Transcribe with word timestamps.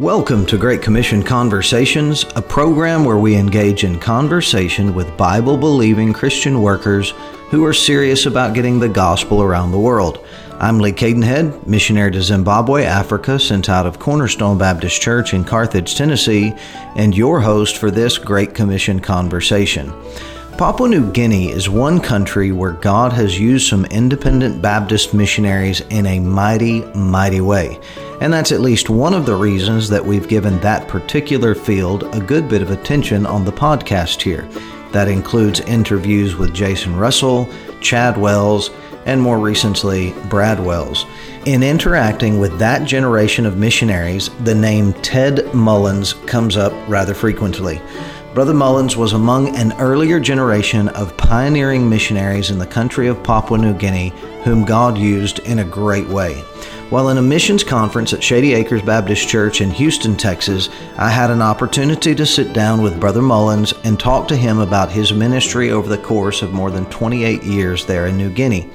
Welcome 0.00 0.46
to 0.46 0.56
Great 0.56 0.80
Commission 0.80 1.22
Conversations, 1.22 2.24
a 2.34 2.40
program 2.40 3.04
where 3.04 3.18
we 3.18 3.36
engage 3.36 3.84
in 3.84 4.00
conversation 4.00 4.94
with 4.94 5.14
Bible 5.18 5.58
believing 5.58 6.14
Christian 6.14 6.62
workers 6.62 7.10
who 7.50 7.66
are 7.66 7.74
serious 7.74 8.24
about 8.24 8.54
getting 8.54 8.80
the 8.80 8.88
gospel 8.88 9.42
around 9.42 9.72
the 9.72 9.78
world. 9.78 10.24
I'm 10.58 10.78
Lee 10.78 10.92
Cadenhead, 10.92 11.66
missionary 11.66 12.12
to 12.12 12.22
Zimbabwe, 12.22 12.84
Africa, 12.84 13.38
sent 13.38 13.68
out 13.68 13.84
of 13.84 13.98
Cornerstone 13.98 14.56
Baptist 14.56 15.02
Church 15.02 15.34
in 15.34 15.44
Carthage, 15.44 15.94
Tennessee, 15.94 16.54
and 16.96 17.14
your 17.14 17.38
host 17.38 17.76
for 17.76 17.90
this 17.90 18.16
Great 18.16 18.54
Commission 18.54 19.00
conversation. 19.00 19.92
Papua 20.56 20.88
New 20.88 21.12
Guinea 21.12 21.50
is 21.50 21.68
one 21.68 22.00
country 22.00 22.52
where 22.52 22.72
God 22.72 23.12
has 23.12 23.38
used 23.38 23.68
some 23.68 23.84
independent 23.84 24.62
Baptist 24.62 25.12
missionaries 25.12 25.82
in 25.90 26.06
a 26.06 26.20
mighty, 26.20 26.80
mighty 26.94 27.42
way. 27.42 27.78
And 28.20 28.32
that's 28.32 28.52
at 28.52 28.60
least 28.60 28.90
one 28.90 29.14
of 29.14 29.26
the 29.26 29.34
reasons 29.34 29.88
that 29.88 30.04
we've 30.04 30.28
given 30.28 30.60
that 30.60 30.88
particular 30.88 31.54
field 31.54 32.14
a 32.14 32.20
good 32.20 32.48
bit 32.48 32.62
of 32.62 32.70
attention 32.70 33.24
on 33.26 33.44
the 33.44 33.52
podcast 33.52 34.20
here. 34.20 34.48
That 34.92 35.08
includes 35.08 35.60
interviews 35.60 36.36
with 36.36 36.54
Jason 36.54 36.96
Russell, 36.96 37.48
Chad 37.80 38.18
Wells, 38.18 38.70
and 39.06 39.20
more 39.20 39.38
recently, 39.38 40.12
Brad 40.28 40.60
Wells. 40.60 41.06
In 41.46 41.62
interacting 41.62 42.38
with 42.38 42.58
that 42.58 42.84
generation 42.84 43.46
of 43.46 43.56
missionaries, 43.56 44.28
the 44.44 44.54
name 44.54 44.92
Ted 44.94 45.54
Mullins 45.54 46.12
comes 46.26 46.56
up 46.56 46.72
rather 46.88 47.14
frequently. 47.14 47.80
Brother 48.34 48.54
Mullins 48.54 48.96
was 48.96 49.14
among 49.14 49.56
an 49.56 49.72
earlier 49.80 50.20
generation 50.20 50.88
of 50.90 51.16
pioneering 51.16 51.88
missionaries 51.88 52.50
in 52.50 52.58
the 52.58 52.66
country 52.66 53.08
of 53.08 53.22
Papua 53.24 53.58
New 53.58 53.74
Guinea 53.74 54.12
whom 54.44 54.64
God 54.64 54.96
used 54.96 55.40
in 55.40 55.58
a 55.58 55.64
great 55.64 56.06
way. 56.06 56.44
While 56.90 57.10
in 57.10 57.18
a 57.18 57.22
missions 57.22 57.62
conference 57.62 58.12
at 58.12 58.20
Shady 58.20 58.52
Acres 58.52 58.82
Baptist 58.82 59.28
Church 59.28 59.60
in 59.60 59.70
Houston, 59.70 60.16
Texas, 60.16 60.68
I 60.98 61.08
had 61.08 61.30
an 61.30 61.40
opportunity 61.40 62.16
to 62.16 62.26
sit 62.26 62.52
down 62.52 62.82
with 62.82 62.98
Brother 62.98 63.22
Mullins 63.22 63.72
and 63.84 63.98
talk 63.98 64.26
to 64.26 64.36
him 64.36 64.58
about 64.58 64.90
his 64.90 65.12
ministry 65.12 65.70
over 65.70 65.88
the 65.88 66.02
course 66.02 66.42
of 66.42 66.52
more 66.52 66.72
than 66.72 66.86
28 66.86 67.44
years 67.44 67.86
there 67.86 68.08
in 68.08 68.16
New 68.16 68.28
Guinea. 68.28 68.68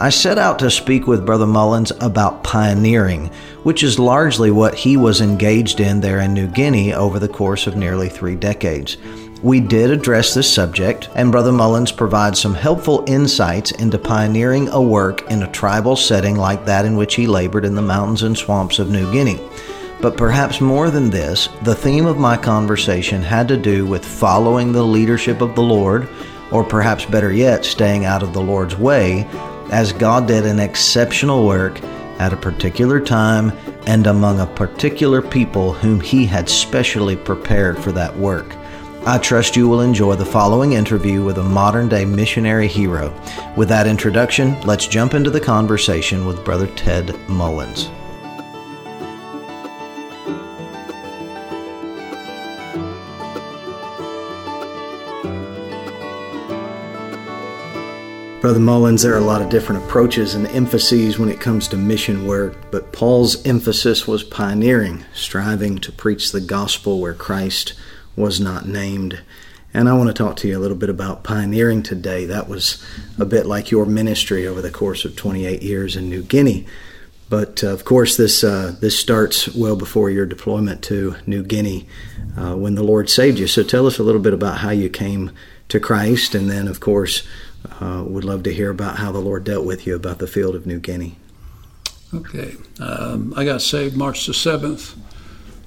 I 0.00 0.10
set 0.10 0.38
out 0.38 0.58
to 0.58 0.72
speak 0.72 1.06
with 1.06 1.24
Brother 1.24 1.46
Mullins 1.46 1.92
about 2.00 2.42
pioneering, 2.42 3.30
which 3.62 3.84
is 3.84 3.96
largely 3.96 4.50
what 4.50 4.74
he 4.74 4.96
was 4.96 5.20
engaged 5.20 5.78
in 5.78 6.00
there 6.00 6.18
in 6.18 6.34
New 6.34 6.48
Guinea 6.48 6.92
over 6.92 7.20
the 7.20 7.28
course 7.28 7.68
of 7.68 7.76
nearly 7.76 8.08
three 8.08 8.34
decades. 8.34 8.96
We 9.42 9.58
did 9.58 9.90
address 9.90 10.34
this 10.34 10.52
subject, 10.52 11.08
and 11.16 11.32
Brother 11.32 11.50
Mullins 11.50 11.90
provides 11.90 12.40
some 12.40 12.54
helpful 12.54 13.02
insights 13.08 13.72
into 13.72 13.98
pioneering 13.98 14.68
a 14.68 14.80
work 14.80 15.28
in 15.32 15.42
a 15.42 15.50
tribal 15.50 15.96
setting 15.96 16.36
like 16.36 16.64
that 16.66 16.84
in 16.84 16.96
which 16.96 17.16
he 17.16 17.26
labored 17.26 17.64
in 17.64 17.74
the 17.74 17.82
mountains 17.82 18.22
and 18.22 18.38
swamps 18.38 18.78
of 18.78 18.88
New 18.88 19.10
Guinea. 19.10 19.40
But 20.00 20.16
perhaps 20.16 20.60
more 20.60 20.90
than 20.90 21.10
this, 21.10 21.48
the 21.62 21.74
theme 21.74 22.06
of 22.06 22.18
my 22.18 22.36
conversation 22.36 23.20
had 23.20 23.48
to 23.48 23.56
do 23.56 23.84
with 23.84 24.04
following 24.04 24.70
the 24.70 24.84
leadership 24.84 25.40
of 25.40 25.56
the 25.56 25.62
Lord, 25.62 26.08
or 26.52 26.62
perhaps 26.62 27.04
better 27.04 27.32
yet, 27.32 27.64
staying 27.64 28.04
out 28.04 28.22
of 28.22 28.32
the 28.32 28.40
Lord's 28.40 28.76
way, 28.76 29.26
as 29.72 29.92
God 29.92 30.28
did 30.28 30.46
an 30.46 30.60
exceptional 30.60 31.44
work 31.44 31.82
at 32.20 32.32
a 32.32 32.36
particular 32.36 33.00
time 33.00 33.50
and 33.88 34.06
among 34.06 34.38
a 34.38 34.46
particular 34.46 35.20
people 35.20 35.72
whom 35.72 35.98
He 35.98 36.26
had 36.26 36.48
specially 36.48 37.16
prepared 37.16 37.76
for 37.82 37.90
that 37.90 38.16
work. 38.16 38.54
I 39.04 39.18
trust 39.18 39.56
you 39.56 39.68
will 39.68 39.80
enjoy 39.80 40.14
the 40.14 40.24
following 40.24 40.74
interview 40.74 41.24
with 41.24 41.38
a 41.38 41.42
modern 41.42 41.88
day 41.88 42.04
missionary 42.04 42.68
hero. 42.68 43.12
With 43.56 43.68
that 43.68 43.88
introduction, 43.88 44.60
let's 44.60 44.86
jump 44.86 45.14
into 45.14 45.28
the 45.28 45.40
conversation 45.40 46.24
with 46.24 46.44
Brother 46.44 46.68
Ted 46.68 47.18
Mullins. 47.28 47.90
Brother 58.40 58.60
Mullins, 58.60 59.02
there 59.02 59.14
are 59.14 59.18
a 59.18 59.20
lot 59.20 59.42
of 59.42 59.48
different 59.48 59.82
approaches 59.82 60.36
and 60.36 60.46
emphases 60.46 61.18
when 61.18 61.28
it 61.28 61.40
comes 61.40 61.66
to 61.68 61.76
mission 61.76 62.24
work, 62.24 62.70
but 62.70 62.92
Paul's 62.92 63.44
emphasis 63.44 64.06
was 64.06 64.22
pioneering, 64.22 65.04
striving 65.12 65.78
to 65.78 65.90
preach 65.90 66.30
the 66.30 66.40
gospel 66.40 67.00
where 67.00 67.14
Christ 67.14 67.74
was 68.16 68.40
not 68.40 68.66
named. 68.66 69.22
And 69.74 69.88
I 69.88 69.94
want 69.94 70.08
to 70.08 70.14
talk 70.14 70.36
to 70.38 70.48
you 70.48 70.58
a 70.58 70.60
little 70.60 70.76
bit 70.76 70.90
about 70.90 71.24
pioneering 71.24 71.82
today. 71.82 72.26
That 72.26 72.48
was 72.48 72.84
a 73.18 73.24
bit 73.24 73.46
like 73.46 73.70
your 73.70 73.86
ministry 73.86 74.46
over 74.46 74.60
the 74.60 74.70
course 74.70 75.04
of 75.04 75.16
28 75.16 75.62
years 75.62 75.96
in 75.96 76.10
New 76.10 76.22
Guinea. 76.22 76.66
But 77.32 77.64
uh, 77.64 77.68
of 77.68 77.86
course, 77.86 78.18
this 78.18 78.44
uh, 78.44 78.76
this 78.78 78.98
starts 78.98 79.48
well 79.54 79.74
before 79.74 80.10
your 80.10 80.26
deployment 80.26 80.82
to 80.84 81.16
New 81.26 81.42
Guinea, 81.42 81.88
uh, 82.36 82.54
when 82.56 82.74
the 82.74 82.82
Lord 82.82 83.08
saved 83.08 83.38
you. 83.38 83.46
So 83.46 83.62
tell 83.62 83.86
us 83.86 83.98
a 83.98 84.02
little 84.02 84.20
bit 84.20 84.34
about 84.34 84.58
how 84.58 84.68
you 84.68 84.90
came 84.90 85.30
to 85.70 85.80
Christ, 85.80 86.34
and 86.34 86.50
then, 86.50 86.68
of 86.68 86.80
course, 86.80 87.26
uh, 87.80 88.04
would 88.06 88.24
love 88.24 88.42
to 88.42 88.52
hear 88.52 88.68
about 88.70 88.98
how 88.98 89.12
the 89.12 89.18
Lord 89.18 89.44
dealt 89.44 89.64
with 89.64 89.86
you 89.86 89.96
about 89.96 90.18
the 90.18 90.26
field 90.26 90.54
of 90.54 90.66
New 90.66 90.78
Guinea. 90.78 91.16
Okay, 92.12 92.54
um, 92.78 93.32
I 93.34 93.46
got 93.46 93.62
saved 93.62 93.96
March 93.96 94.26
the 94.26 94.34
seventh, 94.34 94.94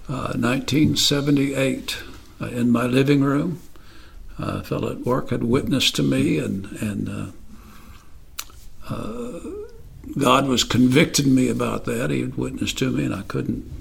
1978. 0.05 1.97
Uh, 2.41 2.47
in 2.47 2.69
my 2.69 2.85
living 2.85 3.21
room. 3.21 3.61
A 4.37 4.61
fellow 4.61 4.91
at 4.91 5.05
work 5.05 5.29
had 5.29 5.45
witnessed 5.45 5.95
to 5.95 6.03
me, 6.03 6.37
and 6.37 6.65
and 6.81 7.07
uh, 8.89 8.93
uh, 8.93 9.39
God 10.17 10.47
was 10.47 10.65
convicting 10.65 11.33
me 11.33 11.47
about 11.47 11.85
that. 11.85 12.09
He 12.09 12.19
had 12.19 12.35
witnessed 12.35 12.77
to 12.79 12.91
me, 12.91 13.05
and 13.05 13.15
I 13.15 13.21
couldn't 13.21 13.71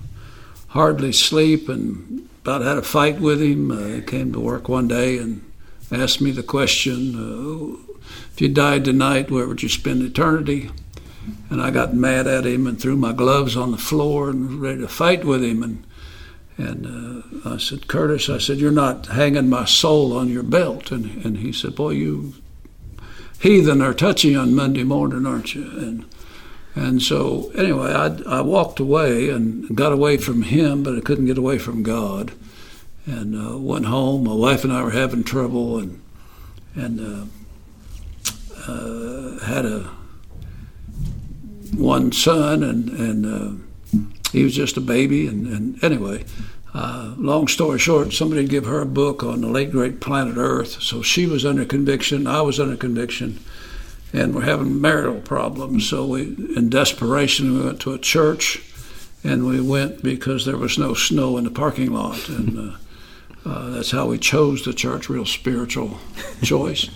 hardly 0.68 1.12
sleep, 1.12 1.68
and 1.68 2.28
about 2.42 2.62
had 2.62 2.78
a 2.78 2.82
fight 2.82 3.18
with 3.18 3.42
him. 3.42 3.72
Uh, 3.72 3.86
he 3.96 4.02
came 4.02 4.32
to 4.32 4.38
work 4.38 4.68
one 4.68 4.86
day 4.86 5.18
and 5.18 5.42
asked 5.90 6.20
me 6.20 6.30
the 6.30 6.44
question, 6.44 7.16
uh, 7.16 7.96
"If 8.32 8.40
you 8.40 8.48
died 8.48 8.84
tonight, 8.84 9.32
where 9.32 9.48
would 9.48 9.64
you 9.64 9.68
spend 9.68 10.02
eternity?" 10.02 10.70
And 11.50 11.60
I 11.60 11.72
got 11.72 11.96
mad 11.96 12.28
at 12.28 12.46
him 12.46 12.68
and 12.68 12.80
threw 12.80 12.94
my 12.94 13.12
gloves 13.12 13.56
on 13.56 13.72
the 13.72 13.78
floor 13.78 14.30
and 14.30 14.48
was 14.48 14.56
ready 14.56 14.82
to 14.82 14.88
fight 14.88 15.24
with 15.24 15.42
him. 15.42 15.64
And 15.64 15.84
and 16.56 16.86
uh, 17.44 17.50
I 17.54 17.56
said, 17.58 17.88
Curtis, 17.88 18.28
I 18.28 18.38
said, 18.38 18.58
you're 18.58 18.70
not 18.70 19.06
hanging 19.06 19.48
my 19.48 19.64
soul 19.64 20.16
on 20.16 20.28
your 20.28 20.44
belt. 20.44 20.92
And, 20.92 21.24
and 21.24 21.38
he 21.38 21.52
said, 21.52 21.74
boy, 21.74 21.90
you 21.90 22.34
heathen 23.40 23.82
are 23.82 23.94
touchy 23.94 24.36
on 24.36 24.54
Monday 24.54 24.84
morning, 24.84 25.26
aren't 25.26 25.54
you? 25.54 25.64
And 25.64 26.06
and 26.76 27.00
so 27.00 27.52
anyway, 27.54 27.92
I, 27.92 28.38
I 28.38 28.40
walked 28.40 28.80
away 28.80 29.30
and 29.30 29.76
got 29.76 29.92
away 29.92 30.16
from 30.16 30.42
him, 30.42 30.82
but 30.82 30.96
I 30.96 31.00
couldn't 31.00 31.26
get 31.26 31.38
away 31.38 31.58
from 31.58 31.84
God. 31.84 32.32
And 33.06 33.36
uh, 33.36 33.58
went 33.58 33.86
home. 33.86 34.24
My 34.24 34.34
wife 34.34 34.64
and 34.64 34.72
I 34.72 34.82
were 34.82 34.90
having 34.90 35.24
trouble, 35.24 35.78
and 35.78 36.02
and 36.74 37.00
uh, 37.00 38.72
uh, 38.72 39.44
had 39.44 39.66
a 39.66 39.90
one 41.76 42.12
son, 42.12 42.62
and 42.62 42.88
and 42.88 43.26
uh, 43.26 43.63
he 44.34 44.42
was 44.42 44.54
just 44.54 44.76
a 44.76 44.80
baby. 44.80 45.28
And, 45.28 45.46
and 45.46 45.82
anyway, 45.82 46.24
uh, 46.74 47.14
long 47.16 47.46
story 47.46 47.78
short, 47.78 48.12
somebody 48.12 48.46
gave 48.46 48.66
her 48.66 48.80
a 48.80 48.86
book 48.86 49.22
on 49.22 49.40
the 49.40 49.46
late 49.46 49.70
great 49.70 50.00
planet 50.00 50.36
Earth. 50.36 50.82
So 50.82 51.02
she 51.02 51.24
was 51.24 51.46
under 51.46 51.64
conviction. 51.64 52.26
I 52.26 52.42
was 52.42 52.58
under 52.58 52.76
conviction, 52.76 53.38
and 54.12 54.34
we're 54.34 54.42
having 54.42 54.80
marital 54.80 55.20
problems. 55.20 55.88
So 55.88 56.04
we, 56.04 56.22
in 56.56 56.68
desperation, 56.68 57.54
we 57.54 57.64
went 57.64 57.80
to 57.82 57.94
a 57.94 57.98
church, 57.98 58.60
and 59.22 59.46
we 59.46 59.60
went 59.60 60.02
because 60.02 60.44
there 60.44 60.58
was 60.58 60.78
no 60.78 60.94
snow 60.94 61.38
in 61.38 61.44
the 61.44 61.50
parking 61.52 61.92
lot, 61.92 62.28
and 62.28 62.58
uh, 62.58 62.76
uh, 63.48 63.70
that's 63.70 63.92
how 63.92 64.06
we 64.06 64.18
chose 64.18 64.64
the 64.64 64.74
church. 64.74 65.08
Real 65.08 65.24
spiritual 65.24 65.98
choice, 66.42 66.90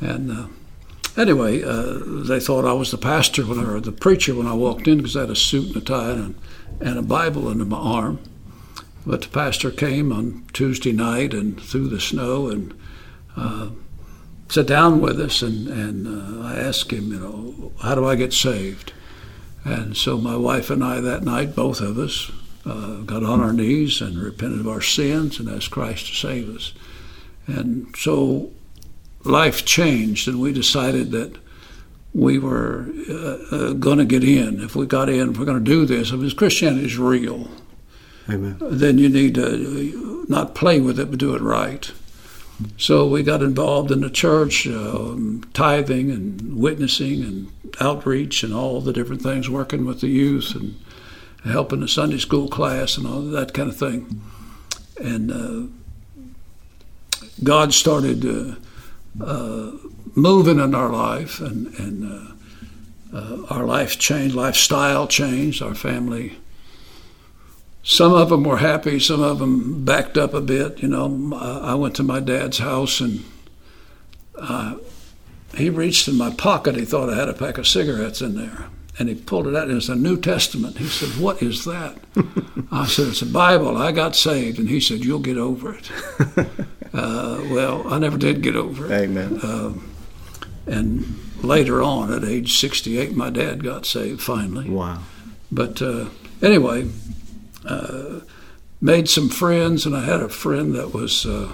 and. 0.00 0.30
Uh, 0.30 0.46
anyway, 1.16 1.62
uh, 1.62 1.98
they 2.04 2.38
thought 2.38 2.66
I 2.66 2.74
was 2.74 2.90
the 2.90 2.98
pastor 2.98 3.46
when 3.46 3.58
I, 3.58 3.64
or 3.64 3.80
the 3.80 3.90
preacher 3.90 4.34
when 4.34 4.46
I 4.46 4.52
walked 4.52 4.86
in 4.86 4.98
because 4.98 5.16
I 5.16 5.20
had 5.20 5.30
a 5.30 5.36
suit 5.36 5.68
and 5.68 5.76
a 5.76 5.80
tie 5.80 6.10
and 6.10 6.34
and 6.80 6.98
a 6.98 7.02
Bible 7.02 7.48
under 7.48 7.64
my 7.64 7.76
arm. 7.76 8.18
But 9.06 9.22
the 9.22 9.28
pastor 9.28 9.70
came 9.70 10.12
on 10.12 10.44
Tuesday 10.52 10.92
night 10.92 11.32
and 11.32 11.60
through 11.60 11.88
the 11.88 12.00
snow 12.00 12.48
and 12.48 12.74
uh, 13.36 13.70
sat 14.48 14.66
down 14.66 15.00
with 15.00 15.20
us, 15.20 15.42
and, 15.42 15.68
and 15.68 16.06
uh, 16.06 16.46
I 16.46 16.56
asked 16.58 16.92
him, 16.92 17.12
you 17.12 17.18
know, 17.18 17.72
how 17.82 17.94
do 17.94 18.06
I 18.06 18.16
get 18.16 18.32
saved? 18.32 18.92
And 19.64 19.96
so 19.96 20.18
my 20.18 20.36
wife 20.36 20.70
and 20.70 20.82
I 20.82 21.00
that 21.00 21.24
night, 21.24 21.56
both 21.56 21.80
of 21.80 21.98
us, 21.98 22.30
uh, 22.64 23.02
got 23.02 23.22
on 23.22 23.40
our 23.40 23.52
knees 23.52 24.00
and 24.00 24.18
repented 24.18 24.60
of 24.60 24.68
our 24.68 24.80
sins 24.80 25.38
and 25.38 25.48
asked 25.48 25.70
Christ 25.70 26.06
to 26.06 26.14
save 26.14 26.54
us. 26.54 26.72
And 27.46 27.94
so 27.96 28.50
life 29.24 29.64
changed, 29.64 30.28
and 30.28 30.40
we 30.40 30.52
decided 30.52 31.10
that 31.12 31.36
we 32.16 32.38
were 32.38 32.88
uh, 33.10 33.14
uh, 33.54 33.72
going 33.74 33.98
to 33.98 34.04
get 34.06 34.24
in. 34.24 34.60
If 34.60 34.74
we 34.74 34.86
got 34.86 35.10
in, 35.10 35.30
if 35.30 35.38
we're 35.38 35.44
going 35.44 35.62
to 35.62 35.70
do 35.70 35.84
this, 35.84 36.12
if 36.12 36.36
Christianity 36.36 36.86
is 36.86 36.96
real, 36.96 37.50
Amen. 38.28 38.56
then 38.58 38.96
you 38.96 39.10
need 39.10 39.34
to 39.34 40.24
not 40.26 40.54
play 40.54 40.80
with 40.80 40.98
it, 40.98 41.10
but 41.10 41.18
do 41.18 41.34
it 41.34 41.42
right. 41.42 41.92
So 42.78 43.06
we 43.06 43.22
got 43.22 43.42
involved 43.42 43.90
in 43.90 44.00
the 44.00 44.08
church, 44.08 44.66
um, 44.66 45.44
tithing 45.52 46.10
and 46.10 46.56
witnessing 46.56 47.22
and 47.22 47.52
outreach 47.80 48.42
and 48.42 48.54
all 48.54 48.80
the 48.80 48.94
different 48.94 49.20
things, 49.20 49.50
working 49.50 49.84
with 49.84 50.00
the 50.00 50.08
youth 50.08 50.54
and 50.54 50.80
helping 51.44 51.80
the 51.80 51.88
Sunday 51.88 52.16
school 52.16 52.48
class 52.48 52.96
and 52.96 53.06
all 53.06 53.20
that 53.20 53.52
kind 53.52 53.68
of 53.68 53.76
thing. 53.76 54.22
And 54.98 55.30
uh, 55.30 55.66
God 57.44 57.74
started 57.74 58.24
uh, 58.24 58.54
uh, 59.22 59.72
moving 60.16 60.58
in 60.58 60.74
our 60.74 60.90
life, 60.90 61.40
and, 61.40 61.68
and 61.78 62.34
uh, 63.12 63.16
uh, 63.16 63.46
our 63.50 63.64
life 63.64 63.98
changed, 63.98 64.34
lifestyle 64.34 65.06
changed, 65.06 65.62
our 65.62 65.74
family. 65.74 66.38
Some 67.84 68.12
of 68.12 68.30
them 68.30 68.42
were 68.42 68.56
happy, 68.56 68.98
some 68.98 69.22
of 69.22 69.38
them 69.38 69.84
backed 69.84 70.18
up 70.18 70.34
a 70.34 70.40
bit. 70.40 70.82
You 70.82 70.88
know, 70.88 71.36
I 71.36 71.74
went 71.74 71.94
to 71.96 72.02
my 72.02 72.18
dad's 72.18 72.58
house 72.58 73.00
and 73.00 73.24
uh, 74.36 74.76
he 75.54 75.70
reached 75.70 76.08
in 76.08 76.18
my 76.18 76.30
pocket. 76.30 76.74
He 76.74 76.84
thought 76.84 77.08
I 77.08 77.14
had 77.16 77.28
a 77.28 77.32
pack 77.32 77.58
of 77.58 77.68
cigarettes 77.68 78.20
in 78.20 78.34
there 78.34 78.66
and 78.98 79.08
he 79.08 79.14
pulled 79.14 79.46
it 79.46 79.54
out. 79.54 79.70
It 79.70 79.74
was 79.74 79.88
a 79.88 79.94
New 79.94 80.16
Testament. 80.18 80.78
He 80.78 80.86
said, 80.86 81.20
"What 81.20 81.42
is 81.42 81.64
that?" 81.64 81.96
I 82.72 82.86
said, 82.86 83.08
"It's 83.08 83.22
a 83.22 83.26
Bible. 83.26 83.76
I 83.76 83.92
got 83.92 84.16
saved." 84.16 84.58
And 84.58 84.68
he 84.68 84.80
said, 84.80 85.04
"You'll 85.04 85.18
get 85.18 85.36
over 85.36 85.74
it." 85.74 85.90
uh, 86.94 87.42
well, 87.50 87.86
I 87.92 87.98
never 87.98 88.16
did 88.16 88.42
get 88.42 88.56
over 88.56 88.86
it. 88.86 88.92
Amen. 88.92 89.38
Um, 89.42 89.95
and 90.66 91.18
later 91.42 91.82
on, 91.82 92.12
at 92.12 92.24
age 92.24 92.58
68, 92.58 93.14
my 93.14 93.30
dad 93.30 93.62
got 93.62 93.86
saved 93.86 94.20
finally. 94.20 94.68
Wow. 94.68 95.02
But 95.50 95.80
uh, 95.80 96.06
anyway, 96.42 96.88
uh, 97.64 98.20
made 98.80 99.08
some 99.08 99.28
friends, 99.28 99.86
and 99.86 99.96
I 99.96 100.04
had 100.04 100.20
a 100.20 100.28
friend 100.28 100.74
that 100.74 100.92
was 100.92 101.24
uh, 101.24 101.52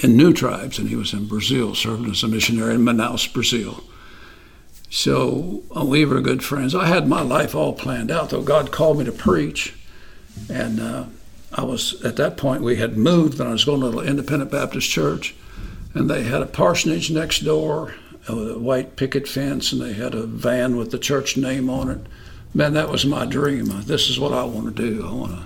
in 0.00 0.16
New 0.16 0.32
Tribes, 0.32 0.78
and 0.78 0.88
he 0.88 0.96
was 0.96 1.12
in 1.12 1.26
Brazil, 1.26 1.74
serving 1.74 2.10
as 2.10 2.22
a 2.22 2.28
missionary 2.28 2.74
in 2.74 2.82
Manaus, 2.82 3.32
Brazil. 3.32 3.82
So 4.90 5.62
uh, 5.76 5.84
we 5.84 6.04
were 6.04 6.20
good 6.20 6.42
friends. 6.42 6.74
I 6.74 6.86
had 6.86 7.08
my 7.08 7.20
life 7.20 7.54
all 7.54 7.72
planned 7.72 8.10
out, 8.10 8.30
though 8.30 8.42
God 8.42 8.72
called 8.72 8.98
me 8.98 9.04
to 9.04 9.12
preach. 9.12 9.74
And 10.48 10.80
uh, 10.80 11.04
I 11.52 11.62
was, 11.64 12.02
at 12.04 12.16
that 12.16 12.36
point, 12.36 12.62
we 12.62 12.76
had 12.76 12.96
moved 12.96 13.38
and 13.40 13.48
I 13.48 13.52
was 13.52 13.64
going 13.64 13.80
to 13.80 13.98
an 13.98 14.06
independent 14.06 14.50
Baptist 14.50 14.88
church. 14.88 15.34
And 15.94 16.08
they 16.08 16.22
had 16.22 16.42
a 16.42 16.46
parsonage 16.46 17.10
next 17.10 17.40
door 17.40 17.94
with 18.28 18.50
a 18.52 18.58
white 18.58 18.96
picket 18.96 19.26
fence, 19.26 19.72
and 19.72 19.80
they 19.80 19.94
had 19.94 20.14
a 20.14 20.26
van 20.26 20.76
with 20.76 20.90
the 20.90 20.98
church 20.98 21.36
name 21.36 21.70
on 21.70 21.88
it. 21.88 22.00
Man, 22.54 22.74
that 22.74 22.90
was 22.90 23.04
my 23.04 23.26
dream. 23.26 23.66
This 23.82 24.08
is 24.08 24.18
what 24.18 24.32
I 24.32 24.44
want 24.44 24.74
to 24.76 24.90
do. 24.90 25.06
I 25.06 25.12
want 25.12 25.32
to 25.32 25.44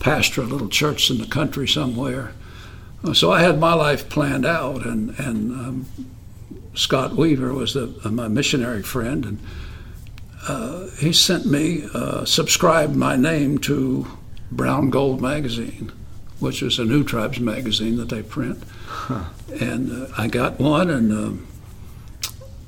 pastor 0.00 0.42
a 0.42 0.44
little 0.44 0.68
church 0.68 1.10
in 1.10 1.18
the 1.18 1.26
country 1.26 1.66
somewhere. 1.66 2.32
So 3.12 3.30
I 3.30 3.42
had 3.42 3.58
my 3.58 3.74
life 3.74 4.08
planned 4.08 4.46
out, 4.46 4.86
and, 4.86 5.18
and 5.18 5.52
um, 5.52 5.86
Scott 6.74 7.14
Weaver 7.14 7.52
was 7.52 7.74
the, 7.74 7.94
uh, 8.04 8.10
my 8.10 8.28
missionary 8.28 8.82
friend, 8.82 9.24
and 9.24 9.38
uh, 10.48 10.88
he 10.98 11.12
sent 11.12 11.46
me, 11.46 11.86
uh, 11.92 12.24
subscribed 12.24 12.96
my 12.96 13.16
name 13.16 13.58
to 13.58 14.06
Brown 14.50 14.90
Gold 14.90 15.20
magazine, 15.20 15.92
which 16.40 16.62
is 16.62 16.78
a 16.78 16.84
New 16.84 17.04
Tribes 17.04 17.40
magazine 17.40 17.96
that 17.96 18.08
they 18.08 18.22
print. 18.22 18.62
Huh. 18.86 19.24
And 19.60 19.90
uh, 19.90 20.06
I 20.16 20.28
got 20.28 20.58
one, 20.58 20.90
and 20.90 21.12
um, 21.12 21.46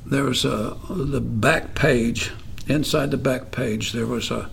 there 0.04 0.24
was 0.24 0.44
a, 0.44 0.76
the 0.88 1.20
back 1.20 1.74
page. 1.74 2.32
Inside 2.68 3.10
the 3.10 3.16
back 3.16 3.52
page, 3.52 3.92
there 3.92 4.06
was 4.06 4.30
a, 4.30 4.50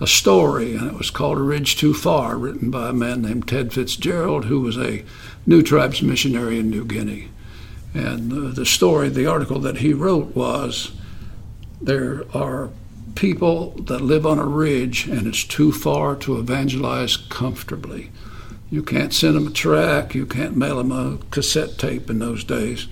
a 0.00 0.06
story, 0.06 0.76
and 0.76 0.86
it 0.86 0.94
was 0.94 1.10
called 1.10 1.38
A 1.38 1.42
Ridge 1.42 1.76
Too 1.76 1.94
Far, 1.94 2.36
written 2.36 2.70
by 2.70 2.90
a 2.90 2.92
man 2.92 3.22
named 3.22 3.48
Ted 3.48 3.72
Fitzgerald, 3.72 4.44
who 4.44 4.60
was 4.60 4.76
a 4.76 5.04
New 5.46 5.62
Tribes 5.62 6.02
missionary 6.02 6.58
in 6.58 6.70
New 6.70 6.84
Guinea. 6.84 7.30
And 7.94 8.32
uh, 8.32 8.50
the 8.52 8.66
story, 8.66 9.08
the 9.08 9.26
article 9.26 9.58
that 9.60 9.78
he 9.78 9.92
wrote 9.92 10.36
was 10.36 10.92
there 11.80 12.24
are 12.34 12.70
people 13.14 13.70
that 13.70 14.00
live 14.00 14.24
on 14.24 14.38
a 14.38 14.44
ridge 14.44 15.08
and 15.08 15.26
it's 15.26 15.42
too 15.42 15.72
far 15.72 16.14
to 16.14 16.38
evangelize 16.38 17.16
comfortably. 17.16 18.10
You 18.70 18.82
can't 18.82 19.14
send 19.14 19.36
them 19.36 19.46
a 19.46 19.50
track, 19.50 20.14
you 20.14 20.26
can't 20.26 20.56
mail 20.56 20.76
them 20.76 20.92
a 20.92 21.18
cassette 21.30 21.78
tape 21.78 22.10
in 22.10 22.18
those 22.18 22.44
days. 22.44 22.86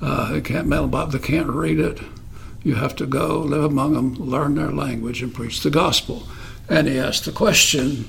Uh, 0.00 0.32
you 0.34 0.42
can't 0.42 0.68
mail 0.68 0.82
them 0.82 0.94
up, 0.94 1.10
they 1.10 1.18
can't 1.18 1.48
read 1.48 1.80
it. 1.80 2.00
You 2.62 2.74
have 2.76 2.96
to 2.96 3.06
go, 3.06 3.40
live 3.40 3.64
among 3.64 3.94
them, 3.94 4.14
learn 4.14 4.54
their 4.54 4.72
language, 4.72 5.22
and 5.22 5.34
preach 5.34 5.60
the 5.60 5.70
gospel. 5.70 6.26
And 6.68 6.88
he 6.88 6.98
asked 6.98 7.24
the 7.24 7.32
question 7.32 8.08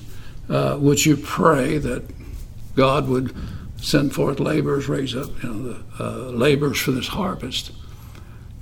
uh, 0.50 0.78
Would 0.80 1.06
you 1.06 1.16
pray 1.18 1.78
that 1.78 2.04
God 2.76 3.08
would 3.08 3.36
send 3.82 4.14
forth 4.14 4.40
laborers, 4.40 4.88
raise 4.88 5.16
up 5.16 5.30
you 5.44 5.50
know, 5.50 5.74
the 5.74 6.04
uh, 6.04 6.30
laborers 6.32 6.80
for 6.80 6.92
this 6.92 7.08
harvest. 7.08 7.72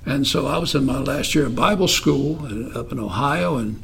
And 0.04 0.26
so 0.26 0.46
I 0.46 0.58
was 0.58 0.74
in 0.74 0.84
my 0.84 0.98
last 0.98 1.34
year 1.34 1.46
of 1.46 1.56
Bible 1.56 1.88
school 1.88 2.46
up 2.76 2.92
in 2.92 3.00
Ohio, 3.00 3.56
and 3.56 3.82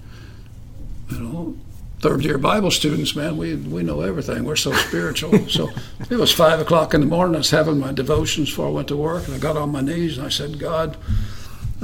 you 1.11 1.19
know, 1.19 1.57
third 2.03 2.25
year 2.25 2.37
Bible 2.37 2.73
students, 2.73 3.15
man, 3.15 3.37
we 3.37 3.55
we 3.55 3.83
know 3.83 4.03
everything. 4.03 4.45
We're 4.45 4.57
so 4.57 4.73
spiritual. 4.73 5.33
so 5.49 5.71
it 6.11 6.17
was 6.17 6.33
five 6.33 6.61
o'clock 6.61 6.93
in 6.93 7.01
the 7.01 7.07
morning. 7.07 7.37
I 7.37 7.39
was 7.39 7.51
having 7.51 7.79
my 7.79 7.93
devotions 7.93 8.51
before 8.51 8.67
I 8.67 8.71
went 8.71 8.89
to 8.89 8.97
work, 8.97 9.27
and 9.27 9.35
I 9.35 9.39
got 9.39 9.57
on 9.57 9.71
my 9.71 9.81
knees 9.81 10.19
and 10.19 10.27
I 10.27 10.31
said, 10.31 10.59
God. 10.59 10.97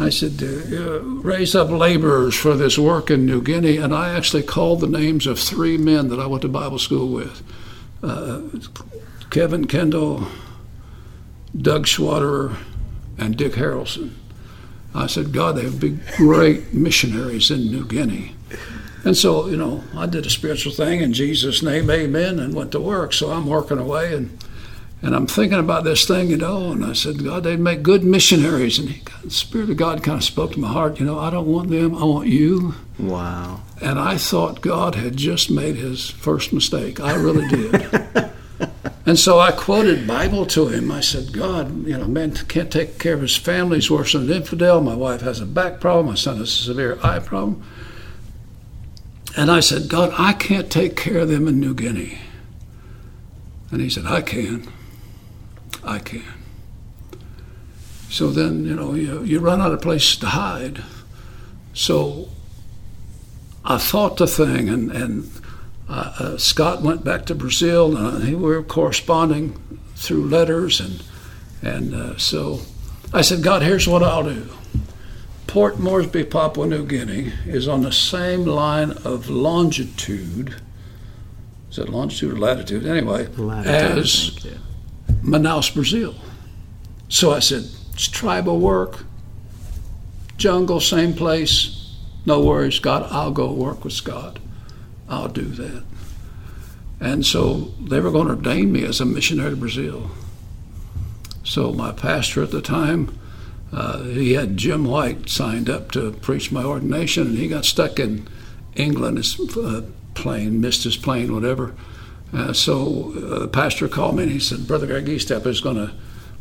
I 0.01 0.11
said, 0.11 0.41
uh, 0.41 1.01
raise 1.01 1.57
up 1.57 1.71
laborers 1.71 2.37
for 2.37 2.55
this 2.55 2.79
work 2.79 3.11
in 3.11 3.27
New 3.27 3.43
Guinea. 3.43 3.79
And 3.79 3.93
I 3.93 4.15
actually 4.15 4.45
called 4.45 4.79
the 4.79 4.87
names 4.87 5.27
of 5.27 5.41
three 5.41 5.77
men 5.77 6.07
that 6.11 6.21
I 6.21 6.27
went 6.27 6.43
to 6.43 6.49
Bible 6.49 6.79
school 6.79 7.09
with 7.09 7.43
uh, 8.01 8.43
Kevin 9.31 9.67
Kendall, 9.67 10.29
Doug 11.61 11.87
Schwaderer, 11.87 12.59
and 13.19 13.37
Dick 13.37 13.55
Harrelson. 13.55 14.13
I 14.95 15.09
said, 15.09 15.33
God, 15.33 15.57
they 15.57 15.65
would 15.65 15.81
be 15.81 15.99
great 16.17 16.73
missionaries 16.73 17.51
in 17.51 17.73
New 17.73 17.85
Guinea. 17.85 18.37
And 19.09 19.17
so, 19.17 19.47
you 19.49 19.57
know, 19.57 19.83
I 19.97 20.05
did 20.05 20.27
a 20.27 20.31
spiritual 20.31 20.71
thing 20.71 21.01
in 21.01 21.15
Jesus' 21.15 21.63
name, 21.63 21.91
amen, 21.91 22.39
and 22.39 22.53
went 22.53 22.73
to 22.73 22.81
work. 22.81 23.15
So 23.15 23.31
I'm 23.31 23.47
working 23.47 23.79
away 23.79 24.13
and 24.13 24.39
and 25.01 25.17
I'm 25.17 25.27
thinking 25.27 25.59
about 25.59 25.85
this 25.85 26.07
thing, 26.07 26.29
you 26.29 26.37
know, 26.37 26.73
and 26.73 26.85
I 26.85 26.93
said, 26.93 27.25
God, 27.25 27.45
they'd 27.45 27.59
make 27.59 27.83
good 27.83 28.05
missionaries. 28.05 28.79
And 28.79 28.91
he, 28.91 29.03
the 29.25 29.31
Spirit 29.31 29.71
of 29.71 29.79
God 29.79 30.03
kind 30.03 30.19
of 30.19 30.25
spoke 30.25 30.53
to 30.53 30.61
my 30.61 30.69
heart, 30.69 31.01
you 31.01 31.07
know, 31.07 31.19
I 31.19 31.31
don't 31.31 31.47
want 31.47 31.71
them, 31.71 31.97
I 31.97 32.05
want 32.05 32.29
you. 32.29 32.75
Wow. 32.99 33.63
And 33.81 33.99
I 33.99 34.19
thought 34.19 34.61
God 34.61 34.95
had 34.95 35.17
just 35.17 35.51
made 35.51 35.77
his 35.77 36.11
first 36.11 36.53
mistake. 36.53 37.01
I 37.01 37.15
really 37.15 37.49
did. 37.49 38.31
And 39.07 39.19
so 39.19 39.39
I 39.39 39.53
quoted 39.53 40.07
Bible 40.07 40.45
to 40.47 40.69
him. 40.69 40.93
I 40.93 41.01
said, 41.01 41.33
God, 41.33 41.87
you 41.87 41.97
know, 41.97 42.07
man 42.07 42.35
can't 42.35 42.71
take 42.71 42.99
care 42.99 43.15
of 43.15 43.23
his 43.23 43.37
family. 43.37 43.79
He's 43.79 43.91
worse 43.91 44.13
than 44.13 44.25
an 44.25 44.37
infidel. 44.37 44.83
My 44.83 44.95
wife 44.95 45.23
has 45.23 45.41
a 45.41 45.47
back 45.47 45.81
problem. 45.81 46.09
My 46.09 46.15
son 46.15 46.37
has 46.37 46.51
a 46.51 46.53
severe 46.53 46.99
eye 47.03 47.21
problem. 47.21 47.65
And 49.39 49.53
I 49.53 49.61
said, 49.61 49.89
God, 49.89 50.13
I 50.19 50.33
can't 50.33 50.69
take 50.69 50.97
care 50.97 51.19
of 51.19 51.29
them 51.29 51.47
in 51.47 51.61
New 51.61 51.73
Guinea. 51.73 52.19
And 53.71 53.81
he 53.81 53.89
said, 53.89 54.05
I 54.05 54.21
can. 54.21 54.69
I 55.85 56.01
can. 56.01 56.25
So 58.11 58.31
then, 58.31 58.65
you 58.65 58.75
know, 58.75 58.95
you, 58.95 59.23
you 59.23 59.39
run 59.39 59.61
out 59.61 59.71
of 59.71 59.81
places 59.81 60.17
to 60.17 60.27
hide. 60.27 60.83
So 61.73 62.31
I 63.65 63.79
thought 63.79 64.17
the 64.17 64.27
thing, 64.27 64.69
and, 64.69 64.91
and 64.91 65.31
uh, 65.89 66.15
uh, 66.19 66.37
Scott 66.37 66.83
went 66.83 67.05
back 67.05 67.25
to 67.27 67.37
Brazil, 67.37 67.97
and 67.97 68.25
we 68.25 68.35
were 68.35 68.65
corresponding 68.65 69.57
through 69.95 70.27
letters, 70.27 70.81
and 70.81 71.05
and 71.63 71.95
uh, 71.95 72.17
so 72.17 72.61
I 73.13 73.21
said, 73.21 73.45
God, 73.45 73.63
here's 73.63 73.87
what 73.87 74.03
I'll 74.03 74.25
do. 74.25 74.49
Port 75.49 75.79
Moresby, 75.79 76.25
Papua 76.25 76.67
New 76.67 76.85
Guinea, 76.85 77.33
is 77.47 77.67
on 77.67 77.83
the 77.83 77.91
same 77.91 78.45
line 78.45 78.93
of 79.05 79.31
longitude. 79.31 80.55
Is 81.71 81.79
it 81.79 81.89
longitude 81.89 82.35
or 82.35 82.39
latitude? 82.39 82.87
Anyway, 82.87 83.27
latitude, 83.29 83.99
as 83.99 84.29
think, 84.29 84.45
yeah. 84.45 85.15
Manaus, 85.23 85.73
Brazil. 85.73 86.15
So 87.09 87.33
I 87.33 87.39
said, 87.39 87.65
it's 87.95 88.09
tribal 88.09 88.61
work, 88.61 89.07
jungle, 90.37 90.81
same 90.81 91.15
place, 91.15 91.97
no 92.27 92.45
worries, 92.45 92.79
God, 92.79 93.09
I'll 93.11 93.33
go 93.33 93.51
work 93.51 93.85
with 93.85 93.95
Scott. 93.95 94.39
I'll 95.09 95.29
do 95.29 95.47
that. 95.47 95.83
And 97.01 97.25
so 97.25 97.73
they 97.81 98.01
were 98.01 98.11
going 98.11 98.27
to 98.27 98.35
ordain 98.35 98.71
me 98.71 98.85
as 98.85 99.01
a 99.01 99.07
missionary 99.07 99.51
to 99.51 99.57
Brazil. 99.57 100.11
So 101.43 101.73
my 101.73 101.93
pastor 101.93 102.43
at 102.43 102.51
the 102.51 102.61
time, 102.61 103.19
uh, 103.73 104.03
he 104.05 104.33
had 104.33 104.57
Jim 104.57 104.85
White 104.85 105.29
signed 105.29 105.69
up 105.69 105.91
to 105.93 106.13
preach 106.13 106.51
my 106.51 106.65
ordination, 106.65 107.27
and 107.27 107.39
he 107.39 107.49
got 107.49 107.65
stuck 107.65 107.99
in 107.99 108.27
England. 108.75 109.19
His 109.19 109.39
uh, 109.57 109.83
plane 110.15 110.61
missed 110.61 110.85
his 110.85 110.97
plane, 110.97 111.35
whatever. 111.35 111.75
Uh, 112.33 112.53
so 112.53 113.13
uh, 113.17 113.39
the 113.41 113.49
pastor 113.49 113.89
called 113.89 114.17
me 114.17 114.25
and 114.25 114.33
he 114.33 114.39
said, 114.39 114.67
Brother 114.67 114.87
Greg 114.87 115.07
Eastep 115.07 115.47
is 115.47 115.61
going 115.61 115.77
to 115.77 115.95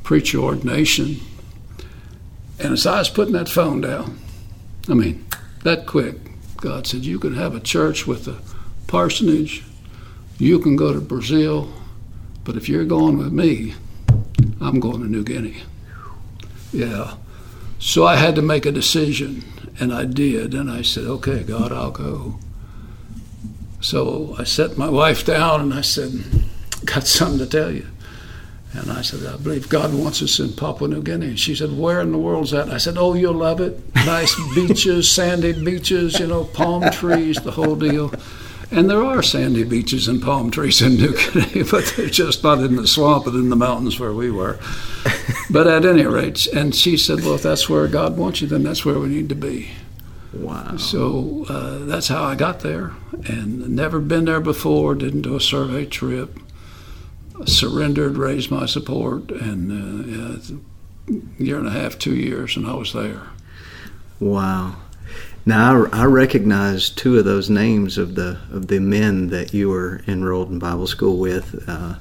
preach 0.03 0.33
your 0.33 0.43
ordination. 0.43 1.17
And 2.59 2.73
as 2.73 2.85
I 2.85 2.99
was 2.99 3.09
putting 3.09 3.33
that 3.33 3.47
phone 3.49 3.81
down, 3.81 4.19
I 4.89 4.93
mean, 4.93 5.25
that 5.63 5.85
quick, 5.85 6.15
God 6.57 6.87
said, 6.87 7.05
You 7.05 7.19
can 7.19 7.35
have 7.35 7.55
a 7.55 7.59
church 7.59 8.07
with 8.07 8.27
a 8.27 8.39
parsonage, 8.87 9.63
you 10.37 10.59
can 10.59 10.75
go 10.75 10.93
to 10.93 11.01
Brazil, 11.01 11.71
but 12.43 12.55
if 12.55 12.69
you're 12.69 12.85
going 12.85 13.17
with 13.17 13.31
me, 13.31 13.73
I'm 14.59 14.79
going 14.79 15.01
to 15.01 15.07
New 15.07 15.23
Guinea. 15.23 15.63
Yeah. 16.71 17.15
So 17.79 18.05
I 18.05 18.15
had 18.15 18.35
to 18.35 18.41
make 18.41 18.65
a 18.65 18.71
decision. 18.71 19.43
and 19.79 19.93
I 19.93 20.05
did. 20.05 20.53
And 20.53 20.69
I 20.71 20.81
said, 20.81 21.05
okay, 21.05 21.43
God, 21.43 21.71
I'll 21.71 21.91
go. 21.91 22.39
So 23.79 24.35
I 24.39 24.43
set 24.43 24.77
my 24.77 24.89
wife 24.89 25.25
down 25.25 25.61
and 25.61 25.73
I 25.73 25.81
said, 25.81 26.11
got 26.85 27.05
something 27.05 27.39
to 27.39 27.45
tell 27.45 27.71
you. 27.71 27.85
And 28.73 28.91
I 28.91 29.01
said, 29.01 29.25
I 29.25 29.37
believe 29.37 29.69
God 29.69 29.93
wants 29.93 30.21
us 30.21 30.39
in 30.39 30.53
Papua 30.53 30.89
New 30.89 31.01
Guinea. 31.01 31.27
And 31.27 31.39
she 31.39 31.55
said, 31.55 31.77
Where 31.77 32.01
in 32.01 32.11
the 32.11 32.17
world's 32.17 32.51
that? 32.51 32.69
I 32.69 32.77
said, 32.77 32.95
Oh, 32.97 33.13
you'll 33.13 33.33
love 33.33 33.59
it. 33.61 33.79
Nice 33.95 34.35
beaches, 34.55 35.09
sandy 35.09 35.53
beaches, 35.53 36.19
you 36.19 36.27
know, 36.27 36.43
palm 36.43 36.89
trees, 36.91 37.37
the 37.37 37.51
whole 37.51 37.75
deal. 37.75 38.13
And 38.69 38.89
there 38.89 39.03
are 39.03 39.23
sandy 39.23 39.63
beaches 39.63 40.07
and 40.07 40.21
palm 40.21 40.51
trees 40.51 40.81
in 40.81 40.97
New 40.97 41.15
Guinea, 41.15 41.63
but 41.71 41.93
they're 41.95 42.07
just 42.07 42.43
not 42.43 42.59
in 42.59 42.75
the 42.75 42.87
swamp 42.87 43.25
and 43.25 43.35
in 43.35 43.49
the 43.49 43.55
mountains 43.55 43.99
where 43.99 44.13
we 44.13 44.31
were. 44.31 44.59
But 45.49 45.65
at 45.67 45.85
any 45.85 46.05
rate, 46.05 46.45
and 46.47 46.75
she 46.75 46.97
said, 46.97 47.21
Well, 47.21 47.35
if 47.35 47.43
that's 47.43 47.69
where 47.69 47.87
God 47.87 48.17
wants 48.17 48.41
you, 48.41 48.47
then 48.47 48.63
that's 48.63 48.83
where 48.83 48.99
we 48.99 49.07
need 49.07 49.29
to 49.29 49.35
be. 49.35 49.69
Wow. 50.33 50.75
So 50.75 51.45
uh, 51.47 51.85
that's 51.85 52.09
how 52.09 52.23
I 52.23 52.35
got 52.35 52.59
there, 52.59 52.91
and 53.25 53.69
never 53.69 53.99
been 53.99 54.25
there 54.25 54.41
before. 54.41 54.93
Didn't 54.93 55.21
do 55.21 55.35
a 55.35 55.41
survey 55.41 55.85
trip. 55.85 56.37
Surrendered, 57.45 58.17
raised 58.17 58.51
my 58.51 58.65
support, 58.65 59.31
and 59.31 59.71
uh, 59.71 60.57
yeah, 61.07 61.19
a 61.39 61.43
year 61.43 61.57
and 61.59 61.67
a 61.67 61.71
half, 61.71 61.97
two 61.97 62.15
years, 62.15 62.57
and 62.57 62.67
I 62.67 62.73
was 62.73 62.91
there. 62.93 63.29
Wow. 64.19 64.75
Now 65.47 65.85
I, 65.85 66.01
I 66.01 66.05
recognize 66.05 66.89
two 66.89 67.17
of 67.17 67.23
those 67.23 67.49
names 67.49 67.97
of 67.97 68.15
the 68.15 68.37
of 68.51 68.67
the 68.67 68.79
men 68.79 69.29
that 69.29 69.53
you 69.53 69.69
were 69.69 70.01
enrolled 70.05 70.49
in 70.51 70.59
Bible 70.59 70.87
school 70.87 71.17
with. 71.17 71.63
Uh, 71.67 71.95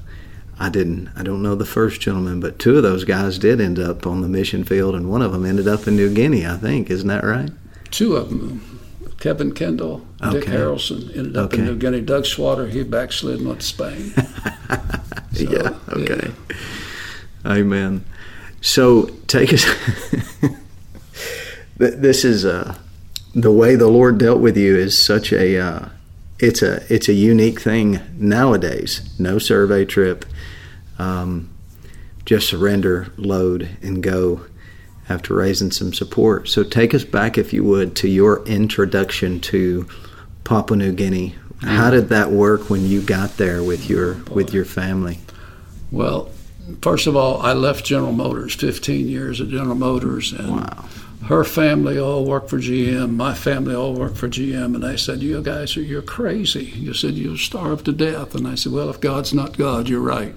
I 0.59 0.67
didn't. 0.69 1.09
I 1.15 1.23
don't 1.23 1.41
know 1.41 1.55
the 1.55 1.65
first 1.65 2.01
gentleman, 2.01 2.41
but 2.41 2.59
two 2.59 2.75
of 2.75 2.83
those 2.83 3.05
guys 3.05 3.39
did 3.39 3.61
end 3.61 3.79
up 3.79 4.05
on 4.05 4.19
the 4.21 4.27
mission 4.27 4.65
field, 4.65 4.95
and 4.95 5.09
one 5.09 5.21
of 5.21 5.31
them 5.31 5.45
ended 5.45 5.67
up 5.67 5.87
in 5.87 5.95
New 5.95 6.13
Guinea. 6.13 6.45
I 6.45 6.57
think, 6.57 6.89
isn't 6.89 7.07
that 7.07 7.23
right? 7.23 7.49
Two 7.89 8.17
of 8.17 8.29
them, 8.29 8.81
Kevin 9.19 9.53
Kendall, 9.53 9.99
Dick 10.31 10.43
Okay. 10.43 10.51
Harrelson, 10.51 11.15
ended 11.15 11.37
up 11.37 11.53
in 11.53 11.63
New 11.63 11.77
Guinea. 11.77 12.01
Doug 12.01 12.25
Swatter, 12.25 12.67
he 12.67 12.83
backslid 12.83 13.39
and 13.39 13.47
went 13.47 13.61
to 13.61 13.67
Spain. 13.67 14.13
So, 15.33 15.43
yeah. 15.43 15.77
Okay. 15.89 16.31
Amen. 17.45 18.03
So 18.61 19.03
take 19.27 19.53
us. 19.53 19.65
This 21.77 22.25
is 22.25 22.43
uh, 22.43 22.75
the 23.37 23.51
way 23.51 23.75
the 23.75 23.87
Lord 23.87 24.17
dealt 24.17 24.39
with 24.39 24.57
you 24.57 24.75
is 24.75 24.97
such 24.97 25.31
a. 25.31 25.59
Uh, 25.59 25.89
it's 26.39 26.61
a 26.61 26.81
it's 26.93 27.07
a 27.07 27.13
unique 27.13 27.61
thing 27.61 27.99
nowadays. 28.17 29.07
No 29.19 29.39
survey 29.39 29.85
trip. 29.85 30.25
Um, 30.99 31.49
just 32.25 32.49
surrender, 32.49 33.13
load, 33.15 33.69
and 33.81 34.03
go 34.03 34.41
after 35.07 35.35
raising 35.35 35.71
some 35.71 35.93
support. 35.93 36.49
So 36.49 36.63
take 36.63 36.93
us 36.93 37.03
back, 37.03 37.37
if 37.37 37.53
you 37.53 37.63
would, 37.63 37.95
to 37.97 38.09
your 38.09 38.43
introduction 38.45 39.39
to 39.41 39.87
Papua 40.43 40.77
New 40.77 40.91
Guinea. 40.91 41.35
How 41.61 41.89
did 41.89 42.09
that 42.09 42.31
work 42.31 42.69
when 42.69 42.85
you 42.85 43.01
got 43.01 43.37
there 43.37 43.63
with 43.63 43.89
your 43.89 44.15
with 44.31 44.53
your 44.53 44.65
family? 44.65 45.19
Well, 45.91 46.29
first 46.81 47.07
of 47.07 47.15
all, 47.15 47.41
I 47.41 47.53
left 47.53 47.85
General 47.85 48.11
Motors, 48.11 48.53
15 48.55 49.07
years 49.07 49.39
at 49.41 49.49
General 49.49 49.75
Motors, 49.75 50.33
and 50.33 50.57
Wow. 50.57 50.85
Her 51.25 51.43
family 51.43 51.99
all 51.99 52.25
worked 52.25 52.49
for 52.49 52.59
GM. 52.59 53.15
My 53.15 53.33
family 53.33 53.75
all 53.75 53.93
worked 53.93 54.17
for 54.17 54.27
GM, 54.27 54.75
and 54.75 54.83
they 54.83 54.97
said, 54.97 55.21
"You 55.21 55.41
guys 55.41 55.75
are 55.75 55.81
you're 55.81 56.01
crazy." 56.01 56.73
You 56.75 56.93
said 56.93 57.15
you'll 57.15 57.37
starve 57.37 57.83
to 57.85 57.91
death, 57.91 58.35
and 58.35 58.47
I 58.47 58.55
said, 58.55 58.71
"Well, 58.71 58.89
if 58.89 59.01
God's 59.01 59.33
not 59.33 59.57
God, 59.57 59.89
you're 59.89 59.99
right." 59.99 60.35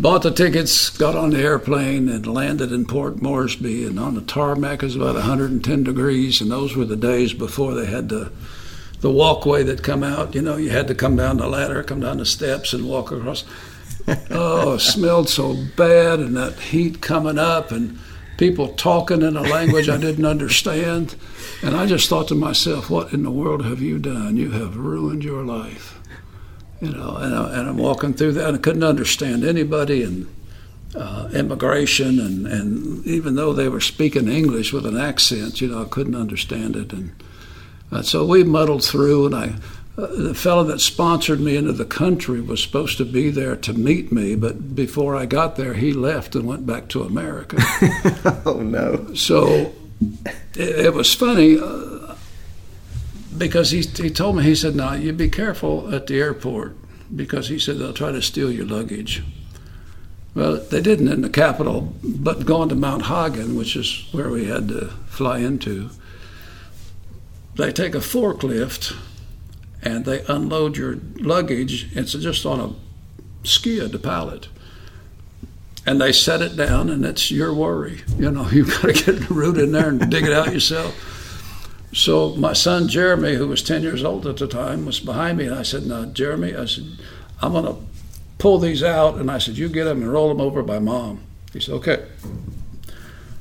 Bought 0.00 0.22
the 0.22 0.30
tickets, 0.30 0.88
got 0.88 1.14
on 1.14 1.30
the 1.30 1.40
airplane, 1.40 2.08
and 2.08 2.26
landed 2.26 2.72
in 2.72 2.86
Port 2.86 3.20
Moresby. 3.20 3.84
And 3.84 4.00
on 4.00 4.14
the 4.14 4.22
tarmac, 4.22 4.82
it 4.82 4.86
was 4.86 4.96
about 4.96 5.16
110 5.16 5.84
degrees, 5.84 6.40
and 6.40 6.50
those 6.50 6.74
were 6.74 6.86
the 6.86 6.96
days 6.96 7.34
before 7.34 7.74
they 7.74 7.86
had 7.86 8.08
the 8.08 8.30
the 9.00 9.10
walkway 9.10 9.62
that 9.62 9.82
come 9.82 10.02
out. 10.02 10.34
You 10.34 10.42
know, 10.42 10.56
you 10.56 10.70
had 10.70 10.88
to 10.88 10.94
come 10.94 11.16
down 11.16 11.38
the 11.38 11.46
ladder, 11.46 11.82
come 11.82 12.00
down 12.00 12.18
the 12.18 12.26
steps, 12.26 12.72
and 12.72 12.88
walk 12.88 13.10
across. 13.10 13.44
oh, 14.30 14.74
it 14.74 14.80
smelled 14.80 15.28
so 15.28 15.56
bad, 15.76 16.20
and 16.20 16.36
that 16.36 16.58
heat 16.58 17.00
coming 17.00 17.38
up, 17.38 17.70
and 17.70 17.98
people 18.40 18.68
talking 18.68 19.20
in 19.20 19.36
a 19.36 19.42
language 19.42 19.90
I 19.90 19.98
didn't 19.98 20.24
understand. 20.24 21.14
And 21.62 21.76
I 21.76 21.84
just 21.84 22.08
thought 22.08 22.26
to 22.28 22.34
myself, 22.34 22.88
what 22.88 23.12
in 23.12 23.22
the 23.22 23.30
world 23.30 23.62
have 23.66 23.82
you 23.82 23.98
done? 23.98 24.38
You 24.38 24.50
have 24.52 24.78
ruined 24.78 25.22
your 25.22 25.44
life. 25.44 25.98
You 26.80 26.90
know, 26.90 27.16
and, 27.16 27.34
I, 27.34 27.58
and 27.58 27.68
I'm 27.68 27.76
walking 27.76 28.14
through 28.14 28.32
that, 28.32 28.48
and 28.48 28.56
I 28.56 28.60
couldn't 28.60 28.82
understand 28.82 29.44
anybody, 29.44 30.02
and 30.02 30.26
uh, 30.96 31.28
immigration, 31.34 32.18
and, 32.18 32.46
and 32.46 33.06
even 33.06 33.34
though 33.34 33.52
they 33.52 33.68
were 33.68 33.82
speaking 33.82 34.26
English 34.26 34.72
with 34.72 34.86
an 34.86 34.96
accent, 34.96 35.60
you 35.60 35.68
know, 35.68 35.82
I 35.82 35.84
couldn't 35.84 36.16
understand 36.16 36.76
it. 36.76 36.94
And 36.94 37.12
uh, 37.92 38.00
so 38.00 38.24
we 38.24 38.42
muddled 38.42 38.82
through, 38.82 39.26
and 39.26 39.34
I, 39.34 39.44
uh, 39.48 39.52
the 40.08 40.34
fellow 40.34 40.64
that 40.64 40.80
sponsored 40.80 41.40
me 41.40 41.56
into 41.56 41.72
the 41.72 41.84
country 41.84 42.40
was 42.40 42.62
supposed 42.62 42.98
to 42.98 43.04
be 43.04 43.30
there 43.30 43.56
to 43.56 43.72
meet 43.72 44.12
me, 44.12 44.34
but 44.34 44.74
before 44.74 45.16
I 45.16 45.26
got 45.26 45.56
there, 45.56 45.74
he 45.74 45.92
left 45.92 46.34
and 46.34 46.46
went 46.46 46.66
back 46.66 46.88
to 46.88 47.02
America. 47.02 47.56
oh 48.46 48.62
no. 48.62 49.14
so 49.14 49.72
it, 50.54 50.86
it 50.86 50.94
was 50.94 51.14
funny 51.14 51.58
uh, 51.58 52.14
because 53.36 53.70
he, 53.70 53.80
he 53.80 54.10
told 54.10 54.36
me, 54.36 54.42
he 54.42 54.54
said, 54.54 54.74
now 54.74 54.94
you 54.94 55.12
be 55.12 55.28
careful 55.28 55.94
at 55.94 56.06
the 56.06 56.20
airport 56.20 56.76
because 57.14 57.48
he 57.48 57.58
said 57.58 57.78
they'll 57.78 57.92
try 57.92 58.12
to 58.12 58.22
steal 58.22 58.50
your 58.50 58.66
luggage. 58.66 59.22
Well, 60.34 60.56
they 60.56 60.80
didn't 60.80 61.08
in 61.08 61.22
the 61.22 61.30
capital, 61.30 61.92
but 62.02 62.46
going 62.46 62.68
to 62.68 62.76
Mount 62.76 63.06
Hagen, 63.06 63.56
which 63.56 63.74
is 63.74 64.08
where 64.12 64.30
we 64.30 64.44
had 64.46 64.68
to 64.68 64.86
fly 65.08 65.38
into, 65.38 65.90
they 67.56 67.72
take 67.72 67.94
a 67.94 67.98
forklift 67.98 68.96
and 69.82 70.04
they 70.04 70.24
unload 70.26 70.76
your 70.76 70.98
luggage. 71.16 71.94
It's 71.96 72.12
just 72.12 72.44
on 72.44 72.60
a 72.60 73.46
skid, 73.46 73.94
a 73.94 73.98
pallet. 73.98 74.48
And 75.86 76.00
they 76.00 76.12
set 76.12 76.42
it 76.42 76.56
down, 76.56 76.90
and 76.90 77.04
it's 77.04 77.30
your 77.30 77.54
worry. 77.54 78.02
You 78.18 78.30
know, 78.30 78.48
you've 78.52 78.70
got 78.70 78.94
to 78.94 79.04
get 79.04 79.28
the 79.28 79.34
root 79.34 79.58
in 79.58 79.72
there 79.72 79.88
and 79.88 80.10
dig 80.10 80.24
it 80.24 80.32
out 80.32 80.52
yourself. 80.52 80.94
So 81.92 82.36
my 82.36 82.52
son 82.52 82.86
Jeremy, 82.88 83.34
who 83.34 83.48
was 83.48 83.62
10 83.62 83.82
years 83.82 84.04
old 84.04 84.26
at 84.26 84.36
the 84.36 84.46
time, 84.46 84.86
was 84.86 85.00
behind 85.00 85.38
me, 85.38 85.46
and 85.46 85.54
I 85.54 85.62
said, 85.62 85.86
"Now, 85.86 86.04
Jeremy, 86.04 86.54
I 86.54 86.66
said, 86.66 86.84
I'm 87.42 87.52
going 87.52 87.64
to 87.64 87.76
pull 88.38 88.58
these 88.58 88.82
out," 88.82 89.16
and 89.16 89.30
I 89.30 89.38
said, 89.38 89.58
"You 89.58 89.68
get 89.68 89.84
them 89.84 90.02
and 90.02 90.12
roll 90.12 90.28
them 90.28 90.40
over 90.40 90.62
by 90.62 90.78
mom." 90.78 91.22
He 91.52 91.58
said, 91.58 91.74
"Okay." 91.76 92.06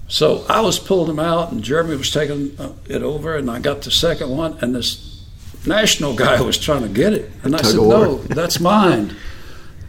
So 0.07 0.43
I 0.49 0.61
was 0.61 0.79
pulling 0.79 1.07
them 1.07 1.19
out, 1.19 1.51
and 1.51 1.63
Jeremy 1.63 1.95
was 1.95 2.11
taking 2.11 2.59
uh, 2.59 2.71
it 2.87 3.03
over, 3.03 3.37
and 3.37 3.51
I 3.51 3.59
got 3.59 3.83
the 3.83 3.91
second 3.91 4.29
one, 4.35 4.57
and 4.61 4.73
this 4.73 5.18
national 5.65 6.15
guy 6.15 6.41
was 6.41 6.57
trying 6.57 6.83
to 6.83 6.89
get 6.89 7.13
it, 7.13 7.31
and 7.43 7.55
I 7.55 7.61
said, 7.61 7.77
"No, 7.77 8.17
that's 8.17 8.59
mine." 8.59 9.15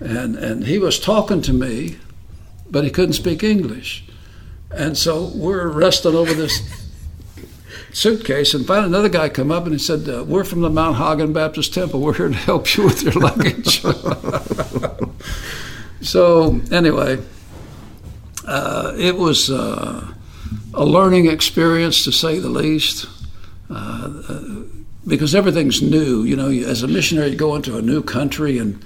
And 0.01 0.37
and 0.37 0.65
he 0.65 0.79
was 0.79 0.99
talking 0.99 1.43
to 1.43 1.53
me, 1.53 1.99
but 2.71 2.85
he 2.85 2.91
couldn't 2.91 3.15
speak 3.15 3.43
English, 3.43 4.05
and 4.71 4.97
so 4.97 5.31
we're 5.35 5.69
wrestling 5.69 6.17
over 6.17 6.35
this 6.35 6.61
suitcase, 7.93 8.55
and 8.55 8.67
finally 8.67 8.87
another 8.87 9.09
guy 9.09 9.29
come 9.29 9.51
up 9.51 9.65
and 9.65 9.73
he 9.73 9.79
said, 9.79 10.09
uh, 10.09 10.25
"We're 10.25 10.45
from 10.45 10.61
the 10.61 10.71
Mount 10.71 10.97
Hagen 10.97 11.33
Baptist 11.33 11.75
Temple. 11.75 12.01
We're 12.01 12.15
here 12.15 12.29
to 12.29 12.35
help 12.35 12.77
you 12.77 12.85
with 12.85 13.03
your 13.03 13.15
luggage." 13.15 13.83
so 16.01 16.61
anyway, 16.71 17.19
uh, 18.47 18.95
it 18.97 19.17
was 19.17 19.51
uh, 19.51 20.07
a 20.75 20.85
learning 20.85 21.27
experience 21.27 22.05
to 22.05 22.13
say 22.13 22.39
the 22.39 22.49
least. 22.49 23.07
Uh, 23.69 24.23
uh, 24.29 24.63
because 25.07 25.35
everything's 25.35 25.81
new, 25.83 26.23
you 26.25 26.37
know. 26.37 26.51
As 26.51 26.83
a 26.83 26.89
missionary, 26.89 27.31
you 27.31 27.37
go 27.37 27.55
into 27.55 27.77
a 27.77 27.83
new 27.83 28.03
country, 28.03 28.59
and 28.59 28.83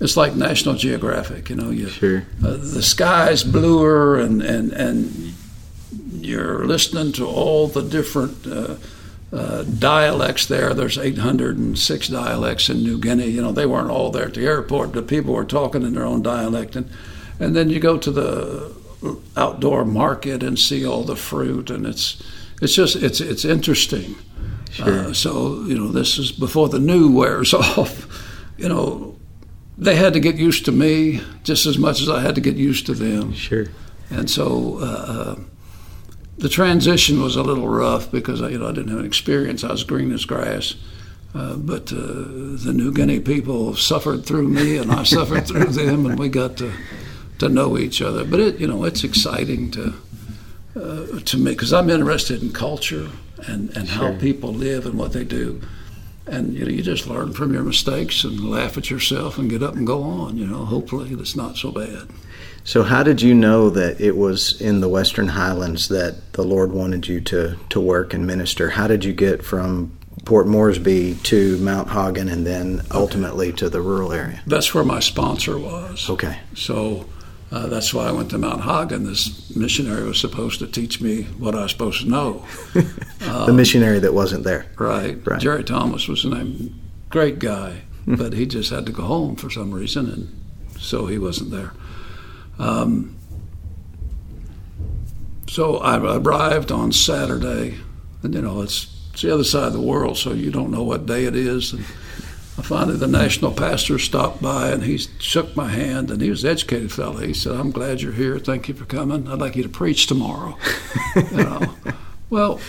it's 0.00 0.16
like 0.16 0.34
National 0.34 0.74
Geographic. 0.74 1.50
You 1.50 1.56
know, 1.56 1.70
you 1.70 1.88
Sure. 1.88 2.24
uh, 2.44 2.56
the 2.56 2.82
sky's 2.82 3.42
bluer 3.44 4.16
and, 4.18 4.42
and, 4.42 4.72
and 4.72 5.34
you're 6.12 6.66
listening 6.66 7.12
to 7.12 7.26
all 7.26 7.68
the 7.68 7.82
different 7.82 8.46
uh, 8.46 8.76
uh, 9.32 9.62
dialects 9.64 10.46
there. 10.46 10.74
There's 10.74 10.98
806 10.98 12.08
dialects 12.08 12.68
in 12.68 12.82
New 12.82 12.98
Guinea. 12.98 13.26
You 13.26 13.42
know, 13.42 13.52
they 13.52 13.66
weren't 13.66 13.90
all 13.90 14.10
there 14.10 14.26
at 14.26 14.34
the 14.34 14.46
airport. 14.46 14.92
The 14.92 15.02
people 15.02 15.34
were 15.34 15.44
talking 15.44 15.82
in 15.82 15.94
their 15.94 16.04
own 16.06 16.22
dialect. 16.22 16.76
And, 16.76 16.88
and 17.40 17.54
then 17.56 17.68
you 17.70 17.80
go 17.80 17.98
to 17.98 18.10
the 18.10 18.72
outdoor 19.36 19.84
market 19.84 20.42
and 20.42 20.58
see 20.58 20.86
all 20.86 21.02
the 21.04 21.16
fruit, 21.16 21.68
and 21.68 21.84
it's, 21.84 22.22
it's 22.62 22.74
just, 22.74 22.96
it's, 22.96 23.20
it's 23.20 23.44
interesting. 23.44 24.14
Uh, 24.80 25.12
so, 25.12 25.62
you 25.64 25.78
know, 25.78 25.88
this 25.88 26.18
is 26.18 26.32
before 26.32 26.68
the 26.68 26.78
new 26.78 27.10
wears 27.10 27.54
off. 27.54 28.06
You 28.56 28.68
know, 28.68 29.16
they 29.76 29.96
had 29.96 30.12
to 30.12 30.20
get 30.20 30.36
used 30.36 30.64
to 30.66 30.72
me 30.72 31.20
just 31.42 31.66
as 31.66 31.78
much 31.78 32.00
as 32.00 32.08
I 32.08 32.20
had 32.20 32.34
to 32.36 32.40
get 32.40 32.56
used 32.56 32.86
to 32.86 32.94
them. 32.94 33.32
Sure. 33.34 33.66
And 34.10 34.30
so 34.30 34.78
uh, 34.78 35.36
the 36.38 36.48
transition 36.48 37.20
was 37.20 37.36
a 37.36 37.42
little 37.42 37.68
rough 37.68 38.10
because 38.10 38.40
you 38.40 38.58
know 38.58 38.68
I 38.68 38.72
didn't 38.72 38.90
have 38.90 39.00
an 39.00 39.06
experience. 39.06 39.64
I 39.64 39.72
was 39.72 39.84
green 39.84 40.12
as 40.12 40.24
grass. 40.24 40.74
Uh, 41.34 41.56
but 41.56 41.92
uh, 41.92 41.96
the 41.96 42.72
New 42.72 42.92
Guinea 42.92 43.18
people 43.18 43.74
suffered 43.74 44.24
through 44.24 44.46
me, 44.46 44.76
and 44.76 44.92
I 44.92 45.02
suffered 45.16 45.48
through 45.48 45.66
them, 45.66 46.06
and 46.06 46.18
we 46.18 46.28
got 46.28 46.56
to 46.58 46.72
to 47.38 47.48
know 47.48 47.76
each 47.76 48.00
other. 48.00 48.24
But 48.24 48.38
it, 48.38 48.60
you 48.60 48.68
know, 48.68 48.84
it's 48.84 49.02
exciting 49.02 49.72
to 49.72 49.94
uh, 50.76 51.20
to 51.20 51.36
me 51.36 51.52
because 51.52 51.72
I'm 51.72 51.90
interested 51.90 52.40
in 52.42 52.52
culture 52.52 53.10
and, 53.46 53.76
and 53.76 53.88
Sure. 53.88 54.12
how 54.12 54.18
people 54.18 54.52
live 54.52 54.86
and 54.86 54.98
what 54.98 55.12
they 55.12 55.24
do. 55.24 55.60
And 56.26 56.54
you 56.54 56.64
know, 56.64 56.70
you 56.70 56.82
just 56.82 57.06
learn 57.06 57.32
from 57.34 57.52
your 57.52 57.62
mistakes 57.62 58.24
and 58.24 58.40
laugh 58.50 58.78
at 58.78 58.88
yourself 58.90 59.36
and 59.36 59.50
get 59.50 59.62
up 59.62 59.74
and 59.74 59.86
go 59.86 60.02
on. 60.02 60.36
You 60.38 60.46
know, 60.46 60.64
hopefully 60.64 61.10
it's 61.12 61.36
not 61.36 61.56
so 61.56 61.70
bad. 61.70 62.08
So, 62.66 62.82
how 62.82 63.02
did 63.02 63.20
you 63.20 63.34
know 63.34 63.68
that 63.68 64.00
it 64.00 64.16
was 64.16 64.58
in 64.58 64.80
the 64.80 64.88
Western 64.88 65.28
Highlands 65.28 65.88
that 65.88 66.32
the 66.32 66.42
Lord 66.42 66.72
wanted 66.72 67.06
you 67.06 67.20
to, 67.20 67.56
to 67.68 67.78
work 67.80 68.14
and 68.14 68.26
minister? 68.26 68.70
How 68.70 68.86
did 68.86 69.04
you 69.04 69.12
get 69.12 69.44
from 69.44 69.92
Port 70.24 70.46
Moresby 70.46 71.16
to 71.24 71.58
Mount 71.58 71.90
Hagen 71.90 72.30
and 72.30 72.46
then 72.46 72.80
ultimately 72.90 73.52
to 73.54 73.68
the 73.68 73.82
rural 73.82 74.14
area? 74.14 74.40
That's 74.46 74.72
where 74.72 74.82
my 74.84 75.00
sponsor 75.00 75.58
was. 75.58 76.08
Okay. 76.08 76.38
So 76.54 77.04
uh, 77.54 77.68
that's 77.68 77.94
why 77.94 78.08
I 78.08 78.10
went 78.10 78.30
to 78.30 78.38
Mount 78.38 78.62
Hagen. 78.62 79.04
This 79.04 79.54
missionary 79.54 80.02
was 80.02 80.18
supposed 80.18 80.58
to 80.58 80.66
teach 80.66 81.00
me 81.00 81.22
what 81.38 81.54
I 81.54 81.62
was 81.62 81.70
supposed 81.70 82.00
to 82.00 82.08
know. 82.08 82.44
the 83.20 83.52
missionary 83.52 84.00
that 84.00 84.12
wasn't 84.12 84.42
there. 84.42 84.66
Right. 84.76 85.24
Right. 85.24 85.40
Jerry 85.40 85.62
Thomas 85.62 86.08
was 86.08 86.24
the 86.24 86.30
name. 86.30 86.74
Great 87.10 87.38
guy, 87.38 87.82
but 88.08 88.32
he 88.32 88.44
just 88.44 88.70
had 88.70 88.86
to 88.86 88.92
go 88.92 89.04
home 89.04 89.36
for 89.36 89.50
some 89.50 89.70
reason, 89.70 90.10
and 90.10 90.80
so 90.80 91.06
he 91.06 91.16
wasn't 91.16 91.52
there. 91.52 91.70
Um, 92.58 93.16
so 95.48 95.76
I 95.76 96.16
arrived 96.16 96.72
on 96.72 96.90
Saturday, 96.90 97.78
and 98.24 98.34
you 98.34 98.42
know 98.42 98.62
it's, 98.62 99.08
it's 99.12 99.22
the 99.22 99.32
other 99.32 99.44
side 99.44 99.68
of 99.68 99.74
the 99.74 99.80
world, 99.80 100.18
so 100.18 100.32
you 100.32 100.50
don't 100.50 100.72
know 100.72 100.82
what 100.82 101.06
day 101.06 101.24
it 101.24 101.36
is. 101.36 101.72
And 101.72 101.84
finally, 102.62 102.96
the 102.96 103.06
national 103.06 103.52
pastor 103.52 103.98
stopped 103.98 104.40
by, 104.40 104.70
and 104.70 104.84
he 104.84 104.98
shook 105.18 105.56
my 105.56 105.68
hand, 105.68 106.10
and 106.10 106.20
he 106.20 106.30
was 106.30 106.44
an 106.44 106.50
educated 106.50 106.92
fellow. 106.92 107.18
He 107.18 107.34
said, 107.34 107.52
"I'm 107.52 107.70
glad 107.70 108.00
you're 108.00 108.12
here. 108.12 108.38
Thank 108.38 108.68
you 108.68 108.74
for 108.74 108.84
coming. 108.84 109.28
I'd 109.28 109.40
like 109.40 109.56
you 109.56 109.62
to 109.62 109.68
preach 109.68 110.06
tomorrow." 110.06 110.56
you 111.16 111.36
know, 111.36 111.74
well, 112.30 112.60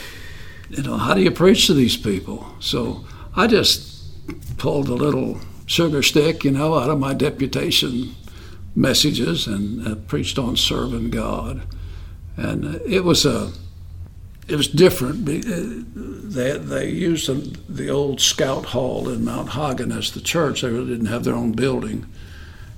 you 0.70 0.84
know, 0.84 0.98
how 0.98 1.14
do 1.14 1.22
you 1.22 1.32
preach 1.32 1.68
to 1.68 1.74
these 1.74 1.98
people? 1.98 2.48
So 2.60 3.06
I 3.36 3.48
just 3.48 4.58
pulled 4.58 4.90
a 4.90 4.94
little 4.94 5.40
sugar 5.66 6.02
stick, 6.02 6.44
you 6.44 6.52
know, 6.52 6.78
out 6.78 6.90
of 6.90 7.00
my 7.00 7.14
deputation 7.14 8.16
messages 8.76 9.48
and 9.48 9.88
uh, 9.88 9.96
preached 9.96 10.38
on 10.38 10.56
serving 10.56 11.10
God. 11.10 11.62
And 12.38 12.66
uh, 12.66 12.80
it 12.86 13.04
was 13.04 13.26
a, 13.26 13.52
it 14.48 14.56
was 14.56 14.68
different. 14.68 15.28
Uh, 15.28 15.84
They 16.36 16.58
they 16.58 16.90
used 16.90 17.30
the, 17.70 17.90
old 17.90 18.20
Scout 18.20 18.66
Hall 18.66 19.08
in 19.10 19.24
Mount 19.24 19.50
Hagen 19.52 19.92
as 19.92 20.12
the 20.12 20.22
church. 20.22 20.62
They 20.62 20.70
really 20.70 20.92
didn't 20.92 21.08
have 21.08 21.24
their 21.24 21.36
own 21.36 21.54
building, 21.54 22.06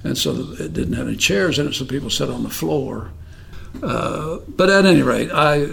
and 0.03 0.17
so 0.17 0.53
it 0.59 0.73
didn't 0.73 0.93
have 0.93 1.07
any 1.07 1.17
chairs 1.17 1.57
in 1.57 1.67
it. 1.67 1.73
So 1.73 1.85
people 1.85 2.09
sat 2.09 2.29
on 2.29 2.43
the 2.43 2.49
floor. 2.49 3.11
Uh, 3.81 4.39
but 4.47 4.69
at 4.69 4.85
any 4.85 5.01
rate, 5.01 5.31
I 5.31 5.67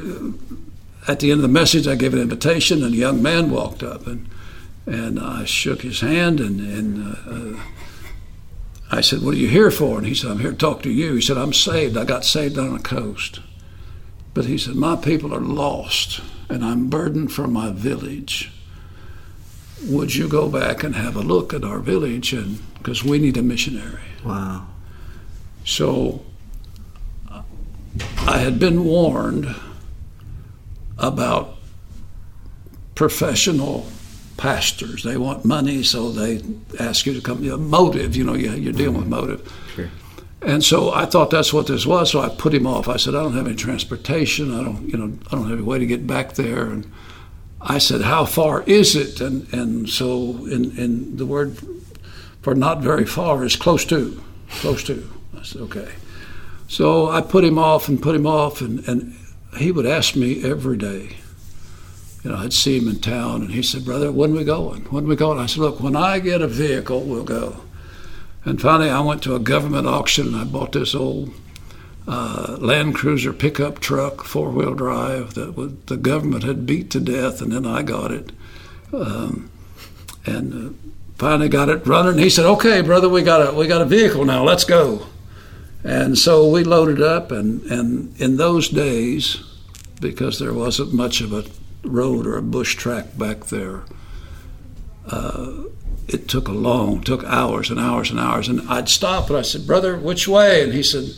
at 1.06 1.20
the 1.20 1.30
end 1.30 1.38
of 1.38 1.42
the 1.42 1.48
message, 1.60 1.86
I 1.86 1.96
gave 1.96 2.14
an 2.14 2.20
invitation, 2.20 2.82
and 2.82 2.94
a 2.94 2.96
young 2.96 3.22
man 3.22 3.50
walked 3.50 3.82
up, 3.82 4.06
and 4.06 4.26
and 4.86 5.18
I 5.20 5.44
shook 5.44 5.82
his 5.82 6.00
hand, 6.00 6.40
and 6.40 6.60
and 6.60 7.16
uh, 7.28 7.60
I 8.90 9.02
said, 9.02 9.22
"What 9.22 9.34
are 9.34 9.38
you 9.38 9.48
here 9.48 9.70
for?" 9.70 9.98
And 9.98 10.06
he 10.06 10.14
said, 10.14 10.30
"I'm 10.30 10.40
here 10.40 10.52
to 10.52 10.56
talk 10.56 10.82
to 10.82 10.90
you." 10.90 11.14
He 11.14 11.20
said, 11.20 11.36
"I'm 11.38 11.52
saved. 11.52 11.96
I 11.96 12.04
got 12.04 12.24
saved 12.24 12.58
on 12.58 12.72
the 12.72 12.82
coast." 12.82 13.40
But 14.34 14.46
he 14.46 14.58
said, 14.58 14.74
My 14.74 14.96
people 14.96 15.32
are 15.34 15.40
lost, 15.40 16.20
and 16.48 16.64
I'm 16.64 16.88
burdened 16.90 17.32
for 17.32 17.46
my 17.46 17.70
village. 17.70 18.50
Would 19.86 20.14
you 20.14 20.28
go 20.28 20.48
back 20.48 20.82
and 20.82 20.94
have 20.96 21.14
a 21.16 21.20
look 21.20 21.54
at 21.54 21.62
our 21.62 21.78
village? 21.78 22.32
And 22.32 22.58
because 22.78 23.04
we 23.04 23.18
need 23.18 23.36
a 23.36 23.42
missionary. 23.42 24.00
Wow. 24.24 24.66
So 25.64 26.24
I 28.26 28.38
had 28.38 28.58
been 28.58 28.84
warned 28.84 29.54
about 30.98 31.56
professional 32.94 33.86
pastors. 34.36 35.02
They 35.04 35.16
want 35.16 35.44
money, 35.44 35.82
so 35.82 36.10
they 36.10 36.42
ask 36.80 37.06
you 37.06 37.14
to 37.14 37.20
come. 37.20 37.42
You 37.44 37.50
know, 37.50 37.56
motive, 37.58 38.16
you 38.16 38.24
know, 38.24 38.34
you- 38.34 38.52
you're 38.52 38.72
dealing 38.72 38.98
with 38.98 39.06
motive. 39.06 39.40
Sure. 39.76 39.90
And 40.44 40.62
so 40.62 40.92
I 40.92 41.06
thought 41.06 41.30
that's 41.30 41.52
what 41.52 41.66
this 41.66 41.86
was. 41.86 42.10
So 42.10 42.20
I 42.20 42.28
put 42.28 42.52
him 42.52 42.66
off. 42.66 42.88
I 42.88 42.96
said, 42.96 43.14
I 43.14 43.22
don't 43.22 43.34
have 43.34 43.46
any 43.46 43.56
transportation. 43.56 44.52
I 44.52 44.62
don't, 44.62 44.88
you 44.88 44.98
know, 44.98 45.18
I 45.28 45.36
don't 45.36 45.44
have 45.44 45.58
any 45.58 45.62
way 45.62 45.78
to 45.78 45.86
get 45.86 46.06
back 46.06 46.34
there. 46.34 46.66
And 46.66 46.90
I 47.60 47.78
said, 47.78 48.02
How 48.02 48.24
far 48.24 48.62
is 48.62 48.94
it? 48.94 49.20
And 49.20 49.52
and 49.52 49.88
so 49.88 50.46
in 50.46 50.76
in 50.76 51.16
the 51.16 51.26
word 51.26 51.56
for 52.44 52.54
not 52.54 52.82
very 52.82 53.06
far 53.06 53.42
is 53.42 53.56
close 53.56 53.86
to, 53.86 54.22
close 54.60 54.84
to. 54.84 55.10
I 55.34 55.42
said, 55.42 55.62
okay. 55.62 55.90
So 56.68 57.08
I 57.08 57.22
put 57.22 57.42
him 57.42 57.58
off 57.58 57.88
and 57.88 58.02
put 58.02 58.14
him 58.14 58.26
off, 58.26 58.60
and, 58.60 58.86
and 58.86 59.16
he 59.56 59.72
would 59.72 59.86
ask 59.86 60.14
me 60.14 60.44
every 60.44 60.76
day. 60.76 61.16
You 62.22 62.30
know, 62.30 62.36
I'd 62.36 62.52
see 62.52 62.78
him 62.78 62.88
in 62.88 63.00
town, 63.00 63.40
and 63.40 63.50
he 63.50 63.62
said, 63.62 63.86
Brother, 63.86 64.12
when 64.12 64.34
we 64.34 64.44
going? 64.44 64.82
When 64.84 65.06
we 65.06 65.16
going? 65.16 65.38
I 65.38 65.46
said, 65.46 65.60
Look, 65.60 65.80
when 65.80 65.96
I 65.96 66.18
get 66.18 66.42
a 66.42 66.46
vehicle, 66.46 67.00
we'll 67.00 67.24
go. 67.24 67.62
And 68.44 68.60
finally, 68.60 68.90
I 68.90 69.00
went 69.00 69.22
to 69.22 69.34
a 69.34 69.40
government 69.40 69.86
auction, 69.86 70.28
and 70.28 70.36
I 70.36 70.44
bought 70.44 70.72
this 70.72 70.94
old 70.94 71.32
uh, 72.06 72.56
Land 72.60 72.94
Cruiser 72.94 73.32
pickup 73.32 73.80
truck, 73.80 74.24
four 74.24 74.50
wheel 74.50 74.74
drive, 74.74 75.34
that 75.34 75.56
was, 75.56 75.72
the 75.86 75.96
government 75.96 76.44
had 76.44 76.66
beat 76.66 76.90
to 76.90 77.00
death, 77.00 77.40
and 77.40 77.52
then 77.52 77.64
I 77.64 77.82
got 77.82 78.10
it. 78.10 78.32
Um, 78.92 79.50
and 80.26 80.52
uh, 80.52 80.74
finally 81.16 81.48
got 81.48 81.68
it 81.68 81.86
running. 81.86 82.18
He 82.18 82.30
said, 82.30 82.44
"Okay, 82.44 82.80
brother, 82.80 83.08
we 83.08 83.22
got 83.22 83.48
a 83.48 83.54
we 83.54 83.66
got 83.66 83.82
a 83.82 83.86
vehicle 83.86 84.24
now. 84.24 84.44
Let's 84.44 84.64
go." 84.64 85.06
And 85.82 86.16
so 86.16 86.48
we 86.48 86.64
loaded 86.64 87.00
up, 87.00 87.30
and 87.30 87.62
and 87.64 88.18
in 88.20 88.36
those 88.36 88.68
days, 88.68 89.42
because 90.00 90.38
there 90.38 90.54
wasn't 90.54 90.92
much 90.94 91.20
of 91.20 91.32
a 91.32 91.44
road 91.82 92.26
or 92.26 92.36
a 92.36 92.42
bush 92.42 92.74
track 92.76 93.16
back 93.18 93.46
there, 93.46 93.82
uh, 95.06 95.64
it 96.08 96.28
took 96.28 96.48
a 96.48 96.52
long, 96.52 97.00
took 97.00 97.24
hours 97.24 97.70
and 97.70 97.80
hours 97.80 98.10
and 98.10 98.20
hours. 98.20 98.48
And 98.48 98.60
I'd 98.68 98.88
stop, 98.88 99.28
and 99.28 99.38
I 99.38 99.42
said, 99.42 99.66
"Brother, 99.66 99.96
which 99.96 100.28
way?" 100.28 100.62
And 100.62 100.72
he 100.72 100.82
said, 100.82 101.10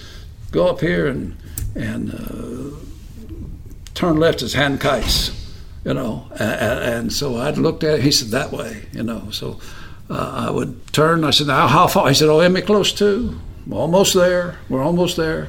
"Go 0.50 0.68
up 0.68 0.80
here 0.80 1.06
and 1.06 1.36
and 1.74 2.14
uh, 2.14 2.76
turn 3.94 4.16
left 4.16 4.42
as 4.42 4.54
Handkites." 4.54 5.32
You 5.84 5.94
know, 5.94 6.26
and, 6.32 6.80
and 6.80 7.12
so 7.12 7.36
I'd 7.36 7.58
looked 7.58 7.84
at 7.84 7.98
it. 7.98 8.02
He 8.02 8.10
said, 8.10 8.28
"That 8.28 8.52
way," 8.52 8.86
you 8.92 9.02
know. 9.02 9.30
So 9.30 9.60
uh, 10.10 10.46
I 10.48 10.50
would 10.50 10.92
turn. 10.92 11.24
I 11.24 11.30
said, 11.30 11.48
"Now, 11.48 11.66
how 11.66 11.86
far?" 11.86 12.08
He 12.08 12.14
said, 12.14 12.28
"Oh, 12.28 12.40
am 12.40 12.56
I 12.56 12.60
close 12.60 12.92
to? 12.94 13.38
We're 13.66 13.80
almost 13.80 14.14
there. 14.14 14.58
We're 14.68 14.82
almost 14.82 15.16
there." 15.16 15.48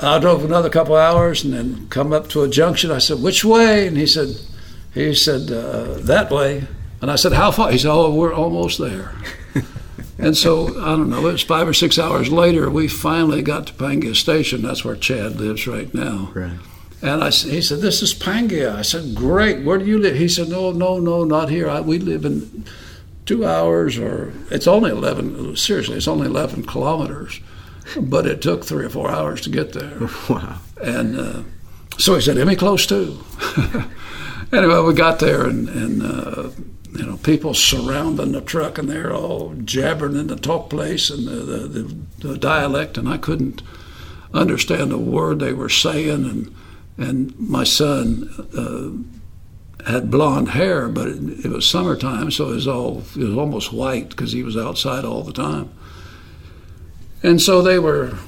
I 0.00 0.18
drove 0.18 0.44
another 0.44 0.70
couple 0.70 0.96
hours 0.96 1.44
and 1.44 1.52
then 1.54 1.86
come 1.88 2.12
up 2.12 2.28
to 2.30 2.42
a 2.42 2.48
junction. 2.48 2.90
I 2.90 2.98
said, 2.98 3.22
"Which 3.22 3.44
way?" 3.44 3.86
And 3.86 3.96
he 3.96 4.06
said, 4.06 4.28
"He 4.92 5.14
said 5.14 5.50
uh, 5.50 5.98
that 6.00 6.30
way." 6.30 6.66
And 7.04 7.10
I 7.10 7.16
said, 7.16 7.34
"How 7.34 7.50
far?" 7.50 7.70
He 7.70 7.76
said, 7.76 7.90
"Oh, 7.90 8.14
we're 8.14 8.32
almost 8.32 8.78
there." 8.78 9.12
and 10.18 10.34
so 10.34 10.68
I 10.68 10.96
don't 10.96 11.10
know. 11.10 11.26
It 11.26 11.32
was 11.32 11.42
five 11.42 11.68
or 11.68 11.74
six 11.74 11.98
hours 11.98 12.32
later. 12.32 12.70
We 12.70 12.88
finally 12.88 13.42
got 13.42 13.66
to 13.66 13.74
Pangia 13.74 14.16
Station. 14.16 14.62
That's 14.62 14.86
where 14.86 14.96
Chad 14.96 15.36
lives 15.38 15.66
right 15.66 15.92
now. 15.92 16.30
Right. 16.32 16.58
And 17.02 17.22
I, 17.22 17.28
he 17.28 17.60
said, 17.60 17.80
"This 17.80 18.00
is 18.00 18.14
Pangia." 18.14 18.74
I 18.74 18.80
said, 18.80 19.14
"Great. 19.14 19.66
Where 19.66 19.76
do 19.76 19.84
you 19.84 19.98
live?" 19.98 20.16
He 20.16 20.30
said, 20.30 20.48
"No, 20.48 20.72
no, 20.72 20.98
no, 20.98 21.24
not 21.24 21.50
here. 21.50 21.68
I, 21.68 21.82
we 21.82 21.98
live 21.98 22.24
in 22.24 22.64
two 23.26 23.44
hours, 23.44 23.98
or 23.98 24.32
it's 24.50 24.66
only 24.66 24.90
eleven. 24.90 25.54
Seriously, 25.56 25.98
it's 25.98 26.08
only 26.08 26.28
eleven 26.28 26.64
kilometers, 26.64 27.38
but 28.00 28.26
it 28.26 28.40
took 28.40 28.64
three 28.64 28.86
or 28.86 28.88
four 28.88 29.10
hours 29.10 29.42
to 29.42 29.50
get 29.50 29.74
there." 29.74 30.08
Wow. 30.30 30.58
And 30.82 31.20
uh, 31.20 31.42
so 31.98 32.14
he 32.14 32.22
said, 32.22 32.38
"Am 32.38 32.48
I 32.48 32.54
close 32.54 32.86
too?" 32.86 33.22
anyway, 34.54 34.80
we 34.80 34.94
got 34.94 35.18
there, 35.18 35.44
and, 35.44 35.68
and 35.68 36.02
uh, 36.02 36.48
you 36.94 37.04
know, 37.04 37.16
people 37.18 37.54
surrounding 37.54 38.32
the 38.32 38.40
truck, 38.40 38.78
and 38.78 38.88
they're 38.88 39.14
all 39.14 39.54
jabbering 39.64 40.16
in 40.16 40.28
the 40.28 40.36
Tok 40.36 40.70
Pisin 40.70 41.28
and 41.28 41.28
the, 41.28 41.56
the, 41.56 41.82
the, 41.82 42.28
the 42.28 42.38
dialect, 42.38 42.96
and 42.96 43.08
I 43.08 43.18
couldn't 43.18 43.62
understand 44.32 44.92
a 44.92 44.98
word 44.98 45.40
they 45.40 45.52
were 45.52 45.68
saying. 45.68 46.24
And 46.24 46.54
and 46.96 47.38
my 47.38 47.64
son 47.64 48.30
uh, 48.56 49.90
had 49.90 50.10
blonde 50.10 50.50
hair, 50.50 50.88
but 50.88 51.08
it, 51.08 51.44
it 51.44 51.50
was 51.50 51.68
summertime, 51.68 52.30
so 52.30 52.50
it 52.50 52.54
was 52.54 52.68
all 52.68 53.02
it 53.16 53.24
was 53.24 53.36
almost 53.36 53.72
white 53.72 54.10
because 54.10 54.32
he 54.32 54.44
was 54.44 54.56
outside 54.56 55.04
all 55.04 55.22
the 55.22 55.32
time. 55.32 55.70
And 57.22 57.40
so 57.40 57.62
they 57.62 57.78
were 57.78 58.18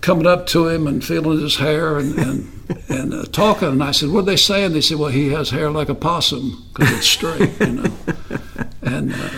coming 0.00 0.26
up 0.26 0.46
to 0.46 0.68
him 0.68 0.86
and 0.86 1.04
feeling 1.04 1.40
his 1.40 1.56
hair 1.56 1.98
and 1.98 2.18
and, 2.18 2.52
and 2.88 3.14
uh, 3.14 3.24
talking. 3.24 3.68
And 3.68 3.82
I 3.82 3.92
said, 3.92 4.10
"What 4.10 4.20
are 4.20 4.26
they 4.26 4.36
saying?" 4.36 4.72
They 4.72 4.80
said, 4.80 4.98
"Well, 4.98 5.10
he 5.10 5.28
has 5.30 5.50
hair 5.50 5.70
like 5.70 5.88
a 5.88 5.94
possum 5.94 6.64
because 6.72 6.92
it's 6.92 7.06
straight, 7.06 7.58
you 7.60 7.72
know, 7.72 7.92
and 8.82 9.12
uh, 9.14 9.30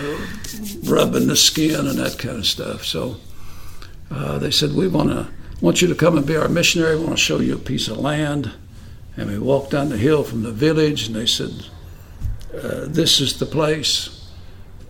rubbing 0.85 1.29
the 1.29 1.37
skin 1.37 1.87
and 1.87 1.99
that 1.99 2.19
kind 2.19 2.39
of 2.39 2.47
stuff." 2.47 2.85
So 2.85 3.17
uh, 4.11 4.39
they 4.39 4.51
said, 4.51 4.75
"We 4.75 4.89
want 4.89 5.11
to 5.11 5.29
want 5.61 5.83
you 5.83 5.89
to 5.89 5.95
come 5.95 6.17
and 6.17 6.27
be 6.27 6.37
our 6.37 6.49
missionary. 6.49 6.97
We 6.97 7.05
want 7.05 7.19
to 7.19 7.25
show 7.25 7.41
you 7.41 7.55
a 7.55 7.59
piece 7.59 7.89
of 7.89 7.99
land." 7.99 8.53
And 9.15 9.29
we 9.31 9.39
walked 9.39 9.73
down 9.73 9.91
the 9.91 9.99
hill 9.99 10.25
from 10.25 10.43
the 10.43 10.53
village, 10.53 11.07
and 11.07 11.15
they 11.15 11.27
said, 11.27 11.51
uh, 12.55 12.87
"This 12.87 13.21
is 13.21 13.39
the 13.39 13.47
place." 13.47 14.19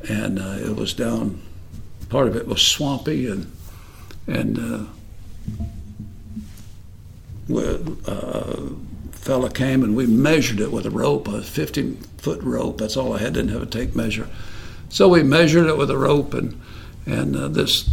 And 0.09 0.39
uh, 0.39 0.59
it 0.61 0.77
was 0.77 0.95
down. 0.95 1.43
Part 2.09 2.29
of 2.29 2.37
it 2.37 2.47
was 2.47 2.63
swampy 2.63 3.27
and 3.27 3.51
and. 4.27 4.89
Uh, 7.51 8.71
fella 9.13 9.51
came 9.51 9.83
and 9.83 9.95
we 9.95 10.07
measured 10.07 10.61
it 10.61 10.73
with 10.73 10.87
a 10.87 10.91
rope, 10.91 11.29
a 11.29 11.43
15 11.43 11.97
foot 12.19 12.43
rope. 12.43 12.79
That's 12.79 12.97
all 12.97 13.13
I 13.13 13.19
had. 13.19 13.35
Didn't 13.35 13.53
have 13.53 13.63
a 13.63 13.67
tape 13.67 13.95
measure. 13.95 14.29
So 14.89 15.09
we 15.09 15.23
measured 15.23 15.67
it 15.67 15.77
with 15.77 15.91
a 15.91 15.97
rope, 15.97 16.35
and 16.35 16.61
and 17.07 17.35
uh, 17.35 17.49
this 17.49 17.89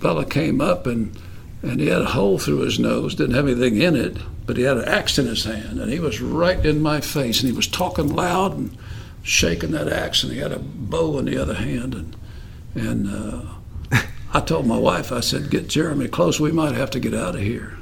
fella 0.00 0.24
came 0.24 0.60
up 0.60 0.86
and 0.86 1.18
and 1.62 1.80
he 1.80 1.86
had 1.86 2.02
a 2.02 2.06
hole 2.06 2.38
through 2.38 2.60
his 2.60 2.78
nose. 2.78 3.14
Didn't 3.14 3.36
have 3.36 3.46
anything 3.46 3.80
in 3.80 3.96
it, 3.96 4.18
but 4.44 4.56
he 4.56 4.64
had 4.64 4.76
an 4.76 4.88
axe 4.88 5.18
in 5.18 5.26
his 5.26 5.44
hand, 5.44 5.80
and 5.80 5.90
he 5.90 6.00
was 6.00 6.20
right 6.20 6.64
in 6.64 6.82
my 6.82 7.00
face, 7.00 7.40
and 7.40 7.50
he 7.50 7.56
was 7.56 7.68
talking 7.68 8.08
loud 8.08 8.56
and 8.56 8.76
shaking 9.22 9.70
that 9.70 9.88
axe, 9.88 10.24
and 10.24 10.32
he 10.32 10.40
had 10.40 10.52
a 10.52 10.58
bow 10.58 11.18
in 11.18 11.24
the 11.26 11.38
other 11.38 11.54
hand, 11.54 11.94
and 11.94 12.16
and. 12.74 13.08
Uh, 13.08 13.54
I 14.34 14.40
told 14.40 14.66
my 14.66 14.78
wife, 14.78 15.12
I 15.12 15.20
said, 15.20 15.50
get 15.50 15.68
Jeremy 15.68 16.08
close. 16.08 16.40
We 16.40 16.52
might 16.52 16.74
have 16.74 16.90
to 16.92 17.00
get 17.00 17.14
out 17.14 17.34
of 17.34 17.42
here. 17.42 17.76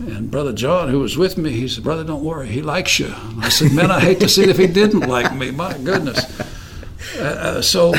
And 0.00 0.30
Brother 0.30 0.54
John, 0.54 0.88
who 0.88 1.00
was 1.00 1.18
with 1.18 1.36
me, 1.36 1.50
he 1.50 1.68
said, 1.68 1.84
Brother, 1.84 2.04
don't 2.04 2.24
worry. 2.24 2.48
He 2.48 2.62
likes 2.62 2.98
you. 2.98 3.12
I 3.38 3.50
said, 3.50 3.72
Man, 3.72 3.90
I 3.90 4.00
hate 4.00 4.18
to 4.20 4.30
see 4.30 4.44
if 4.44 4.56
he 4.56 4.66
didn't 4.66 5.00
like 5.00 5.34
me. 5.34 5.50
My 5.50 5.76
goodness. 5.76 6.40
Uh, 7.18 7.22
uh, 7.22 7.62
so 7.62 7.94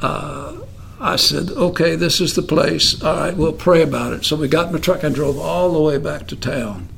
uh, 0.00 0.58
I 0.98 1.16
said, 1.16 1.50
Okay, 1.50 1.96
this 1.96 2.18
is 2.18 2.34
the 2.34 2.42
place. 2.42 3.02
All 3.02 3.16
right, 3.16 3.36
we'll 3.36 3.52
pray 3.52 3.82
about 3.82 4.14
it. 4.14 4.24
So 4.24 4.36
we 4.36 4.48
got 4.48 4.68
in 4.68 4.72
the 4.72 4.78
truck 4.78 5.02
and 5.02 5.14
drove 5.14 5.38
all 5.38 5.70
the 5.72 5.80
way 5.80 5.98
back 5.98 6.28
to 6.28 6.36
town. 6.36 6.88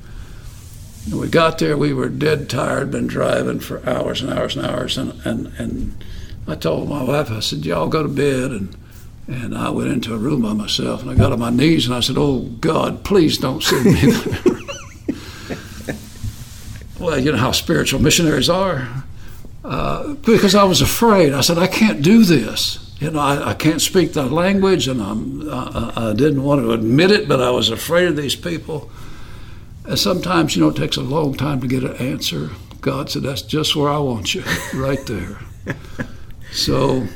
And 1.07 1.19
we 1.19 1.29
got 1.29 1.59
there, 1.59 1.77
we 1.77 1.93
were 1.93 2.09
dead 2.09 2.49
tired, 2.49 2.93
been 2.93 3.09
driving 3.09 3.59
for 3.59 3.85
hours 3.89 4.23
and 4.23 4.33
hours 4.33 4.57
and 4.57 4.65
hours. 4.65 4.97
And, 4.97 5.21
and, 5.27 5.53
and 5.59 6.05
I 6.47 6.55
told 6.55 6.89
my 6.89 7.03
wife, 7.03 7.33
I 7.33 7.41
said, 7.41 7.67
Y'all 7.67 7.89
go 7.89 8.05
to 8.05 8.09
bed. 8.09 8.53
And 8.53 8.77
and 9.27 9.57
I 9.57 9.71
went 9.71 9.91
into 9.91 10.15
a 10.15 10.19
room 10.19 10.43
by 10.43 10.53
myself 10.53 11.03
and 11.03 11.11
I 11.11 11.15
got 11.15 11.33
on 11.33 11.39
my 11.39 11.51
knees 11.51 11.87
and 11.87 11.95
I 11.95 12.01
said, 12.01 12.17
Oh 12.19 12.41
God, 12.41 13.05
please 13.05 13.39
don't 13.39 13.63
send 13.63 13.87
me 13.87 13.93
there. 13.93 14.59
well, 17.01 17.19
you 17.19 17.33
know 17.33 17.39
how 17.39 17.53
spiritual 17.53 18.03
missionaries 18.03 18.51
are. 18.51 19.05
Uh, 19.65 20.13
because 20.15 20.55
I 20.55 20.65
was 20.65 20.83
afraid. 20.83 21.33
I 21.33 21.41
said, 21.41 21.57
I 21.57 21.67
can't 21.67 22.03
do 22.03 22.25
this. 22.25 22.95
You 23.01 23.11
know, 23.11 23.19
I, 23.19 23.51
I 23.51 23.55
can't 23.55 23.81
speak 23.81 24.13
the 24.13 24.25
language 24.25 24.89
and 24.89 25.01
I'm, 25.01 25.49
I, 25.51 26.11
I 26.11 26.13
didn't 26.13 26.43
want 26.43 26.61
to 26.61 26.73
admit 26.73 27.11
it, 27.11 27.27
but 27.27 27.41
I 27.41 27.51
was 27.51 27.71
afraid 27.71 28.09
of 28.09 28.17
these 28.17 28.37
people. 28.37 28.91
And 29.87 29.99
sometimes, 29.99 30.55
you 30.55 30.63
know, 30.63 30.69
it 30.69 30.77
takes 30.77 30.99
a 30.99 31.03
long 31.03 31.35
time 31.35 31.63
to 31.63 31.67
get 31.67 31.83
an 31.83 31.97
answer. 31.97 32.51
God 32.83 33.09
said, 33.09 33.23
That's 33.23 33.43
just 33.43 33.75
where 33.75 33.89
I 33.89 33.99
want 33.99 34.35
you, 34.35 34.45
right 34.75 35.05
there. 35.07 35.39
so, 36.53 37.07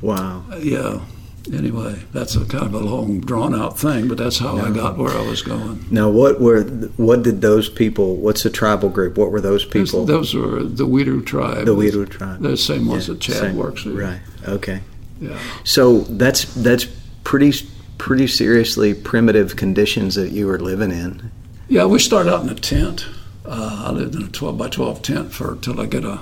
wow. 0.00 0.42
Yeah 0.58 1.04
anyway, 1.52 2.02
that's 2.12 2.36
a 2.36 2.44
kind 2.44 2.64
of 2.64 2.74
a 2.74 2.78
long, 2.78 3.20
drawn 3.20 3.54
out 3.54 3.78
thing, 3.78 4.08
but 4.08 4.18
that's 4.18 4.38
how 4.38 4.56
no. 4.56 4.64
I 4.64 4.70
got 4.70 4.96
where 4.96 5.16
I 5.16 5.22
was 5.22 5.42
going. 5.42 5.86
Now, 5.90 6.08
what 6.08 6.40
were 6.40 6.62
what 6.96 7.22
did 7.22 7.40
those 7.40 7.68
people? 7.68 8.16
What's 8.16 8.42
the 8.42 8.50
tribal 8.50 8.88
group? 8.88 9.16
What 9.18 9.30
were 9.30 9.40
those 9.40 9.64
people? 9.64 10.04
Those, 10.04 10.32
those 10.32 10.34
were 10.34 10.62
the 10.62 10.86
Wiru 10.86 11.24
tribe. 11.24 11.66
The 11.66 11.74
Wiru 11.74 12.08
tribe. 12.08 12.40
The 12.40 12.56
same 12.56 12.86
ones 12.86 13.08
yeah, 13.08 13.14
that 13.14 13.20
Chad 13.20 13.36
same, 13.36 13.56
works 13.56 13.84
with. 13.84 13.98
Right. 13.98 14.20
Okay. 14.46 14.80
Yeah. 15.20 15.38
So 15.64 16.00
that's 16.00 16.52
that's 16.54 16.86
pretty 17.24 17.52
pretty 17.98 18.26
seriously 18.26 18.94
primitive 18.94 19.56
conditions 19.56 20.14
that 20.14 20.32
you 20.32 20.46
were 20.46 20.58
living 20.58 20.90
in. 20.90 21.30
Yeah, 21.68 21.86
we 21.86 21.98
started 21.98 22.32
out 22.32 22.42
in 22.42 22.50
a 22.50 22.54
tent. 22.54 23.06
Uh, 23.46 23.84
I 23.86 23.90
lived 23.92 24.14
in 24.14 24.22
a 24.22 24.28
12 24.28 24.58
by 24.58 24.68
12 24.68 25.02
tent 25.02 25.32
for 25.32 25.56
till 25.56 25.80
I 25.80 25.86
get 25.86 26.04
a 26.04 26.20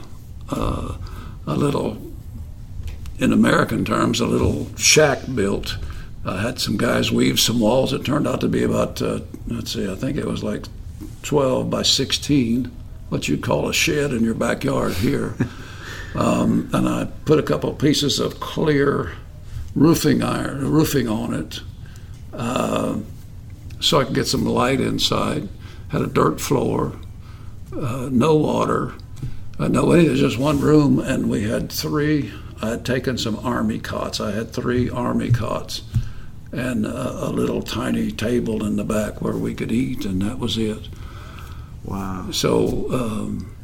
uh, 0.50 0.96
a 1.46 1.54
little 1.54 2.11
in 3.22 3.32
American 3.32 3.84
terms, 3.84 4.18
a 4.18 4.26
little 4.26 4.66
shack 4.76 5.20
built. 5.32 5.78
I 6.24 6.42
had 6.42 6.58
some 6.58 6.76
guys 6.76 7.12
weave 7.12 7.38
some 7.38 7.60
walls. 7.60 7.92
It 7.92 8.04
turned 8.04 8.26
out 8.26 8.40
to 8.40 8.48
be 8.48 8.64
about, 8.64 9.00
uh, 9.00 9.20
let's 9.46 9.72
see, 9.72 9.88
I 9.88 9.94
think 9.94 10.16
it 10.16 10.26
was 10.26 10.42
like 10.42 10.64
12 11.22 11.70
by 11.70 11.82
16, 11.82 12.64
what 13.10 13.28
you'd 13.28 13.42
call 13.42 13.68
a 13.68 13.72
shed 13.72 14.12
in 14.12 14.24
your 14.24 14.34
backyard 14.34 14.94
here. 14.94 15.36
um, 16.16 16.68
and 16.72 16.88
I 16.88 17.04
put 17.24 17.38
a 17.38 17.44
couple 17.44 17.70
of 17.70 17.78
pieces 17.78 18.18
of 18.18 18.40
clear 18.40 19.12
roofing 19.76 20.24
iron, 20.24 20.68
roofing 20.68 21.08
on 21.08 21.32
it, 21.32 21.60
uh, 22.32 22.98
so 23.78 24.00
I 24.00 24.04
could 24.04 24.14
get 24.14 24.26
some 24.26 24.44
light 24.44 24.80
inside. 24.80 25.48
Had 25.90 26.02
a 26.02 26.06
dirt 26.08 26.40
floor, 26.40 26.96
uh, 27.76 28.08
no 28.10 28.34
water, 28.34 28.94
uh, 29.60 29.68
no 29.68 29.92
anything. 29.92 30.16
Just 30.16 30.38
one 30.38 30.60
room, 30.60 30.98
and 30.98 31.30
we 31.30 31.44
had 31.44 31.70
three 31.70 32.32
I 32.62 32.70
had 32.70 32.86
taken 32.86 33.18
some 33.18 33.36
army 33.40 33.80
cots. 33.80 34.20
I 34.20 34.30
had 34.30 34.52
three 34.52 34.88
army 34.88 35.32
cots 35.32 35.82
and 36.52 36.86
a, 36.86 37.26
a, 37.26 37.30
little 37.30 37.60
tiny 37.60 38.12
table 38.12 38.64
in 38.64 38.76
the 38.76 38.84
back 38.84 39.20
where 39.20 39.36
we 39.36 39.52
could 39.52 39.72
eat, 39.72 40.04
and 40.04 40.22
that 40.22 40.38
was 40.38 40.56
it. 40.56 40.88
Wow. 41.82 42.30
So 42.30 42.92
um, 42.92 43.56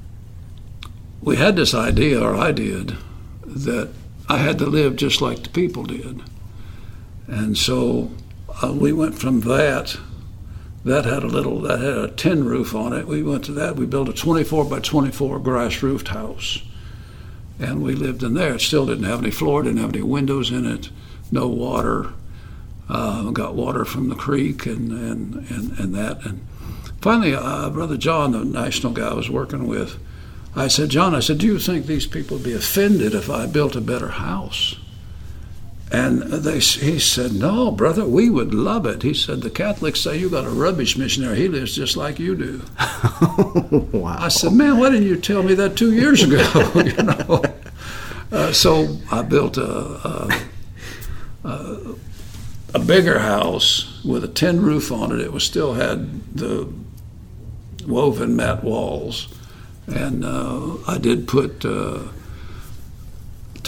we 1.22 1.37
had 1.37 1.54
this 1.54 1.74
idea, 1.74 2.20
or 2.20 2.34
I 2.34 2.50
did, 2.50 2.96
that 3.44 3.90
I 4.28 4.38
had 4.38 4.58
to 4.58 4.66
live 4.66 4.96
just 4.96 5.20
like 5.20 5.44
the 5.44 5.50
people 5.50 5.84
did. 5.84 6.22
And 7.28 7.56
so 7.56 8.11
uh, 8.62 8.72
we 8.72 8.92
went 8.92 9.16
from 9.16 9.42
that. 9.42 9.96
That 10.84 11.04
had 11.04 11.22
a 11.22 11.28
little, 11.28 11.61
that 11.61 11.80
had 11.80 11.98
a 11.98 12.08
tin 12.08 12.44
roof 12.44 12.74
on 12.74 12.92
it. 12.92 13.06
We 13.06 13.22
went 13.22 13.44
to 13.44 13.52
that. 13.52 13.76
We 13.76 13.87
built 13.87 14.08
a 14.08 14.12
24 14.12 14.64
by 14.64 14.80
24 14.80 15.38
grass 15.38 15.82
roofed 15.82 16.08
house 16.08 16.62
and 17.58 17.82
we 17.82 17.94
lived 17.94 18.22
in 18.22 18.34
there. 18.34 18.54
It 18.54 18.60
still 18.60 18.86
didn't 18.86 19.04
have 19.04 19.20
any 19.20 19.30
floor, 19.30 19.62
didn't 19.62 19.80
have 19.80 19.94
any 19.94 20.02
windows 20.02 20.50
in 20.50 20.64
it, 20.66 20.90
no 21.30 21.48
water. 21.48 22.12
Uh, 22.88 23.30
got 23.32 23.54
water 23.54 23.84
from 23.84 24.08
the 24.08 24.14
creek 24.14 24.64
and, 24.64 24.90
and, 24.90 25.34
and, 25.50 25.78
and 25.78 25.94
that. 25.94 26.24
And 26.24 26.40
finally, 27.02 27.34
uh, 27.34 27.68
Brother 27.68 27.98
John, 27.98 28.32
the 28.32 28.44
national 28.44 28.94
guy 28.94 29.08
I 29.08 29.14
was 29.14 29.28
working 29.28 29.66
with, 29.66 29.98
I 30.56 30.68
said, 30.68 30.88
John, 30.88 31.14
I 31.14 31.20
said, 31.20 31.38
do 31.38 31.46
you 31.46 31.58
think 31.58 31.84
these 31.84 32.06
people 32.06 32.38
would 32.38 32.44
be 32.44 32.54
offended 32.54 33.14
if 33.14 33.28
I 33.28 33.46
built 33.46 33.76
a 33.76 33.82
better 33.82 34.08
house? 34.08 34.76
And 35.90 36.22
they, 36.22 36.59
he 36.59 36.98
said, 36.98 37.33
No, 37.33 37.70
brother, 37.70 38.05
we 38.05 38.29
would 38.29 38.53
love 38.53 38.85
it. 38.85 39.03
He 39.03 39.14
said, 39.14 39.40
The 39.40 39.51
Catholics 39.51 40.01
say 40.01 40.18
you 40.18 40.29
got 40.29 40.44
a 40.44 40.51
rubbish 40.51 40.98
missionary. 40.98 41.38
He 41.38 41.48
lives 41.48 41.74
just 41.74 41.96
like 41.96 42.18
you 42.18 42.37
do. 42.37 42.62
wow. 43.98 44.16
I 44.18 44.29
said, 44.29 44.53
Man, 44.53 44.79
why 44.79 44.90
didn't 44.90 45.07
you 45.07 45.16
tell 45.16 45.42
me 45.42 45.55
that 45.55 45.77
two 45.77 45.92
years 45.94 46.22
ago? 46.22 46.42
you 46.74 47.03
know? 47.03 47.42
Uh, 48.31 48.53
so 48.53 48.98
I 49.11 49.22
built 49.22 49.57
a, 49.57 49.64
a, 49.64 50.40
a, 51.44 51.94
a, 52.74 52.79
bigger 52.79 53.20
house 53.20 54.05
with 54.05 54.22
a 54.22 54.29
tin 54.29 54.61
roof 54.61 54.92
on 54.92 55.12
it. 55.12 55.20
It 55.20 55.33
was 55.33 55.44
still 55.44 55.72
had 55.72 56.37
the 56.37 56.70
woven 57.87 58.37
mat 58.37 58.62
walls. 58.62 59.35
And 59.87 60.22
uh, 60.22 60.77
I 60.87 60.98
did 60.98 61.27
put. 61.27 61.64
Uh, 61.64 62.01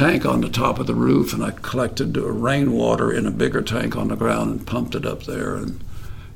tank 0.01 0.25
on 0.25 0.41
the 0.41 0.49
top 0.49 0.79
of 0.79 0.87
the 0.87 0.95
roof, 0.95 1.35
and 1.35 1.45
I 1.45 1.51
collected 1.51 2.17
rainwater 2.17 3.13
in 3.13 3.27
a 3.27 3.31
bigger 3.31 3.61
tank 3.61 3.97
on 3.97 4.09
the 4.09 4.17
ground 4.17 4.51
and 4.51 4.67
pumped 4.67 4.95
it 4.95 5.05
up 5.05 5.25
there, 5.25 5.57
and 5.57 5.85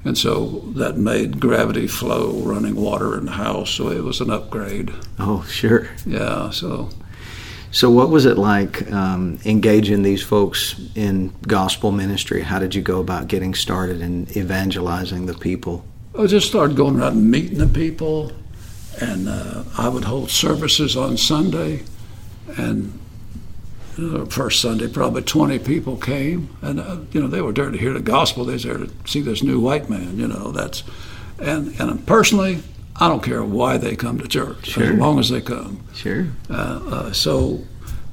and 0.05 0.19
so 0.19 0.61
that 0.77 0.99
made 0.99 1.41
gravity 1.41 1.87
flow 1.87 2.33
running 2.43 2.77
water 2.77 3.17
in 3.17 3.25
the 3.25 3.33
house. 3.33 3.71
So 3.71 3.89
it 3.89 4.03
was 4.03 4.21
an 4.21 4.29
upgrade. 4.29 4.93
Oh, 5.19 5.45
sure. 5.49 5.89
Yeah. 6.05 6.51
So. 6.51 6.91
So, 7.71 7.91
what 7.91 8.09
was 8.09 8.25
it 8.25 8.39
like 8.39 8.89
um, 8.93 9.41
engaging 9.45 10.03
these 10.03 10.23
folks 10.23 10.79
in 10.95 11.33
gospel 11.49 11.91
ministry? 11.91 12.43
How 12.43 12.61
did 12.61 12.73
you 12.75 12.83
go 12.83 13.01
about 13.01 13.27
getting 13.27 13.53
started 13.53 14.01
in 14.01 14.29
evangelizing 14.37 15.27
the 15.27 15.35
people? 15.35 15.85
I 16.17 16.27
just 16.27 16.47
started 16.47 16.77
going 16.77 17.01
around 17.01 17.15
and 17.15 17.31
meeting 17.33 17.59
the 17.59 17.67
people, 17.67 18.31
and 19.01 19.29
uh, 19.29 19.65
I 19.77 19.89
would 19.89 20.05
hold 20.05 20.31
services 20.31 20.97
on 20.97 21.17
Sunday, 21.17 21.83
and 22.57 22.97
first 24.29 24.61
Sunday, 24.61 24.89
probably 24.89 25.23
20 25.23 25.59
people 25.61 25.97
came, 25.97 26.49
and 26.63 26.81
uh, 26.81 26.99
you 27.13 27.21
know 27.21 27.29
they 27.29 27.41
were 27.41 27.53
there 27.53 27.71
to 27.71 27.79
hear 27.79 27.93
the 27.93 28.01
gospel. 28.01 28.45
They 28.45 28.55
were 28.55 28.59
there 28.59 28.79
to 28.79 28.91
see 29.07 29.21
this 29.21 29.43
new 29.43 29.61
white 29.61 29.89
man. 29.89 30.19
You 30.19 30.29
know 30.29 30.51
that's, 30.51 30.83
and 31.39 31.79
and 31.81 32.05
personally, 32.07 32.63
I 32.97 33.09
don't 33.09 33.23
care 33.23 33.45
why 33.45 33.77
they 33.79 33.95
come 33.95 34.19
to 34.19 34.27
church 34.27 34.71
sure. 34.71 34.85
as 34.85 34.99
long 34.99 35.19
as 35.19 35.29
they 35.29 35.41
come. 35.41 35.87
Sure. 35.95 36.27
Uh, 36.51 36.81
uh 36.91 37.13
so 37.13 37.63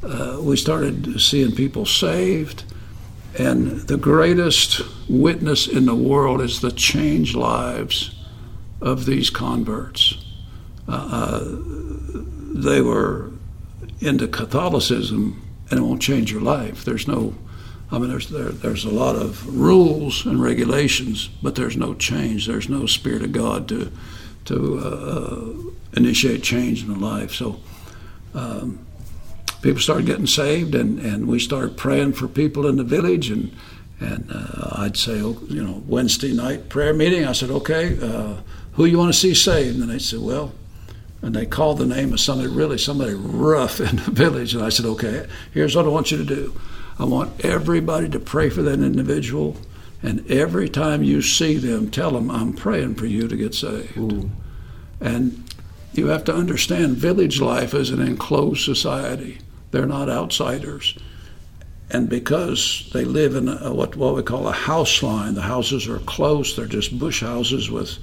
uh, 0.03 0.37
we 0.41 0.55
started 0.55 1.19
seeing 1.19 1.55
people 1.55 1.85
saved, 1.85 2.63
and 3.37 3.81
the 3.87 3.97
greatest 3.97 4.81
witness 5.09 5.67
in 5.67 5.85
the 5.85 5.95
world 5.95 6.41
is 6.41 6.61
the 6.61 6.71
changed 6.71 7.35
lives 7.35 8.15
of 8.81 9.05
these 9.05 9.29
converts. 9.29 10.17
they 10.87 12.81
were 12.81 13.31
into 13.99 14.27
Catholicism 14.27 15.39
and 15.71 15.79
it 15.79 15.83
won't 15.83 16.01
change 16.01 16.31
your 16.31 16.41
life. 16.41 16.85
There's 16.85 17.07
no, 17.07 17.33
I 17.89 17.97
mean, 17.97 18.09
there's 18.09 18.29
there, 18.29 18.49
there's 18.49 18.85
a 18.85 18.91
lot 18.91 19.15
of 19.15 19.47
rules 19.57 20.25
and 20.25 20.39
regulations, 20.41 21.29
but 21.41 21.55
there's 21.55 21.77
no 21.77 21.95
change. 21.95 22.45
There's 22.45 22.69
no 22.69 22.85
spirit 22.85 23.23
of 23.23 23.31
God 23.31 23.67
to 23.69 23.91
to 24.45 24.79
uh, 24.79 24.83
uh, 24.83 25.53
initiate 25.97 26.43
change 26.43 26.83
in 26.83 26.93
the 26.93 26.99
life. 26.99 27.33
So. 27.33 27.59
Um, 28.33 28.85
people 29.61 29.81
started 29.81 30.07
getting 30.07 30.25
saved, 30.25 30.73
and, 30.73 30.99
and 30.99 31.27
we 31.27 31.37
started 31.37 31.77
praying 31.77 32.13
for 32.13 32.27
people 32.27 32.65
in 32.65 32.77
the 32.77 32.83
village, 32.83 33.29
and 33.29 33.51
and 33.99 34.31
uh, 34.31 34.81
I'd 34.81 34.97
say, 34.97 35.21
oh, 35.21 35.37
you 35.47 35.63
know, 35.63 35.83
Wednesday 35.85 36.33
night 36.33 36.69
prayer 36.69 36.93
meeting. 36.93 37.25
I 37.25 37.33
said, 37.33 37.51
okay, 37.51 37.97
uh, 38.01 38.37
who 38.73 38.85
you 38.85 38.97
want 38.97 39.13
to 39.13 39.19
see 39.19 39.35
saved? 39.35 39.79
And 39.79 39.89
they 39.89 39.99
said, 39.99 40.19
well, 40.21 40.53
and 41.21 41.35
they 41.35 41.45
called 41.45 41.77
the 41.77 41.85
name 41.85 42.13
of 42.13 42.19
somebody 42.19 42.49
really 42.49 42.77
somebody 42.77 43.13
rough 43.13 43.79
in 43.79 43.97
the 43.97 44.11
village. 44.11 44.53
And 44.53 44.63
I 44.63 44.69
said, 44.69 44.85
okay, 44.85 45.27
here's 45.53 45.75
what 45.75 45.85
I 45.85 45.89
want 45.89 46.11
you 46.11 46.17
to 46.17 46.25
do. 46.25 46.59
I 46.99 47.05
want 47.05 47.45
everybody 47.45 48.09
to 48.09 48.19
pray 48.19 48.49
for 48.49 48.61
that 48.63 48.79
individual, 48.79 49.57
and 50.03 50.29
every 50.29 50.69
time 50.69 51.03
you 51.03 51.21
see 51.21 51.57
them, 51.57 51.89
tell 51.89 52.11
them 52.11 52.29
I'm 52.29 52.53
praying 52.53 52.95
for 52.95 53.05
you 53.05 53.27
to 53.27 53.35
get 53.35 53.53
saved. 53.53 53.97
Ooh. 53.97 54.29
And 54.99 55.43
you 55.93 56.07
have 56.07 56.23
to 56.25 56.33
understand, 56.33 56.97
village 56.97 57.41
life 57.41 57.73
is 57.73 57.89
an 57.89 58.01
enclosed 58.01 58.63
society. 58.63 59.39
They're 59.71 59.85
not 59.85 60.09
outsiders 60.09 60.97
and 61.93 62.07
because 62.09 62.89
they 62.93 63.03
live 63.03 63.35
in 63.35 63.49
a, 63.49 63.73
what 63.73 63.95
what 63.95 64.15
we 64.15 64.23
call 64.23 64.47
a 64.47 64.53
house 64.53 65.03
line, 65.03 65.33
the 65.35 65.41
houses 65.41 65.87
are 65.87 65.99
close. 65.99 66.55
They're 66.55 66.65
just 66.65 66.97
bush 66.97 67.21
houses 67.21 67.69
with 67.69 67.97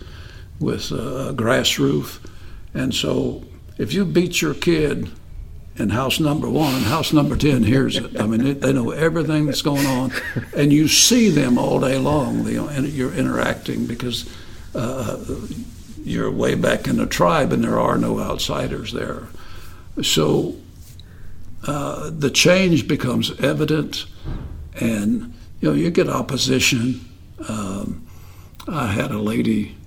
with 0.60 0.90
a 0.92 1.32
grass 1.34 1.78
roof, 1.78 2.20
and 2.74 2.94
so 2.94 3.44
if 3.78 3.92
you 3.92 4.04
beat 4.04 4.42
your 4.42 4.54
kid 4.54 5.10
in 5.76 5.90
house 5.90 6.18
number 6.18 6.50
one, 6.50 6.82
house 6.82 7.12
number 7.12 7.36
ten 7.36 7.62
hears 7.62 7.96
it. 7.96 8.20
I 8.20 8.26
mean, 8.26 8.58
they 8.58 8.72
know 8.72 8.90
everything 8.90 9.46
that's 9.46 9.62
going 9.62 9.86
on, 9.86 10.12
and 10.56 10.72
you 10.72 10.88
see 10.88 11.30
them 11.30 11.56
all 11.56 11.78
day 11.80 11.98
long. 11.98 12.46
You're 12.48 13.14
interacting 13.14 13.86
because 13.86 14.28
uh, 14.74 15.24
you're 16.02 16.30
way 16.30 16.56
back 16.56 16.88
in 16.88 16.96
the 16.96 17.06
tribe, 17.06 17.52
and 17.52 17.62
there 17.62 17.78
are 17.78 17.96
no 17.96 18.18
outsiders 18.18 18.92
there. 18.92 19.28
So 20.02 20.56
uh, 21.66 22.10
the 22.10 22.30
change 22.30 22.88
becomes 22.88 23.38
evident, 23.40 24.06
and 24.74 25.34
you 25.60 25.68
know 25.68 25.74
you 25.74 25.90
get 25.90 26.08
opposition. 26.08 27.08
Um, 27.48 28.04
I 28.66 28.88
had 28.88 29.12
a 29.12 29.18
lady 29.18 29.77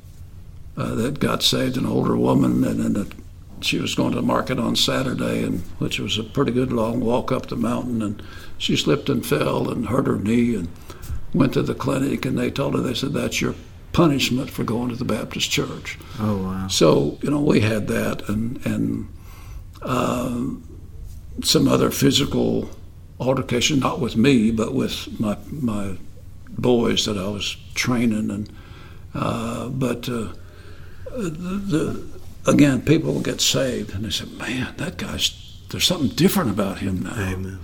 uh, 0.78 0.96
that 0.96 1.20
got 1.20 1.44
saved, 1.44 1.78
an 1.78 1.86
older 1.86 2.16
woman, 2.16 2.64
and, 2.64 2.98
and 2.98 3.16
she 3.62 3.80
was 3.80 3.96
going 3.96 4.12
to 4.12 4.16
the 4.18 4.22
market 4.22 4.60
on 4.60 4.76
Saturday, 4.76 5.44
and 5.44 5.62
which 5.80 6.00
was 6.00 6.18
a 6.18 6.24
pretty 6.24 6.52
good 6.52 6.72
long 6.72 7.00
walk 7.00 7.32
up 7.32 7.48
the 7.48 7.56
mountain, 7.56 8.02
and 8.02 8.22
she 8.58 8.76
slipped 8.76 9.10
and 9.10 9.26
fell 9.26 9.70
and 9.70 9.88
hurt 9.88 10.08
her 10.08 10.18
knee, 10.18 10.56
and 10.56 10.70
went 11.34 11.54
to 11.54 11.62
the 11.62 11.76
clinic, 11.76 12.26
and 12.26 12.38
they 12.38 12.50
told 12.52 12.74
her 12.74 12.82
they 12.82 12.94
said 12.94 13.14
that's 13.14 13.42
your 13.42 13.56
punishment 13.94 14.50
for 14.50 14.64
going 14.64 14.90
to 14.90 14.96
the 14.96 15.06
Baptist 15.06 15.52
church. 15.52 15.98
Oh 16.20 16.38
wow! 16.44 16.68
So 16.68 17.18
you 17.22 17.30
know 17.30 17.42
we 17.42 17.62
had 17.62 17.88
that, 17.88 18.28
and 18.30 18.66
and. 18.66 19.08
Um, 19.84 20.68
some 21.44 21.68
other 21.68 21.90
physical 21.92 22.70
altercation, 23.20 23.80
not 23.80 24.00
with 24.00 24.16
me, 24.16 24.52
but 24.52 24.74
with 24.74 25.20
my 25.20 25.38
my 25.50 25.98
boys 26.50 27.06
that 27.06 27.18
I 27.18 27.30
was 27.30 27.56
training, 27.74 28.30
and 28.30 28.50
uh, 29.14 29.70
but 29.70 30.10
uh, 30.10 30.34
the, 31.16 31.30
the, 31.30 32.52
again, 32.52 32.82
people 32.82 33.20
get 33.22 33.42
saved, 33.42 33.94
and 33.94 34.06
they 34.06 34.10
say, 34.10 34.26
"Man, 34.26 34.74
that 34.78 34.98
guy's 34.98 35.38
there's 35.70 35.86
something 35.86 36.10
different 36.10 36.50
about 36.50 36.80
him 36.80 37.04
now." 37.04 37.14
Amen. 37.14 37.60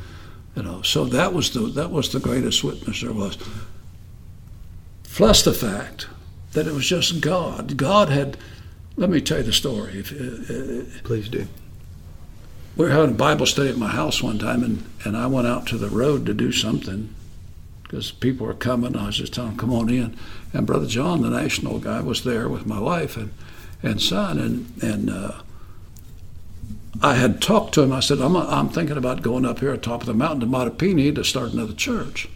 You 0.56 0.64
know, 0.64 0.82
so 0.82 1.06
that 1.06 1.34
was 1.34 1.52
the 1.52 1.62
that 1.62 1.92
was 1.92 2.12
the 2.12 2.20
greatest 2.20 2.64
witness 2.64 3.02
there 3.02 3.14
was. 3.14 3.38
Plus 5.04 5.44
the 5.44 5.54
fact 5.54 6.08
that 6.54 6.68
it 6.68 6.74
was 6.74 6.88
just 6.88 7.22
God. 7.22 7.78
God 7.78 8.10
had. 8.10 8.38
Let 8.96 9.12
me 9.12 9.22
tell 9.22 9.38
you 9.38 9.44
the 9.44 9.54
story. 9.54 10.00
If, 10.00 10.12
uh, 10.12 11.02
Please 11.04 11.30
do 11.30 11.48
we 12.78 12.86
were 12.86 12.92
having 12.92 13.12
a 13.12 13.18
Bible 13.18 13.48
study 13.48 13.70
at 13.70 13.78
my 13.78 13.88
house 13.88 14.22
one 14.22 14.38
time, 14.38 14.64
and, 14.64 14.86
and 15.04 15.18
I 15.18 15.26
went 15.26 15.48
out 15.48 15.66
to 15.68 15.78
the 15.78 15.90
road 15.90 16.28
to 16.28 16.34
do 16.34 16.52
something 16.52 17.14
because 17.88 18.12
people 18.12 18.46
were 18.46 18.54
coming. 18.54 18.96
I 18.96 19.08
was 19.08 19.18
just 19.18 19.34
telling 19.34 19.52
them, 19.52 19.60
come 19.60 19.74
on 19.74 19.90
in. 19.90 20.18
And 20.54 20.68
Brother 20.68 20.88
John, 20.88 21.22
the 21.22 21.30
national 21.30 21.80
guy, 21.80 22.02
was 22.02 22.24
there 22.24 22.50
with 22.50 22.66
my 22.66 22.80
wife 22.80 23.18
and, 23.18 23.34
and 23.82 24.02
son. 24.02 24.38
And, 24.38 24.84
and 24.84 25.10
uh, 25.10 25.42
I 27.02 27.16
had 27.16 27.42
talked 27.42 27.74
to 27.76 27.84
him. 27.84 27.94
I 27.94 28.02
said, 28.02 28.20
I'm, 28.20 28.36
I'm 28.36 28.70
thinking 28.70 28.98
about 28.98 29.22
going 29.22 29.46
up 29.46 29.60
here 29.60 29.72
at 29.72 29.84
top 29.84 30.02
of 30.02 30.08
the 30.08 30.14
mountain 30.14 30.42
to 30.42 30.46
Matapini 30.46 31.14
to 31.16 31.24
start 31.24 31.54
another 31.54 31.74
church. 31.74 32.30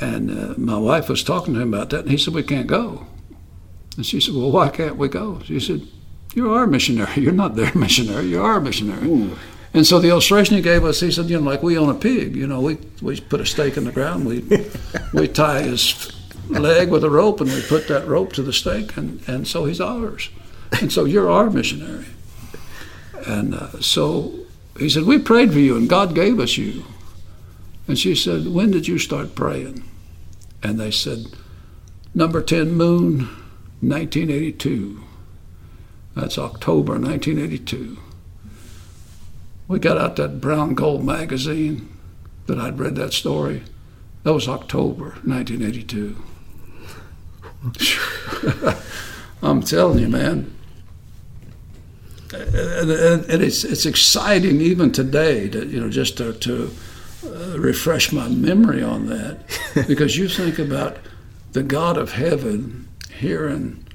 And 0.00 0.30
uh, 0.30 0.54
my 0.56 0.78
wife 0.78 1.08
was 1.08 1.24
talking 1.24 1.54
to 1.54 1.60
him 1.60 1.74
about 1.74 1.90
that, 1.90 2.00
and 2.00 2.10
he 2.10 2.18
said, 2.18 2.34
We 2.34 2.42
can't 2.42 2.66
go. 2.66 3.06
And 3.96 4.06
she 4.06 4.20
said, 4.20 4.34
Well, 4.34 4.52
why 4.52 4.68
can't 4.68 4.96
we 4.96 5.08
go? 5.08 5.40
She 5.44 5.58
said, 5.58 5.88
you 6.34 6.52
are 6.52 6.64
a 6.64 6.68
missionary. 6.68 7.10
You're 7.16 7.32
not 7.32 7.56
their 7.56 7.74
missionary. 7.74 8.26
You 8.26 8.42
are 8.42 8.56
a 8.56 8.60
missionary. 8.60 9.06
Ooh. 9.06 9.36
And 9.78 9.86
so 9.86 10.00
the 10.00 10.08
illustration 10.08 10.56
he 10.56 10.60
gave 10.60 10.84
us, 10.84 10.98
he 10.98 11.12
said, 11.12 11.30
you 11.30 11.38
know, 11.38 11.48
like 11.48 11.62
we 11.62 11.78
own 11.78 11.88
a 11.88 11.94
pig. 11.94 12.34
You 12.34 12.48
know, 12.48 12.60
we 12.60 12.78
we 13.00 13.20
put 13.20 13.40
a 13.40 13.46
stake 13.46 13.76
in 13.76 13.84
the 13.84 13.92
ground. 13.92 14.26
We 14.26 14.40
we 15.12 15.28
tie 15.44 15.62
his 15.62 16.10
leg 16.48 16.90
with 16.90 17.04
a 17.04 17.10
rope, 17.10 17.40
and 17.40 17.48
we 17.48 17.62
put 17.62 17.86
that 17.86 18.08
rope 18.08 18.32
to 18.32 18.42
the 18.42 18.52
stake, 18.52 18.96
and 18.96 19.22
and 19.28 19.46
so 19.46 19.66
he's 19.66 19.80
ours. 19.80 20.30
And 20.80 20.92
so 20.92 21.04
you're 21.04 21.30
our 21.30 21.48
missionary. 21.48 22.06
And 23.24 23.54
uh, 23.54 23.80
so 23.80 24.34
he 24.80 24.88
said, 24.88 25.04
we 25.04 25.16
prayed 25.16 25.52
for 25.52 25.60
you, 25.60 25.76
and 25.76 25.88
God 25.88 26.12
gave 26.12 26.40
us 26.40 26.58
you. 26.58 26.82
And 27.86 27.96
she 27.96 28.16
said, 28.16 28.48
when 28.48 28.72
did 28.72 28.88
you 28.88 28.98
start 28.98 29.36
praying? 29.36 29.84
And 30.60 30.80
they 30.80 30.90
said, 30.90 31.26
number 32.16 32.42
ten 32.42 32.72
moon, 32.72 33.28
1982. 33.80 35.04
That's 36.16 36.36
October 36.36 36.94
1982. 36.98 37.98
We 39.68 39.78
got 39.78 39.98
out 39.98 40.16
that 40.16 40.40
brown 40.40 40.74
gold 40.74 41.04
magazine 41.04 41.88
that 42.46 42.58
I'd 42.58 42.78
read 42.78 42.96
that 42.96 43.12
story. 43.12 43.62
That 44.24 44.32
was 44.32 44.48
October 44.48 45.16
1982. 45.24 46.16
I'm 49.42 49.62
telling 49.62 49.98
you, 50.00 50.08
man. 50.08 50.54
And, 52.32 52.90
and, 52.90 53.42
it's 53.42 53.64
it's 53.64 53.86
exciting 53.86 54.60
even 54.60 54.92
today 54.92 55.48
to 55.48 55.66
you 55.66 55.80
know 55.80 55.88
just 55.88 56.18
to, 56.18 56.34
to 56.34 56.70
uh, 57.24 57.58
refresh 57.58 58.12
my 58.12 58.28
memory 58.28 58.82
on 58.82 59.06
that 59.06 59.40
because 59.88 60.18
you 60.18 60.28
think 60.28 60.58
about 60.58 60.98
the 61.52 61.62
God 61.62 61.96
of 61.96 62.12
heaven 62.12 62.86
here 63.18 63.48
in 63.48 63.88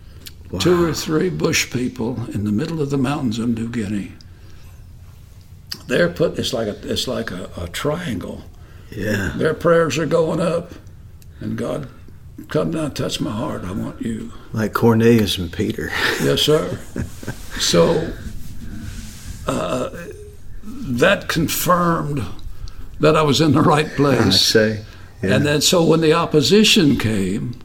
Wow. 0.53 0.59
Two 0.59 0.85
or 0.85 0.93
three 0.93 1.31
bush 1.31 1.71
people 1.71 2.29
in 2.29 2.43
the 2.43 2.51
middle 2.51 2.79
of 2.79 2.91
the 2.91 2.97
mountains 2.97 3.39
of 3.39 3.49
New 3.49 3.67
Guinea. 3.67 4.11
They're 5.87 6.09
put. 6.09 6.39
It's 6.39 6.53
like 6.53 6.67
a. 6.67 6.91
It's 6.91 7.07
like 7.07 7.31
a, 7.31 7.49
a 7.57 7.67
triangle. 7.67 8.43
Yeah. 8.91 9.33
Their 9.35 9.53
prayers 9.53 9.97
are 9.97 10.05
going 10.05 10.39
up, 10.39 10.71
and 11.39 11.57
God, 11.57 11.87
come 12.47 12.71
down, 12.71 12.93
touch 12.93 13.19
my 13.19 13.31
heart. 13.31 13.63
I 13.63 13.71
want 13.71 14.01
you. 14.01 14.31
Like 14.53 14.73
Cornelius 14.73 15.37
and 15.37 15.51
Peter. 15.51 15.89
yes, 16.21 16.41
sir. 16.41 16.79
so 17.59 18.13
uh, 19.47 19.89
that 20.63 21.27
confirmed 21.27 22.23
that 22.99 23.15
I 23.15 23.21
was 23.23 23.41
in 23.41 23.51
the 23.53 23.61
right 23.61 23.89
place. 23.89 24.19
I 24.19 24.29
say. 24.29 24.85
Yeah. 25.21 25.35
And 25.35 25.45
then, 25.45 25.61
so 25.61 25.83
when 25.83 26.01
the 26.01 26.13
opposition 26.13 26.97
came, 26.97 27.59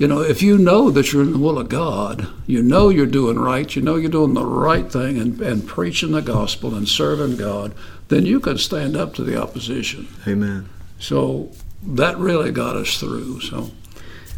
you 0.00 0.08
know, 0.08 0.22
if 0.22 0.40
you 0.40 0.56
know 0.56 0.90
that 0.90 1.12
you're 1.12 1.22
in 1.22 1.32
the 1.32 1.38
will 1.38 1.58
of 1.58 1.68
God, 1.68 2.26
you 2.46 2.62
know 2.62 2.88
you're 2.88 3.04
doing 3.04 3.38
right, 3.38 3.76
you 3.76 3.82
know 3.82 3.96
you're 3.96 4.10
doing 4.10 4.32
the 4.32 4.46
right 4.46 4.90
thing 4.90 5.18
and, 5.18 5.38
and 5.42 5.68
preaching 5.68 6.12
the 6.12 6.22
gospel 6.22 6.74
and 6.74 6.88
serving 6.88 7.36
God, 7.36 7.74
then 8.08 8.24
you 8.24 8.40
can 8.40 8.56
stand 8.56 8.96
up 8.96 9.12
to 9.14 9.22
the 9.22 9.38
opposition. 9.40 10.08
Amen. 10.26 10.70
So 10.98 11.52
that 11.82 12.16
really 12.16 12.50
got 12.50 12.76
us 12.76 12.98
through. 12.98 13.42
So 13.42 13.72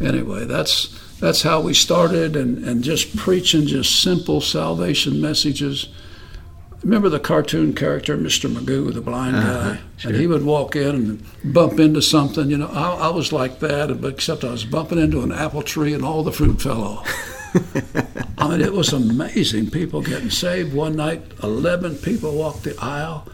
anyway, 0.01 0.43
that's 0.43 0.99
that's 1.21 1.43
how 1.43 1.61
we 1.61 1.73
started 1.73 2.35
and, 2.35 2.65
and 2.65 2.83
just 2.83 3.15
preaching 3.15 3.65
just 3.65 4.03
simple 4.03 4.41
salvation 4.41 5.21
messages 5.21 5.87
remember 6.83 7.09
the 7.09 7.19
cartoon 7.19 7.73
character, 7.73 8.17
Mr. 8.17 8.53
Magoo, 8.53 8.93
the 8.93 9.01
blind 9.01 9.35
uh-huh, 9.35 9.73
guy? 9.73 9.79
Sure. 9.97 10.11
And 10.11 10.19
he 10.19 10.27
would 10.27 10.43
walk 10.43 10.75
in 10.75 10.95
and 10.95 11.53
bump 11.53 11.79
into 11.79 12.01
something. 12.01 12.49
You 12.49 12.57
know, 12.57 12.67
I, 12.67 13.07
I, 13.07 13.09
was 13.09 13.31
like 13.31 13.59
that, 13.59 14.01
but 14.01 14.13
except 14.13 14.43
I 14.43 14.51
was 14.51 14.65
bumping 14.65 14.99
into 14.99 15.21
an 15.21 15.31
apple 15.31 15.61
tree 15.61 15.93
and 15.93 16.03
all 16.03 16.23
the 16.23 16.31
fruit 16.31 16.61
fell 16.61 16.83
off. 16.83 17.33
I 18.37 18.49
mean, 18.49 18.61
it 18.61 18.73
was 18.73 18.91
amazing. 18.91 19.69
People 19.69 20.01
getting 20.01 20.29
saved. 20.29 20.73
One 20.73 20.95
night, 20.95 21.21
11 21.41 21.97
people 21.97 22.33
walked 22.33 22.63
the 22.63 22.75
aisle. 22.79 23.27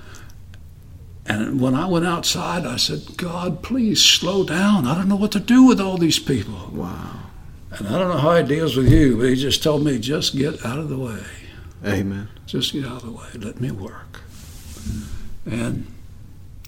And 1.25 1.61
when 1.61 1.75
I 1.75 1.85
went 1.85 2.05
outside, 2.05 2.65
I 2.65 2.77
said, 2.77 3.17
God, 3.17 3.61
please 3.61 4.03
slow 4.03 4.43
down. 4.43 4.87
I 4.87 4.95
don't 4.95 5.07
know 5.07 5.15
what 5.15 5.31
to 5.33 5.39
do 5.39 5.63
with 5.63 5.79
all 5.79 5.97
these 5.97 6.19
people. 6.19 6.71
Wow. 6.73 7.19
And 7.71 7.87
I 7.87 7.99
don't 7.99 8.09
know 8.09 8.17
how 8.17 8.35
he 8.35 8.43
deals 8.43 8.75
with 8.75 8.91
you, 8.91 9.17
but 9.17 9.29
he 9.29 9.35
just 9.35 9.61
told 9.61 9.85
me, 9.85 9.99
just 9.99 10.35
get 10.35 10.65
out 10.65 10.79
of 10.79 10.89
the 10.89 10.97
way. 10.97 11.23
Amen. 11.85 12.27
Just 12.45 12.73
get 12.73 12.85
out 12.85 12.97
of 12.97 13.05
the 13.05 13.11
way. 13.11 13.27
Let 13.35 13.61
me 13.61 13.71
work. 13.71 14.21
And 15.45 15.87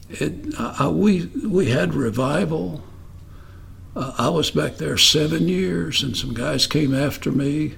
it, 0.10 0.58
I, 0.60 0.88
we 0.88 1.26
we 1.46 1.70
had 1.70 1.94
revival. 1.94 2.84
Uh, 3.96 4.14
I 4.18 4.30
was 4.30 4.52
back 4.52 4.78
there 4.78 4.98
seven 4.98 5.48
years, 5.48 6.02
and 6.02 6.16
some 6.16 6.34
guys 6.34 6.66
came 6.68 6.94
after 6.96 7.32
me. 7.32 7.76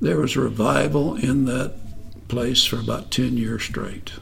There 0.00 0.18
was 0.18 0.36
revival 0.36 1.14
in 1.14 1.44
that 1.44 1.74
place 2.28 2.64
for 2.64 2.80
about 2.80 3.10
ten 3.10 3.36
years 3.36 3.62
straight. 3.64 4.12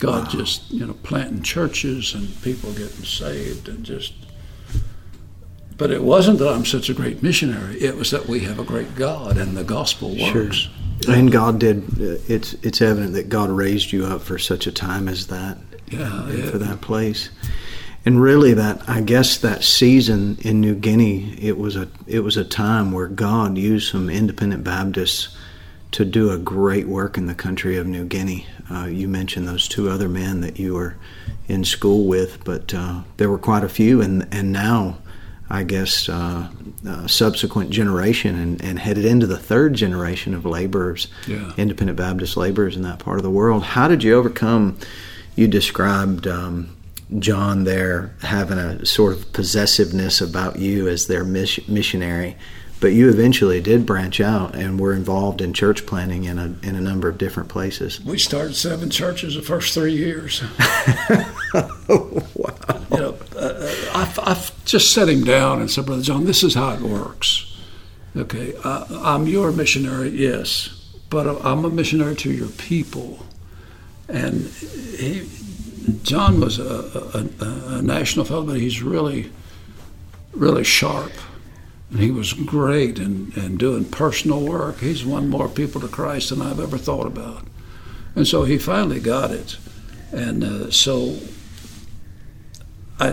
God 0.00 0.24
wow. 0.24 0.30
just 0.30 0.70
you 0.70 0.86
know 0.86 0.94
planting 1.02 1.42
churches 1.42 2.14
and 2.14 2.40
people 2.42 2.72
getting 2.72 3.04
saved 3.04 3.68
and 3.68 3.84
just 3.84 4.14
But 5.76 5.90
it 5.90 6.02
wasn't 6.02 6.38
that 6.40 6.48
I'm 6.48 6.64
such 6.64 6.88
a 6.90 6.94
great 6.94 7.22
missionary. 7.22 7.80
It 7.80 7.96
was 7.96 8.10
that 8.10 8.26
we 8.26 8.40
have 8.40 8.58
a 8.58 8.64
great 8.64 8.94
God 8.96 9.36
and 9.36 9.56
the 9.56 9.64
gospel 9.64 10.10
works. 10.10 10.56
Sure. 10.56 10.72
And 11.06 11.30
God 11.30 11.60
did. 11.60 11.84
Uh, 12.00 12.18
it's 12.28 12.54
it's 12.54 12.82
evident 12.82 13.12
that 13.14 13.28
God 13.28 13.50
raised 13.50 13.92
you 13.92 14.06
up 14.06 14.22
for 14.22 14.38
such 14.38 14.66
a 14.66 14.72
time 14.72 15.08
as 15.08 15.28
that. 15.28 15.58
Yeah, 15.90 16.28
yeah. 16.30 16.50
For 16.50 16.58
that 16.58 16.80
place. 16.80 17.30
And 18.04 18.20
really, 18.20 18.54
that 18.54 18.88
I 18.88 19.00
guess 19.00 19.38
that 19.38 19.64
season 19.64 20.38
in 20.40 20.60
New 20.60 20.74
Guinea, 20.74 21.34
it 21.40 21.58
was 21.58 21.76
a 21.76 21.88
it 22.06 22.20
was 22.20 22.36
a 22.36 22.44
time 22.44 22.92
where 22.92 23.06
God 23.06 23.58
used 23.58 23.90
some 23.90 24.08
independent 24.08 24.64
Baptists 24.64 25.36
to 25.92 26.04
do 26.04 26.30
a 26.30 26.38
great 26.38 26.86
work 26.86 27.16
in 27.16 27.26
the 27.26 27.34
country 27.34 27.76
of 27.76 27.86
New 27.86 28.04
Guinea. 28.04 28.46
Uh, 28.70 28.84
you 28.84 29.08
mentioned 29.08 29.48
those 29.48 29.66
two 29.66 29.88
other 29.88 30.08
men 30.08 30.40
that 30.42 30.58
you 30.58 30.74
were 30.74 30.96
in 31.48 31.64
school 31.64 32.06
with, 32.06 32.44
but 32.44 32.74
uh, 32.74 33.02
there 33.16 33.30
were 33.30 33.38
quite 33.38 33.64
a 33.64 33.68
few, 33.68 34.00
and 34.00 34.26
and 34.32 34.52
now 34.52 34.98
I 35.50 35.62
guess, 35.62 36.08
uh, 36.08 36.48
uh, 36.86 37.06
subsequent 37.06 37.70
generation 37.70 38.38
and, 38.38 38.62
and, 38.62 38.78
headed 38.78 39.06
into 39.06 39.26
the 39.26 39.38
third 39.38 39.72
generation 39.74 40.34
of 40.34 40.44
laborers, 40.44 41.08
yeah. 41.26 41.52
independent 41.56 41.96
Baptist 41.96 42.36
laborers 42.36 42.76
in 42.76 42.82
that 42.82 42.98
part 42.98 43.18
of 43.18 43.22
the 43.22 43.30
world. 43.30 43.62
How 43.62 43.88
did 43.88 44.02
you 44.02 44.14
overcome? 44.14 44.78
You 45.36 45.48
described 45.48 46.26
um, 46.26 46.76
John 47.18 47.64
there 47.64 48.14
having 48.22 48.58
a 48.58 48.84
sort 48.84 49.14
of 49.14 49.32
possessiveness 49.32 50.20
about 50.20 50.58
you 50.58 50.86
as 50.88 51.06
their 51.06 51.24
missionary, 51.24 52.36
but 52.80 52.88
you 52.88 53.08
eventually 53.08 53.60
did 53.60 53.86
branch 53.86 54.20
out 54.20 54.54
and 54.54 54.78
were 54.78 54.92
involved 54.92 55.40
in 55.40 55.54
church 55.54 55.86
planting 55.86 56.24
in 56.24 56.38
a 56.38 56.54
in 56.62 56.76
a 56.76 56.80
number 56.80 57.08
of 57.08 57.16
different 57.16 57.48
places. 57.48 58.04
We 58.04 58.18
started 58.18 58.54
seven 58.54 58.90
churches 58.90 59.34
the 59.34 59.42
first 59.42 59.72
three 59.72 59.94
years. 59.94 60.42
wow! 61.88 62.77
You 62.90 62.96
know, 62.96 63.18
uh, 63.36 63.74
I, 63.92 64.12
I 64.32 64.48
just 64.64 64.92
set 64.92 65.08
him 65.08 65.24
down 65.24 65.60
and 65.60 65.70
said, 65.70 65.86
Brother 65.86 66.02
John, 66.02 66.24
this 66.24 66.42
is 66.42 66.54
how 66.54 66.72
it 66.72 66.80
works. 66.80 67.44
Okay, 68.16 68.54
I, 68.64 68.86
I'm 69.02 69.26
your 69.26 69.52
missionary, 69.52 70.10
yes, 70.10 70.68
but 71.10 71.26
I'm 71.44 71.64
a 71.64 71.70
missionary 71.70 72.16
to 72.16 72.32
your 72.32 72.48
people. 72.48 73.26
And 74.08 74.46
he, 74.46 75.28
John 76.02 76.40
was 76.40 76.58
a, 76.58 77.28
a, 77.40 77.76
a 77.76 77.82
national 77.82 78.24
fellow, 78.24 78.44
but 78.44 78.56
he's 78.58 78.82
really, 78.82 79.30
really 80.32 80.64
sharp. 80.64 81.12
And 81.90 82.00
he 82.00 82.10
was 82.10 82.32
great 82.32 82.98
in 82.98 83.56
doing 83.56 83.84
personal 83.84 84.40
work. 84.40 84.80
He's 84.80 85.04
won 85.04 85.28
more 85.28 85.48
people 85.48 85.80
to 85.82 85.88
Christ 85.88 86.30
than 86.30 86.42
I've 86.42 86.60
ever 86.60 86.78
thought 86.78 87.06
about. 87.06 87.46
And 88.14 88.26
so 88.26 88.44
he 88.44 88.58
finally 88.58 89.00
got 89.00 89.30
it. 89.30 89.56
And 90.12 90.44
uh, 90.44 90.70
so 90.70 91.18
I, 93.00 93.10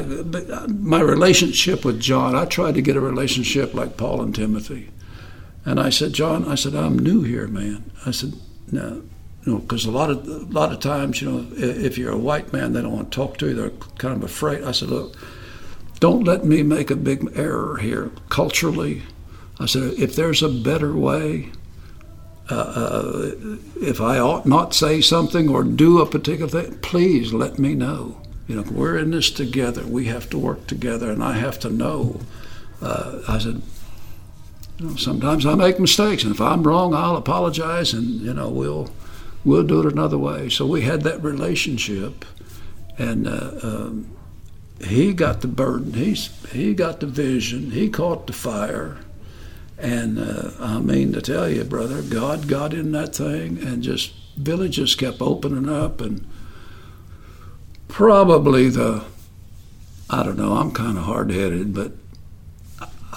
my 0.67 1.01
relationship 1.01 1.85
with 1.85 1.99
John, 1.99 2.35
I 2.35 2.45
tried 2.45 2.75
to 2.75 2.81
get 2.81 2.97
a 2.97 3.01
relationship 3.01 3.73
like 3.73 3.97
Paul 3.97 4.21
and 4.21 4.33
Timothy. 4.33 4.89
And 5.63 5.79
I 5.79 5.89
said, 5.89 6.13
John, 6.13 6.47
I 6.47 6.55
said, 6.55 6.75
I'm 6.75 6.97
new 6.97 7.23
here, 7.23 7.47
man. 7.47 7.91
I 8.05 8.11
said, 8.11 8.33
no, 8.71 9.03
know, 9.45 9.59
because 9.59 9.85
a 9.85 9.91
lot 9.91 10.09
of 10.09 10.27
a 10.27 10.45
lot 10.51 10.71
of 10.71 10.79
times, 10.79 11.21
you 11.21 11.29
know, 11.29 11.47
if 11.55 11.97
you're 11.97 12.11
a 12.11 12.17
white 12.17 12.51
man, 12.51 12.73
they 12.73 12.81
don't 12.81 12.93
want 12.93 13.11
to 13.11 13.15
talk 13.15 13.37
to 13.37 13.47
you. 13.47 13.53
They're 13.53 13.69
kind 13.97 14.15
of 14.15 14.23
afraid. 14.23 14.63
I 14.63 14.71
said, 14.71 14.89
look, 14.89 15.15
don't 15.99 16.23
let 16.23 16.45
me 16.45 16.63
make 16.63 16.91
a 16.91 16.95
big 16.95 17.31
error 17.35 17.77
here 17.77 18.11
culturally. 18.29 19.03
I 19.59 19.67
said, 19.67 19.93
if 19.97 20.15
there's 20.15 20.43
a 20.43 20.49
better 20.49 20.95
way, 20.95 21.51
uh, 22.49 22.55
uh, 22.55 23.31
if 23.81 24.01
I 24.01 24.19
ought 24.19 24.45
not 24.45 24.73
say 24.73 25.01
something 25.01 25.49
or 25.49 25.63
do 25.63 26.01
a 26.01 26.05
particular 26.05 26.49
thing, 26.49 26.77
please 26.79 27.31
let 27.31 27.57
me 27.57 27.73
know. 27.73 28.21
You 28.47 28.57
know, 28.57 28.61
we're 28.63 28.97
in 28.97 29.11
this 29.11 29.31
together. 29.31 29.85
We 29.85 30.05
have 30.05 30.29
to 30.29 30.37
work 30.37 30.67
together, 30.67 31.09
and 31.11 31.23
I 31.23 31.33
have 31.33 31.59
to 31.59 31.69
know. 31.69 32.21
Uh, 32.81 33.21
I 33.27 33.39
said, 33.39 33.61
you 34.77 34.87
know, 34.87 34.95
sometimes 34.95 35.45
I 35.45 35.55
make 35.55 35.79
mistakes, 35.79 36.23
and 36.23 36.33
if 36.33 36.41
I'm 36.41 36.63
wrong, 36.63 36.93
I'll 36.93 37.15
apologize, 37.15 37.93
and 37.93 38.21
you 38.21 38.33
know, 38.33 38.49
we'll 38.49 38.91
we'll 39.43 39.63
do 39.63 39.79
it 39.79 39.91
another 39.91 40.17
way. 40.17 40.49
So 40.49 40.65
we 40.65 40.81
had 40.81 41.01
that 41.01 41.23
relationship, 41.23 42.23
and 42.97 43.27
uh, 43.27 43.51
um, 43.63 44.15
he 44.83 45.13
got 45.13 45.41
the 45.41 45.47
burden. 45.47 45.93
He's 45.93 46.27
he 46.51 46.75
got 46.75 46.99
the 46.99 47.07
vision. 47.07 47.71
He 47.71 47.89
caught 47.89 48.27
the 48.27 48.33
fire, 48.33 48.97
and 49.79 50.19
uh, 50.19 50.51
I 50.59 50.79
mean 50.79 51.13
to 51.13 51.21
tell 51.21 51.49
you, 51.49 51.63
brother, 51.63 52.03
God 52.03 52.47
got 52.47 52.73
in 52.73 52.91
that 52.91 53.15
thing, 53.15 53.57
and 53.57 53.81
just 53.81 54.13
villages 54.37 54.93
kept 54.93 55.21
opening 55.21 55.69
up 55.69 56.01
and 56.01 56.27
probably 57.95 58.67
the 58.67 59.01
I 60.09 60.21
don't 60.21 60.37
know. 60.37 60.57
I'm 60.57 60.71
kind 60.71 60.97
of 60.97 61.05
hard 61.05 61.31
headed, 61.31 61.73
but 61.73 61.93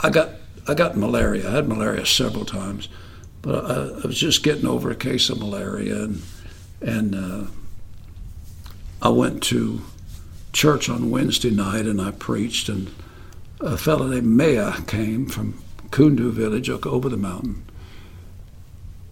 I 0.05 0.09
got 0.09 0.31
I 0.69 0.75
got 0.75 0.97
malaria. 0.97 1.49
I 1.49 1.55
had 1.57 1.69
malaria 1.69 2.07
several 2.07 2.45
times, 2.45 2.89
but 3.43 3.65
I, 3.65 4.03
I 4.05 4.07
was 4.07 4.19
just 4.19 4.45
getting 4.45 4.67
over 4.67 4.89
a 4.89 4.95
case 4.95 5.31
of 5.31 5.41
malaria, 5.41 6.05
and 6.05 6.23
and 6.81 7.15
uh, 7.17 7.45
I 9.03 9.09
went 9.09 9.43
to 9.45 9.83
church 10.53 10.89
on 10.89 11.11
Wednesday 11.11 11.51
night 11.51 11.87
and 11.87 12.01
I 12.01 12.13
preached, 12.13 12.69
and 12.69 12.95
a 13.61 13.77
fellow 13.77 14.07
named 14.07 14.29
Maya 14.29 14.81
came 14.87 15.27
from 15.27 15.61
Kundu 15.91 16.31
village 16.31 16.71
over 16.71 17.09
the 17.09 17.17
mountain, 17.17 17.65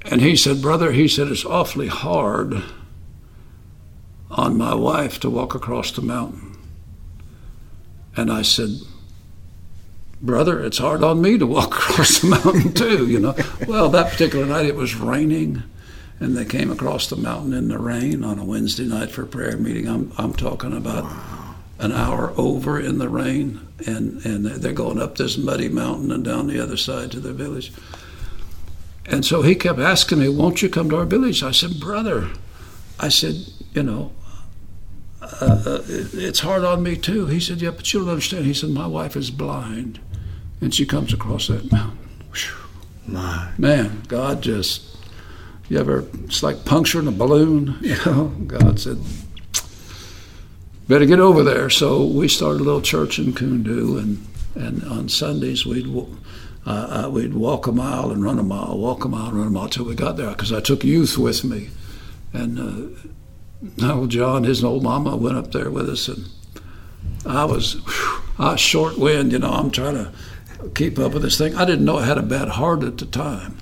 and 0.04 0.20
he 0.20 0.36
said, 0.36 0.62
"Brother," 0.62 0.92
he 0.92 1.08
said, 1.08 1.26
"it's 1.26 1.44
awfully 1.44 1.88
hard." 1.88 2.62
On 4.30 4.56
my 4.56 4.74
wife 4.74 5.20
to 5.20 5.30
walk 5.30 5.54
across 5.54 5.90
the 5.92 6.02
mountain. 6.02 6.56
And 8.16 8.32
I 8.32 8.42
said, 8.42 8.70
Brother, 10.22 10.64
it's 10.64 10.78
hard 10.78 11.04
on 11.04 11.20
me 11.20 11.36
to 11.38 11.46
walk 11.46 11.74
across 11.76 12.20
the 12.20 12.28
mountain 12.28 12.72
too, 12.72 13.06
you 13.06 13.20
know. 13.20 13.34
Well, 13.68 13.88
that 13.90 14.10
particular 14.10 14.46
night 14.46 14.66
it 14.66 14.74
was 14.74 14.94
raining, 14.94 15.62
and 16.18 16.36
they 16.36 16.44
came 16.44 16.70
across 16.70 17.08
the 17.08 17.16
mountain 17.16 17.52
in 17.52 17.68
the 17.68 17.78
rain 17.78 18.24
on 18.24 18.38
a 18.38 18.44
Wednesday 18.44 18.86
night 18.86 19.10
for 19.10 19.26
prayer 19.26 19.56
meeting. 19.56 19.86
I'm, 19.86 20.12
I'm 20.16 20.32
talking 20.32 20.74
about 20.74 21.04
wow. 21.04 21.54
an 21.78 21.92
hour 21.92 22.32
over 22.36 22.80
in 22.80 22.98
the 22.98 23.08
rain, 23.08 23.60
and, 23.86 24.24
and 24.24 24.46
they're 24.46 24.72
going 24.72 25.00
up 25.00 25.16
this 25.16 25.36
muddy 25.36 25.68
mountain 25.68 26.10
and 26.10 26.24
down 26.24 26.46
the 26.46 26.62
other 26.62 26.78
side 26.78 27.10
to 27.12 27.20
their 27.20 27.34
village. 27.34 27.72
And 29.04 29.24
so 29.24 29.42
he 29.42 29.54
kept 29.54 29.78
asking 29.78 30.18
me, 30.18 30.28
Won't 30.28 30.62
you 30.62 30.68
come 30.68 30.90
to 30.90 30.96
our 30.96 31.04
village? 31.04 31.42
I 31.42 31.52
said, 31.52 31.78
Brother, 31.78 32.28
I 32.98 33.08
said, 33.08 33.34
you 33.76 33.82
know, 33.82 34.12
uh, 35.22 35.62
uh 35.66 35.82
it's 35.86 36.40
hard 36.40 36.64
on 36.64 36.82
me 36.82 36.96
too. 36.96 37.26
He 37.26 37.38
said, 37.38 37.60
yeah, 37.60 37.70
but 37.70 37.92
you 37.92 38.00
don't 38.00 38.08
understand. 38.08 38.46
He 38.46 38.54
said, 38.54 38.70
my 38.70 38.86
wife 38.86 39.16
is 39.16 39.30
blind, 39.30 40.00
and 40.60 40.74
she 40.74 40.86
comes 40.86 41.12
across 41.12 41.48
that 41.48 41.70
mountain. 41.70 41.98
My 43.06 43.52
man, 43.56 44.02
God 44.08 44.42
just, 44.42 44.96
you 45.68 45.78
ever? 45.78 46.04
It's 46.24 46.42
like 46.42 46.64
puncturing 46.64 47.06
a 47.06 47.12
balloon. 47.12 47.78
You 47.82 47.96
know, 48.04 48.24
God 48.46 48.80
said, 48.80 48.98
better 50.88 51.06
get 51.06 51.20
over 51.20 51.44
there. 51.44 51.70
So 51.70 52.04
we 52.04 52.26
started 52.28 52.62
a 52.62 52.64
little 52.64 52.82
church 52.82 53.18
in 53.18 53.32
Kundu, 53.32 53.98
and 53.98 54.26
and 54.54 54.82
on 54.84 55.08
Sundays 55.08 55.66
we'd. 55.66 55.86
Uh, 56.68 57.04
uh, 57.04 57.08
we'd 57.08 57.32
walk 57.32 57.68
a 57.68 57.72
mile 57.72 58.10
and 58.10 58.24
run 58.24 58.40
a 58.40 58.42
mile, 58.42 58.76
walk 58.76 59.04
a 59.04 59.08
mile 59.08 59.28
and 59.28 59.38
run 59.38 59.46
a 59.46 59.50
mile 59.50 59.68
till 59.68 59.84
we 59.84 59.94
got 59.94 60.16
there 60.16 60.30
because 60.30 60.52
I 60.52 60.58
took 60.58 60.82
youth 60.82 61.16
with 61.16 61.44
me. 61.44 61.70
And 62.32 62.58
uh, 62.58 63.08
old 63.82 64.10
John, 64.10 64.44
his 64.44 64.62
old 64.62 64.82
mama 64.82 65.16
went 65.16 65.36
up 65.36 65.52
there 65.52 65.70
with 65.70 65.88
us, 65.88 66.08
and 66.08 66.28
I 67.24 67.44
was, 67.44 67.74
whew, 67.74 68.22
I 68.38 68.52
was 68.52 68.60
short 68.60 68.98
wind. 68.98 69.32
You 69.32 69.38
know, 69.38 69.50
I'm 69.50 69.70
trying 69.70 69.94
to 69.94 70.12
keep 70.74 70.98
up 70.98 71.12
with 71.12 71.22
this 71.22 71.38
thing. 71.38 71.54
I 71.54 71.64
didn't 71.64 71.84
know 71.84 71.98
I 71.98 72.06
had 72.06 72.18
a 72.18 72.22
bad 72.22 72.48
heart 72.48 72.82
at 72.82 72.98
the 72.98 73.06
time, 73.06 73.58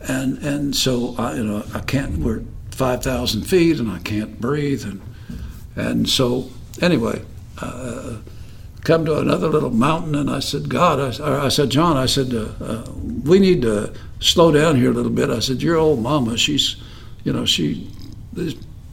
and 0.00 0.38
and 0.38 0.76
so 0.76 1.14
I, 1.18 1.34
you 1.34 1.44
know, 1.44 1.64
I 1.74 1.80
can't. 1.80 2.18
We're 2.18 2.42
five 2.70 3.02
thousand 3.02 3.42
feet, 3.42 3.78
and 3.78 3.90
I 3.90 3.98
can't 4.00 4.40
breathe, 4.40 4.84
and 4.84 5.00
and 5.76 6.08
so 6.08 6.50
anyway. 6.80 7.22
Uh, 7.58 8.16
come 8.84 9.04
to 9.04 9.18
another 9.18 9.48
little 9.48 9.70
mountain, 9.70 10.14
and 10.14 10.28
I 10.28 10.40
said, 10.40 10.68
God, 10.68 11.20
I, 11.20 11.44
I 11.44 11.48
said, 11.48 11.70
John, 11.70 11.96
I 11.96 12.06
said, 12.06 12.34
uh, 12.34 12.48
uh, 12.60 12.90
we 13.22 13.38
need 13.38 13.62
to 13.62 13.94
slow 14.18 14.50
down 14.50 14.76
here 14.76 14.90
a 14.90 14.94
little 14.94 15.12
bit. 15.12 15.30
I 15.30 15.38
said, 15.38 15.62
your 15.62 15.76
old 15.76 16.00
mama, 16.00 16.36
she's, 16.36 16.76
you 17.22 17.32
know, 17.32 17.44
she, 17.44 17.88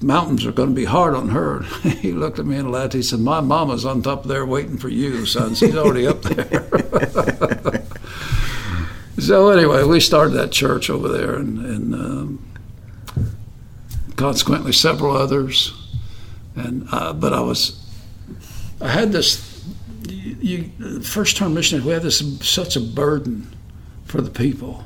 mountains 0.01 0.45
are 0.45 0.51
going 0.51 0.69
to 0.69 0.75
be 0.75 0.85
hard 0.85 1.13
on 1.13 1.29
her. 1.29 1.61
he 2.01 2.11
looked 2.11 2.39
at 2.39 2.45
me 2.45 2.57
and 2.57 2.71
laughed. 2.71 2.93
He 2.93 3.01
said, 3.01 3.19
My 3.19 3.41
mama's 3.41 3.85
on 3.85 4.01
top 4.01 4.23
there 4.23 4.45
waiting 4.45 4.77
for 4.77 4.89
you, 4.89 5.25
son. 5.25 5.55
She's 5.55 5.75
already 5.75 6.07
up 6.07 6.21
there. 6.21 7.83
so, 9.19 9.49
anyway, 9.49 9.83
we 9.83 9.99
started 9.99 10.33
that 10.33 10.51
church 10.51 10.89
over 10.89 11.07
there, 11.09 11.35
and, 11.35 11.65
and 11.65 11.93
um, 11.93 12.51
consequently, 14.15 14.71
several 14.71 15.15
others. 15.15 15.73
And 16.55 16.87
uh, 16.91 17.13
But 17.13 17.33
I 17.33 17.41
was, 17.41 17.79
I 18.81 18.89
had 18.89 19.11
this, 19.11 19.63
you, 20.07 20.69
first 21.01 21.37
term 21.37 21.53
missionary, 21.53 21.85
we 21.85 21.93
had 21.93 22.03
this 22.03 22.23
such 22.41 22.75
a 22.75 22.81
burden 22.81 23.47
for 24.05 24.21
the 24.21 24.31
people. 24.31 24.83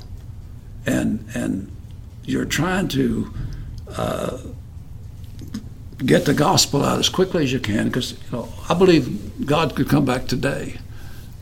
And, 0.85 1.25
and 1.33 1.71
you're 2.25 2.45
trying 2.45 2.89
to, 2.89 3.33
uh, 3.87 4.37
get 5.97 6.25
the 6.25 6.33
gospel 6.33 6.83
out 6.83 6.99
as 6.99 7.09
quickly 7.09 7.43
as 7.43 7.53
you 7.53 7.59
can 7.59 7.85
because 7.85 8.11
you 8.11 8.31
know, 8.31 8.49
I 8.69 8.73
believe 8.73 9.45
God 9.45 9.75
could 9.75 9.89
come 9.89 10.05
back 10.05 10.27
today 10.27 10.77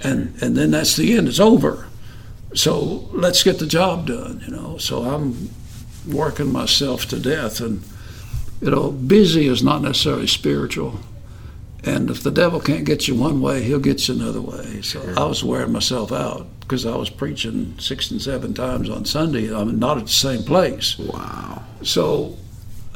and 0.03 0.33
and 0.41 0.55
then 0.55 0.71
that's 0.71 0.95
the 0.95 1.15
end. 1.17 1.27
It's 1.27 1.39
over. 1.39 1.87
So 2.53 3.09
let's 3.11 3.43
get 3.43 3.59
the 3.59 3.67
job 3.67 4.07
done. 4.07 4.41
You 4.45 4.53
know. 4.53 4.77
So 4.77 5.03
I'm 5.03 5.49
working 6.07 6.51
myself 6.51 7.05
to 7.07 7.19
death, 7.19 7.59
and 7.59 7.83
you 8.61 8.71
know, 8.71 8.91
busy 8.91 9.47
is 9.47 9.63
not 9.63 9.81
necessarily 9.81 10.27
spiritual. 10.27 10.99
And 11.83 12.11
if 12.11 12.21
the 12.21 12.31
devil 12.31 12.59
can't 12.59 12.85
get 12.85 13.07
you 13.07 13.15
one 13.15 13.41
way, 13.41 13.63
he'll 13.63 13.79
get 13.79 14.07
you 14.07 14.13
another 14.13 14.41
way. 14.41 14.81
So 14.83 15.01
sure. 15.01 15.19
I 15.19 15.25
was 15.25 15.43
wearing 15.43 15.71
myself 15.71 16.11
out 16.11 16.47
because 16.59 16.85
I 16.85 16.95
was 16.95 17.09
preaching 17.09 17.73
six 17.79 18.11
and 18.11 18.21
seven 18.21 18.53
times 18.53 18.87
on 18.87 19.05
Sunday. 19.05 19.53
I'm 19.53 19.79
not 19.79 19.97
at 19.97 20.03
the 20.03 20.11
same 20.11 20.43
place. 20.43 20.99
Wow. 20.99 21.63
So, 21.81 22.37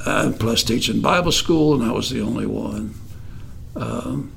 and 0.06 0.40
plus 0.40 0.64
teaching 0.64 1.02
Bible 1.02 1.32
school, 1.32 1.74
and 1.74 1.84
I 1.84 1.92
was 1.92 2.10
the 2.10 2.22
only 2.22 2.46
one. 2.46 2.94
Um, 3.76 4.32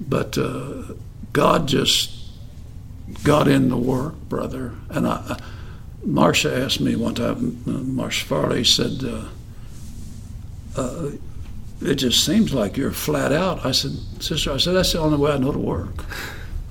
but 0.00 0.38
uh, 0.38 0.94
God 1.32 1.68
just 1.68 2.12
got 3.22 3.48
in 3.48 3.68
the 3.68 3.76
work, 3.76 4.14
brother. 4.28 4.72
And 4.88 5.06
I, 5.06 5.40
Marcia 6.04 6.56
asked 6.56 6.80
me 6.80 6.96
one 6.96 7.14
time, 7.14 7.62
uh, 7.66 7.72
Marcia 7.72 8.26
Farley 8.26 8.64
said, 8.64 9.04
uh, 9.04 9.24
uh, 10.76 11.10
it 11.82 11.96
just 11.96 12.24
seems 12.24 12.54
like 12.54 12.76
you're 12.76 12.90
flat 12.90 13.32
out. 13.32 13.64
I 13.64 13.72
said, 13.72 13.92
Sister, 14.20 14.52
I 14.52 14.56
said, 14.56 14.74
that's 14.74 14.92
the 14.92 15.00
only 15.00 15.18
way 15.18 15.32
I 15.32 15.38
know 15.38 15.52
to 15.52 15.58
work. 15.58 16.04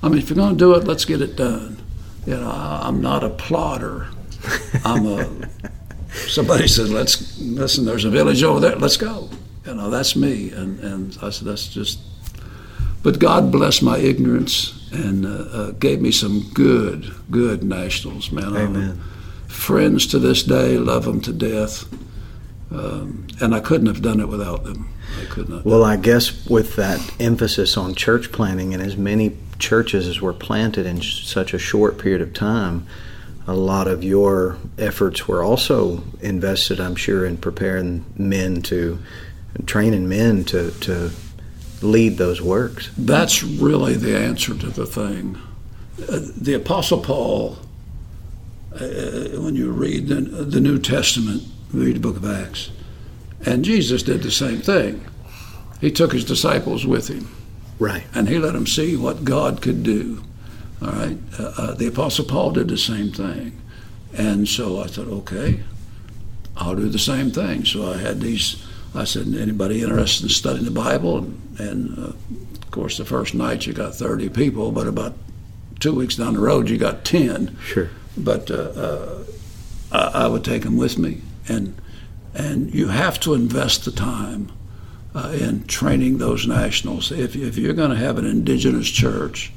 I 0.02 0.08
mean, 0.08 0.18
if 0.18 0.30
you're 0.30 0.36
going 0.36 0.56
to 0.56 0.58
do 0.58 0.74
it, 0.74 0.84
let's 0.84 1.04
get 1.04 1.20
it 1.20 1.36
done. 1.36 1.76
You 2.26 2.36
know, 2.36 2.50
I'm 2.50 3.00
not 3.00 3.22
a 3.24 3.30
plotter. 3.30 4.08
I'm 4.84 5.06
a. 5.06 5.48
Somebody 6.30 6.68
said, 6.68 6.88
"Let's 6.88 7.38
listen." 7.40 7.84
There's 7.84 8.04
a 8.04 8.10
village 8.10 8.42
over 8.42 8.60
there. 8.60 8.76
Let's 8.76 8.96
go. 8.96 9.28
You 9.66 9.74
know, 9.74 9.90
that's 9.90 10.16
me. 10.16 10.50
And 10.50 10.78
and 10.80 11.18
I 11.22 11.30
said, 11.30 11.48
that's 11.48 11.68
just. 11.68 12.00
But 13.02 13.18
God 13.18 13.50
bless 13.50 13.80
my 13.80 13.96
ignorance 13.98 14.88
and 14.92 15.24
uh, 15.24 15.28
uh, 15.28 15.70
gave 15.72 16.00
me 16.00 16.10
some 16.12 16.50
good, 16.52 17.14
good 17.30 17.62
nationals, 17.62 18.30
man. 18.30 18.56
Amen. 18.56 19.00
friends 19.48 20.06
to 20.08 20.18
this 20.18 20.42
day, 20.42 20.76
love 20.76 21.04
them 21.04 21.20
to 21.22 21.32
death. 21.32 21.86
Um, 22.70 23.26
and 23.40 23.54
I 23.54 23.60
couldn't 23.60 23.86
have 23.86 24.02
done 24.02 24.20
it 24.20 24.28
without 24.28 24.64
them. 24.64 24.88
I 25.20 25.24
could 25.24 25.48
not. 25.48 25.64
Well, 25.64 25.82
I 25.82 25.96
guess 25.96 26.46
with 26.46 26.76
that 26.76 27.00
emphasis 27.18 27.76
on 27.76 27.94
church 27.94 28.30
planting 28.32 28.74
and 28.74 28.82
as 28.82 28.96
many 28.96 29.36
churches 29.58 30.06
as 30.06 30.20
were 30.20 30.32
planted 30.32 30.86
in 30.86 31.02
such 31.02 31.52
a 31.52 31.58
short 31.58 31.98
period 31.98 32.20
of 32.20 32.32
time, 32.32 32.86
a 33.50 33.54
lot 33.54 33.88
of 33.88 34.04
your 34.04 34.56
efforts 34.78 35.26
were 35.26 35.42
also 35.42 36.04
invested, 36.20 36.78
I'm 36.78 36.94
sure, 36.94 37.26
in 37.26 37.36
preparing 37.36 38.04
men 38.16 38.62
to, 38.62 39.00
training 39.66 40.08
men 40.08 40.44
to, 40.44 40.70
to 40.70 41.10
lead 41.82 42.16
those 42.16 42.40
works. 42.40 42.90
That's 42.96 43.42
really 43.42 43.94
the 43.94 44.16
answer 44.16 44.54
to 44.56 44.66
the 44.68 44.86
thing. 44.86 45.36
Uh, 46.00 46.20
the 46.36 46.54
Apostle 46.54 47.00
Paul, 47.00 47.58
uh, 48.72 49.40
when 49.40 49.56
you 49.56 49.72
read 49.72 50.06
the, 50.06 50.20
the 50.20 50.60
New 50.60 50.78
Testament, 50.78 51.42
read 51.72 51.96
the 51.96 52.00
book 52.00 52.18
of 52.18 52.24
Acts, 52.24 52.70
and 53.44 53.64
Jesus 53.64 54.04
did 54.04 54.22
the 54.22 54.30
same 54.30 54.60
thing. 54.60 55.04
He 55.80 55.90
took 55.90 56.12
his 56.12 56.24
disciples 56.24 56.86
with 56.86 57.08
him. 57.08 57.28
Right. 57.80 58.04
And 58.14 58.28
he 58.28 58.38
let 58.38 58.52
them 58.52 58.68
see 58.68 58.96
what 58.96 59.24
God 59.24 59.60
could 59.60 59.82
do. 59.82 60.22
All 60.82 60.92
right. 60.92 61.18
Uh, 61.38 61.52
uh, 61.56 61.74
the 61.74 61.86
Apostle 61.86 62.24
Paul 62.24 62.52
did 62.52 62.68
the 62.68 62.78
same 62.78 63.12
thing. 63.12 63.60
And 64.16 64.48
so 64.48 64.80
I 64.80 64.86
thought, 64.86 65.08
okay, 65.08 65.60
I'll 66.56 66.74
do 66.74 66.88
the 66.88 66.98
same 66.98 67.30
thing. 67.30 67.64
So 67.64 67.92
I 67.92 67.98
had 67.98 68.20
these, 68.20 68.64
I 68.94 69.04
said, 69.04 69.34
anybody 69.34 69.82
interested 69.82 70.24
in 70.24 70.30
studying 70.30 70.64
the 70.64 70.70
Bible? 70.70 71.18
And, 71.18 71.60
and 71.60 71.98
uh, 71.98 72.12
of 72.62 72.70
course, 72.70 72.98
the 72.98 73.04
first 73.04 73.34
night 73.34 73.66
you 73.66 73.72
got 73.72 73.94
30 73.94 74.30
people, 74.30 74.72
but 74.72 74.86
about 74.86 75.14
two 75.78 75.94
weeks 75.94 76.16
down 76.16 76.34
the 76.34 76.40
road 76.40 76.68
you 76.68 76.78
got 76.78 77.04
10. 77.04 77.56
Sure. 77.62 77.90
But 78.16 78.50
uh, 78.50 78.54
uh, 78.54 79.24
I, 79.92 80.24
I 80.24 80.26
would 80.26 80.44
take 80.44 80.62
them 80.62 80.76
with 80.76 80.98
me. 80.98 81.22
And 81.48 81.80
and 82.34 82.72
you 82.72 82.88
have 82.88 83.18
to 83.20 83.34
invest 83.34 83.84
the 83.84 83.90
time 83.90 84.52
uh, 85.14 85.32
in 85.38 85.64
training 85.64 86.18
those 86.18 86.46
nationals. 86.46 87.10
If, 87.10 87.34
if 87.34 87.58
you're 87.58 87.74
going 87.74 87.90
to 87.90 87.96
have 87.96 88.18
an 88.18 88.26
indigenous 88.26 88.88
church 88.88 89.52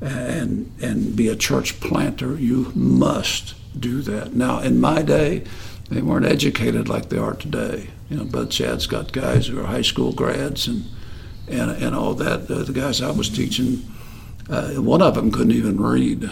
and 0.00 0.72
and 0.80 1.16
be 1.16 1.28
a 1.28 1.36
church 1.36 1.80
planter, 1.80 2.36
you 2.36 2.72
must 2.74 3.54
do 3.78 4.00
that. 4.02 4.34
Now, 4.34 4.60
in 4.60 4.80
my 4.80 5.02
day, 5.02 5.44
they 5.90 6.02
weren't 6.02 6.26
educated 6.26 6.88
like 6.88 7.08
they 7.08 7.18
are 7.18 7.34
today. 7.34 7.88
You 8.08 8.18
know, 8.18 8.24
Bud 8.24 8.50
Chad's 8.50 8.86
got 8.86 9.12
guys 9.12 9.46
who 9.46 9.60
are 9.60 9.66
high 9.66 9.82
school 9.82 10.12
grads 10.12 10.66
and 10.66 10.84
and 11.48 11.70
and 11.70 11.94
all 11.94 12.14
that. 12.14 12.50
Uh, 12.50 12.62
the 12.62 12.72
guys 12.72 13.02
I 13.02 13.10
was 13.10 13.28
teaching, 13.28 13.82
uh, 14.48 14.74
one 14.74 15.02
of 15.02 15.14
them 15.14 15.30
couldn't 15.30 15.52
even 15.52 15.80
read. 15.80 16.30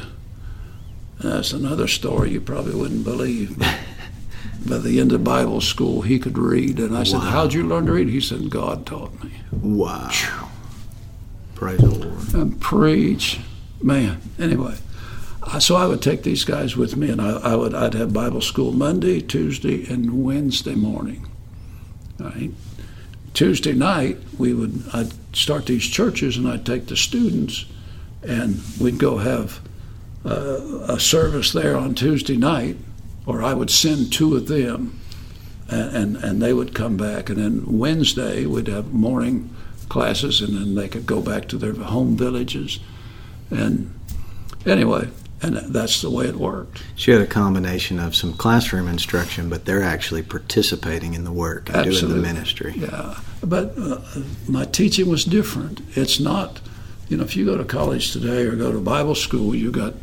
That's 1.21 1.53
another 1.53 1.89
story 1.89 2.31
you 2.31 2.41
probably 2.41 2.75
wouldn't 2.75 3.05
believe. 3.05 3.59
by 4.69 4.79
the 4.79 5.01
end 5.01 5.13
of 5.13 5.25
Bible 5.25 5.61
school, 5.61 6.03
he 6.03 6.19
could 6.19 6.37
read. 6.37 6.79
And 6.79 6.97
I 6.97 7.05
said. 7.05 7.21
How'd 7.21 7.53
you 7.53 7.67
learn 7.67 7.87
to 7.87 7.93
read? 7.93 8.09
He 8.09 8.21
said, 8.21 8.51
God 8.51 8.87
taught 8.87 9.23
me. 9.25 9.33
Wow. 9.53 10.11
Praise 11.55 11.79
the 11.81 11.91
Lord. 11.91 12.35
And 12.35 12.61
preach. 12.61 13.41
Man, 13.83 14.21
anyway. 14.39 14.77
So 15.61 15.77
I 15.77 15.87
would 15.87 16.03
take 16.03 16.23
these 16.23 16.45
guys 16.45 16.77
with 16.77 16.97
me, 16.97 17.11
and 17.11 17.21
I, 17.21 17.39
I, 17.39 17.55
would 17.55 17.73
I'd 17.75 17.95
have 17.95 18.13
Bible 18.13 18.41
school 18.41 18.73
Monday, 18.73 19.21
Tuesday, 19.21 19.87
and 19.87 20.25
Wednesday 20.25 20.75
morning. 20.75 21.29
Right. 22.19 22.51
Tuesday 23.33 23.73
night, 23.73 24.19
we 24.39 24.55
would 24.55 24.83
I'd 24.93 25.13
start 25.37 25.67
these 25.67 25.85
churches, 25.85 26.37
and 26.37 26.49
I'd 26.49 26.67
take 26.67 26.87
the 26.87 26.97
students, 26.97 27.67
and 28.23 28.61
we'd 28.81 28.99
go 28.99 29.19
have 29.19 29.61
uh, 30.25 30.81
a 30.89 30.99
service 30.99 31.53
there 31.53 31.77
on 31.77 31.95
Tuesday 31.95 32.37
night, 32.37 32.77
or 33.25 33.43
I 33.43 33.55
would 33.55 33.71
send 33.71 34.13
two 34.13 34.35
of 34.37 34.49
them, 34.49 34.99
and, 35.69 35.97
and, 35.97 36.17
and 36.17 36.43
they 36.43 36.53
would 36.53 36.75
come 36.75 36.97
back. 36.97 37.29
And 37.29 37.39
then 37.39 37.79
Wednesday, 37.79 38.47
we'd 38.47 38.69
have 38.69 38.93
morning 38.93 39.55
classes, 39.89 40.41
and 40.41 40.57
then 40.57 40.75
they 40.75 40.89
could 40.89 41.07
go 41.07 41.21
back 41.21 41.47
to 41.49 41.59
their 41.59 41.75
home 41.75 42.17
villages. 42.17 42.81
And 43.51 43.93
anyway, 44.65 45.09
and 45.43 45.57
that's 45.57 46.01
the 46.01 46.11
way 46.11 46.27
it 46.27 46.37
worked. 46.37 46.83
She 46.95 47.11
had 47.11 47.21
a 47.21 47.27
combination 47.27 47.99
of 47.99 48.17
some 48.17 48.33
classroom 48.33 48.89
instruction, 48.89 49.49
but 49.49 49.65
they're 49.65 49.83
actually 49.83 50.23
participating 50.23 51.15
in 51.15 51.25
the 51.25 51.33
work 51.33 51.69
and 51.69 51.79
Absolutely. 51.79 52.09
doing 52.09 52.23
the 52.23 52.33
ministry. 52.35 52.75
Yeah, 52.77 53.21
but 53.43 53.75
uh, 53.79 54.01
my 54.49 54.65
teaching 54.65 55.09
was 55.09 55.25
different. 55.25 55.83
It's 55.95 56.19
not, 56.19 56.61
you 57.09 57.17
know, 57.17 57.25
if 57.25 57.37
you 57.37 57.45
go 57.45 57.57
to 57.57 57.65
college 57.65 58.13
today 58.13 58.45
or 58.45 58.57
go 58.57 58.73
to 58.73 58.81
Bible 58.81 59.15
school, 59.15 59.55
you 59.55 59.71
got 59.71 59.95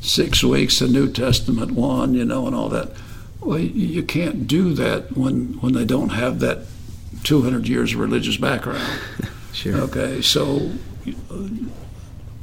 six 0.00 0.42
weeks, 0.42 0.80
of 0.80 0.90
New 0.90 1.10
Testament 1.10 1.72
one, 1.72 2.14
you 2.14 2.24
know, 2.24 2.46
and 2.46 2.56
all 2.56 2.68
that. 2.70 2.90
Well, 3.40 3.58
you 3.58 4.02
can't 4.02 4.46
do 4.46 4.74
that 4.74 5.16
when 5.16 5.54
when 5.60 5.72
they 5.72 5.84
don't 5.84 6.10
have 6.10 6.40
that 6.40 6.66
200 7.22 7.68
years 7.68 7.94
of 7.94 8.00
religious 8.00 8.36
background. 8.36 9.00
sure. 9.52 9.76
Okay, 9.78 10.20
so 10.20 10.72
uh, 11.30 11.48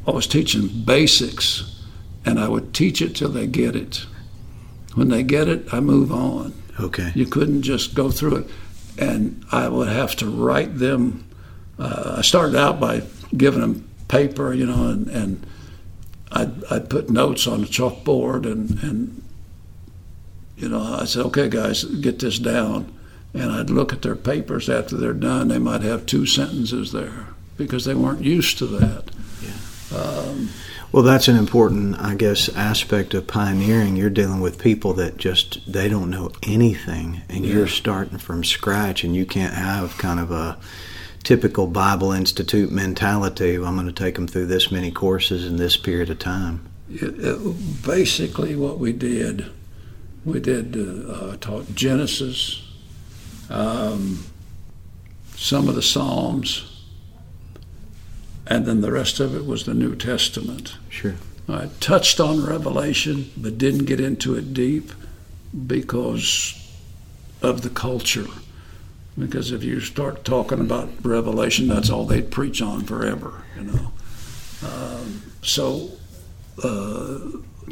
I 0.08 0.12
was 0.12 0.26
teaching 0.26 0.68
basics, 0.68 1.84
and 2.26 2.40
I 2.40 2.48
would 2.48 2.74
teach 2.74 3.02
it 3.02 3.16
till 3.16 3.30
they 3.30 3.46
get 3.46 3.76
it. 3.76 4.06
When 4.96 5.10
they 5.10 5.22
get 5.22 5.48
it, 5.48 5.72
I 5.74 5.82
move 5.82 6.12
on. 6.12 6.54
Okay. 6.80 7.12
You 7.14 7.26
couldn't 7.26 7.64
just 7.64 7.94
go 7.94 8.10
through 8.10 8.38
it, 8.38 8.50
and 8.98 9.46
I 9.52 9.68
would 9.68 9.90
have 9.90 10.16
to 10.18 10.30
write 10.30 10.78
them. 10.78 11.28
Uh, 11.78 12.16
I 12.20 12.22
started 12.22 12.56
out 12.56 12.80
by 12.80 13.04
giving 13.36 13.62
them 13.62 13.88
paper, 14.08 14.54
you 14.54 14.66
know, 14.66 14.88
and, 14.88 15.08
and 15.10 15.46
I'd, 16.32 16.64
I'd 16.66 16.90
put 16.90 17.10
notes 17.10 17.48
on 17.48 17.62
the 17.62 17.68
chalkboard 17.68 18.46
and, 18.46 18.82
and 18.84 19.24
you 20.56 20.70
know, 20.70 20.82
I 20.82 21.06
said, 21.06 21.26
okay, 21.28 21.50
guys, 21.50 21.84
get 21.84 22.20
this 22.20 22.40
down. 22.40 22.94
And 23.34 23.52
I'd 23.52 23.70
look 23.70 23.94
at 23.94 24.02
their 24.02 24.16
papers 24.16 24.70
after 24.70 24.98
they're 24.98 25.14
done. 25.14 25.50
They 25.50 25.60
might 25.60 25.82
have 25.82 26.06
two 26.06 26.26
sentences 26.26 26.92
there 26.92 27.28
because 27.58 27.86
they 27.86 27.94
weren't 27.94 28.24
used 28.24 28.58
to 28.60 28.66
that. 28.68 29.12
Um, 29.96 30.50
well, 30.92 31.04
that's 31.04 31.28
an 31.28 31.36
important, 31.36 32.00
I 32.00 32.16
guess, 32.16 32.50
aspect 32.50 33.14
of 33.14 33.28
pioneering. 33.28 33.96
You're 33.96 34.10
dealing 34.10 34.40
with 34.40 34.60
people 34.60 34.94
that 34.94 35.18
just 35.18 35.72
they 35.72 35.90
don't 35.90 36.10
know 36.10 36.32
anything, 36.44 37.22
and 37.30 37.46
yeah. 37.46 37.54
you're 37.54 37.68
starting 37.68 38.18
from 38.18 38.44
scratch, 38.44 39.04
and 39.04 39.16
you 39.16 39.26
can't 39.26 39.54
have 39.54 39.98
kind 39.98 40.20
of 40.20 40.32
a 40.32 40.58
typical 41.24 41.68
Bible 41.68 42.14
Institute 42.14 42.72
mentality. 42.72 43.56
I'm 43.56 43.76
going 43.76 43.86
to 43.88 43.92
take 43.92 44.16
them 44.16 44.28
through 44.28 44.46
this 44.46 44.72
many 44.72 44.92
courses 44.92 45.46
in 45.46 45.58
this 45.58 45.76
period 45.76 46.10
of 46.10 46.20
time. 46.20 46.70
It, 46.90 47.20
it, 47.20 47.84
basically, 47.86 48.56
what 48.56 48.80
we 48.80 48.94
did, 48.94 49.52
we 50.24 50.40
did 50.40 50.78
uh, 50.78 51.12
uh, 51.12 51.38
taught 51.38 51.76
Genesis, 51.76 52.64
um, 53.50 54.24
some 55.36 55.68
of 55.68 55.76
the 55.76 55.82
Psalms, 55.82 56.77
and 58.48 58.66
then 58.66 58.82
the 58.82 58.92
rest 58.92 59.20
of 59.20 59.36
it 59.36 59.46
was 59.46 59.66
the 59.66 59.74
New 59.74 59.96
Testament. 59.96 60.76
Sure. 60.90 61.16
I 61.50 61.70
touched 61.80 62.20
on 62.20 62.46
Revelation, 62.46 63.32
but 63.38 63.58
didn't 63.58 63.86
get 63.86 64.00
into 64.00 64.36
it 64.36 64.54
deep 64.54 64.92
because 65.66 66.54
of 67.42 67.62
the 67.62 67.70
culture 67.70 68.28
because 69.18 69.52
if 69.52 69.64
you 69.64 69.80
start 69.80 70.24
talking 70.24 70.60
about 70.60 70.90
Revelation, 71.02 71.68
that's 71.68 71.90
all 71.90 72.06
they'd 72.06 72.30
preach 72.30 72.62
on 72.62 72.84
forever, 72.84 73.44
you 73.56 73.64
know. 73.64 73.92
Um, 74.64 75.24
so, 75.42 75.92
uh, 76.64 77.20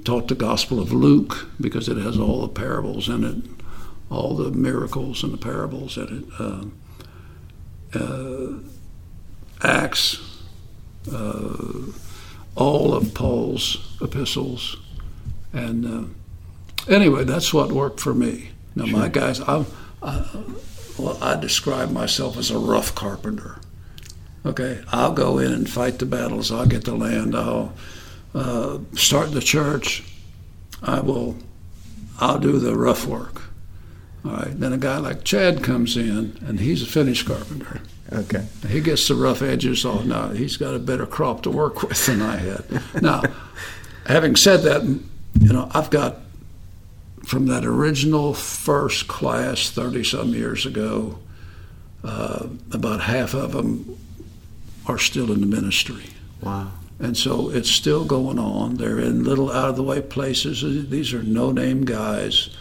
taught 0.03 0.27
the 0.27 0.35
Gospel 0.35 0.79
of 0.79 0.91
Luke 0.91 1.47
because 1.59 1.87
it 1.87 1.97
has 1.97 2.17
all 2.17 2.41
the 2.41 2.47
parables 2.47 3.09
in 3.09 3.23
it, 3.23 3.43
all 4.09 4.35
the 4.35 4.51
miracles 4.51 5.23
and 5.23 5.33
the 5.33 5.37
parables 5.37 5.97
in 5.97 6.23
it. 6.23 6.39
Uh, 6.39 6.65
uh, 7.97 8.59
Acts, 9.61 10.34
all 11.13 12.93
of 12.93 13.13
Paul's 13.13 13.97
epistles, 14.01 14.77
and 15.53 15.85
uh, 15.85 16.91
anyway, 16.91 17.23
that's 17.23 17.53
what 17.53 17.71
worked 17.71 17.99
for 17.99 18.13
me. 18.13 18.49
Now, 18.75 18.85
sure. 18.85 18.99
my 18.99 19.07
guys, 19.07 19.39
I, 19.41 19.65
I, 20.01 20.43
well, 20.97 21.17
I 21.21 21.39
describe 21.39 21.91
myself 21.91 22.37
as 22.37 22.51
a 22.51 22.57
rough 22.57 22.93
carpenter. 22.95 23.59
Okay, 24.45 24.83
I'll 24.91 25.13
go 25.13 25.39
in 25.39 25.51
and 25.51 25.69
fight 25.69 25.99
the 25.99 26.05
battles. 26.05 26.51
I'll 26.51 26.67
get 26.67 26.83
the 26.83 26.95
land. 26.95 27.35
I'll 27.35 27.73
uh, 28.33 28.79
start 28.93 29.31
the 29.31 29.41
church. 29.41 30.03
I 30.83 30.99
will. 30.99 31.37
I'll 32.19 32.39
do 32.39 32.59
the 32.59 32.75
rough 32.75 33.07
work. 33.07 33.41
All 34.23 34.31
right. 34.31 34.59
Then 34.59 34.71
a 34.71 34.77
guy 34.77 34.97
like 34.97 35.23
Chad 35.23 35.63
comes 35.63 35.97
in, 35.97 36.37
and 36.45 36.59
he's 36.59 36.83
a 36.83 36.85
finished 36.85 37.25
carpenter. 37.25 37.81
Okay. 38.15 38.45
He 38.67 38.81
gets 38.81 39.07
the 39.07 39.15
rough 39.15 39.41
edges 39.41 39.85
off. 39.85 40.05
Now 40.05 40.29
he's 40.29 40.57
got 40.57 40.73
a 40.73 40.79
better 40.79 41.05
crop 41.05 41.43
to 41.43 41.51
work 41.51 41.83
with 41.83 42.05
than 42.05 42.21
I 42.21 42.37
had. 42.37 43.01
now, 43.01 43.23
having 44.07 44.35
said 44.35 44.61
that, 44.61 44.83
you 44.83 45.53
know 45.53 45.69
I've 45.73 45.89
got 45.89 46.17
from 47.25 47.47
that 47.47 47.65
original 47.65 48.33
first 48.33 49.07
class 49.07 49.69
30 49.69 50.03
some 50.03 50.29
years 50.29 50.65
ago, 50.65 51.19
uh, 52.03 52.47
about 52.71 53.01
half 53.01 53.33
of 53.33 53.51
them 53.51 53.97
are 54.85 54.99
still 54.99 55.31
in 55.31 55.41
the 55.41 55.47
ministry. 55.47 56.05
Wow. 56.41 56.71
And 56.99 57.17
so 57.17 57.49
it's 57.49 57.69
still 57.69 58.05
going 58.05 58.39
on. 58.39 58.75
They're 58.75 58.99
in 58.99 59.23
little 59.23 59.51
out 59.51 59.69
of 59.69 59.75
the 59.75 59.83
way 59.83 60.01
places. 60.01 60.61
These 60.89 61.13
are 61.13 61.23
no 61.23 61.51
name 61.51 61.83
guys. 61.83 62.55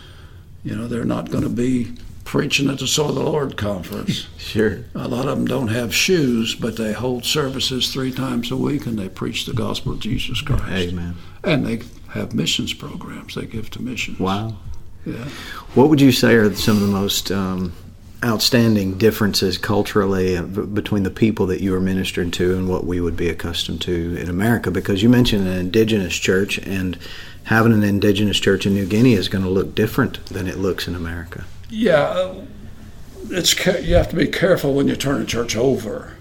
You 0.65 0.75
know, 0.75 0.89
they're 0.89 1.05
not 1.05 1.31
going 1.31 1.45
to 1.45 1.51
be 1.51 1.93
preaching 2.25 2.69
at 2.69 2.79
the 2.79 2.87
Sword 2.87 3.11
of 3.11 3.17
the 3.17 3.23
Lord 3.23 3.57
conference. 3.57 4.27
sure. 4.39 4.81
A 4.95 5.09
lot 5.09 5.29
of 5.29 5.37
them 5.37 5.47
don't 5.47 5.69
have 5.69 5.95
shoes, 5.95 6.55
but 6.55 6.77
they 6.77 6.93
hold 6.93 7.25
services 7.25 7.93
three 7.93 8.13
times 8.13 8.51
a 8.51 8.57
week 8.57 8.87
and 8.87 8.99
they 8.99 9.09
preach 9.09 9.47
the 9.47 9.53
gospel 9.53 9.93
of 9.93 10.01
Jesus 10.01 10.41
Christ. 10.41 10.93
Amen. 10.93 11.17
And 11.43 11.67
they 11.67 11.83
have 12.11 12.35
missions 12.35 12.73
programs 12.73 13.35
they 13.35 13.47
give 13.47 13.71
to 13.71 13.83
missions. 13.83 14.19
Wow. 14.19 14.57
Yeah. 15.05 15.29
What 15.75 15.91
would 15.91 16.01
you 16.01 16.13
say 16.13 16.35
are 16.35 16.53
some 16.55 16.77
of 16.77 16.83
the 16.83 16.89
most 16.89 17.31
um, 17.31 17.73
outstanding 18.25 18.97
differences 18.97 19.59
culturally 19.59 20.41
between 20.41 21.03
the 21.03 21.11
people 21.11 21.47
that 21.47 21.61
you 21.61 21.75
are 21.75 21.81
ministering 21.81 22.31
to 22.33 22.57
and 22.57 22.69
what 22.69 22.87
we 22.87 23.01
would 23.01 23.17
be 23.17 23.29
accustomed 23.29 23.83
to 23.83 24.17
in 24.17 24.31
America? 24.31 24.71
Because 24.71 25.03
you 25.03 25.11
mentioned 25.11 25.47
an 25.47 25.59
indigenous 25.59 26.17
church, 26.17 26.59
and 26.59 26.99
having 27.45 27.73
an 27.73 27.83
indigenous 27.83 28.41
church 28.41 28.65
in 28.65 28.75
New 28.75 28.87
Guinea 28.87 29.13
is 29.13 29.29
going 29.29 29.45
to 29.45 29.51
look 29.51 29.75
different 29.75 30.25
than 30.27 30.47
it 30.47 30.57
looks 30.57 30.89
in 30.89 30.95
America. 30.95 31.45
Yeah, 31.75 32.03
uh, 32.03 32.45
it's 33.31 33.67
you 33.67 33.97
have 33.97 34.09
to 34.11 34.17
be 34.17 34.29
careful 34.29 34.75
when 34.75 34.87
you 34.87 34.95
turn 34.95 35.21
a 35.21 35.25
church 35.27 35.57
over. 35.57 36.17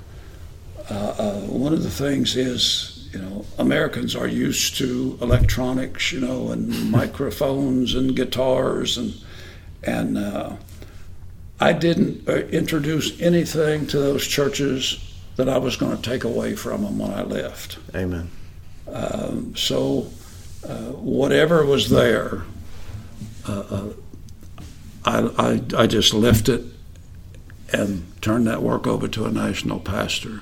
Uh, 0.89 0.93
uh, 0.93 1.39
one 1.41 1.73
of 1.73 1.83
the 1.83 1.91
things 1.91 2.35
is, 2.35 3.07
you 3.13 3.19
know, 3.19 3.45
Americans 3.59 4.15
are 4.15 4.27
used 4.27 4.77
to 4.77 5.15
electronics, 5.21 6.11
you 6.11 6.21
know, 6.21 6.49
and 6.49 6.91
microphones 6.91 7.93
and 7.93 8.15
guitars 8.15 8.97
and 8.97 9.13
and 9.83 10.17
uh, 10.17 10.55
I 11.59 11.73
didn't 11.73 12.27
uh, 12.27 12.47
introduce 12.47 13.21
anything 13.21 13.85
to 13.87 13.99
those 13.99 14.25
churches 14.25 14.97
that 15.35 15.47
I 15.47 15.59
was 15.59 15.75
going 15.75 15.95
to 15.95 16.01
take 16.01 16.23
away 16.23 16.55
from 16.55 16.83
them 16.83 16.97
when 16.97 17.11
I 17.11 17.21
left. 17.21 17.77
Amen. 17.95 18.31
Um, 18.87 19.55
so, 19.55 20.09
uh, 20.67 20.93
whatever 20.93 21.63
was 21.63 21.89
there, 21.89 22.41
uh, 23.47 23.63
uh, 23.69 23.89
I, 25.05 25.61
I, 25.75 25.81
I, 25.83 25.87
just 25.87 26.13
left 26.13 26.47
it 26.47 26.61
and 27.71 28.05
turned 28.21 28.47
that 28.47 28.61
work 28.61 28.87
over 28.87 29.07
to 29.09 29.25
a 29.25 29.31
national 29.31 29.79
pastor. 29.79 30.41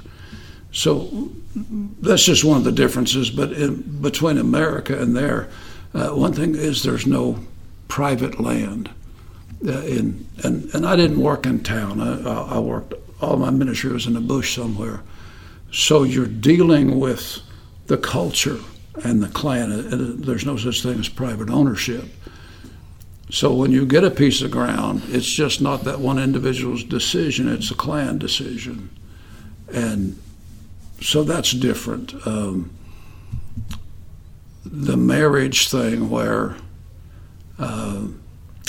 So, 0.71 1.31
that's 1.55 2.23
just 2.23 2.43
one 2.43 2.57
of 2.57 2.63
the 2.63 2.71
differences. 2.71 3.29
But 3.29 3.53
in, 3.53 4.01
between 4.01 4.37
America 4.37 4.99
and 4.99 5.15
there, 5.15 5.49
uh, 5.93 6.09
one 6.09 6.33
thing 6.33 6.55
is 6.55 6.83
there's 6.83 7.07
no 7.07 7.39
private 7.87 8.39
land. 8.39 8.89
Uh, 9.65 9.81
in 9.81 10.27
and, 10.43 10.73
and 10.73 10.85
I 10.85 10.95
didn't 10.95 11.19
work 11.19 11.45
in 11.45 11.61
town. 11.61 12.01
I, 12.01 12.55
I 12.55 12.59
worked 12.59 12.93
all 13.21 13.37
my 13.37 13.51
ministry 13.51 13.91
was 13.91 14.07
in 14.07 14.13
the 14.13 14.21
bush 14.21 14.55
somewhere. 14.55 15.01
So 15.71 16.03
you're 16.03 16.25
dealing 16.25 16.99
with 16.99 17.39
the 17.87 17.97
culture 17.97 18.57
and 19.03 19.21
the 19.21 19.27
clan. 19.27 19.71
Uh, 19.71 20.15
there's 20.25 20.45
no 20.45 20.57
such 20.57 20.81
thing 20.81 20.99
as 20.99 21.07
private 21.07 21.49
ownership. 21.49 22.05
So 23.31 23.53
when 23.53 23.71
you 23.71 23.85
get 23.85 24.03
a 24.03 24.11
piece 24.11 24.41
of 24.41 24.51
ground, 24.51 25.03
it's 25.07 25.25
just 25.25 25.61
not 25.61 25.85
that 25.85 25.99
one 25.99 26.19
individual's 26.19 26.83
decision; 26.83 27.47
it's 27.47 27.71
a 27.71 27.75
clan 27.75 28.17
decision, 28.17 28.89
and 29.73 30.21
so 31.01 31.23
that's 31.23 31.51
different. 31.51 32.13
Um, 32.27 32.71
the 34.65 34.97
marriage 34.97 35.69
thing, 35.69 36.09
where 36.09 36.57
uh, 37.57 38.07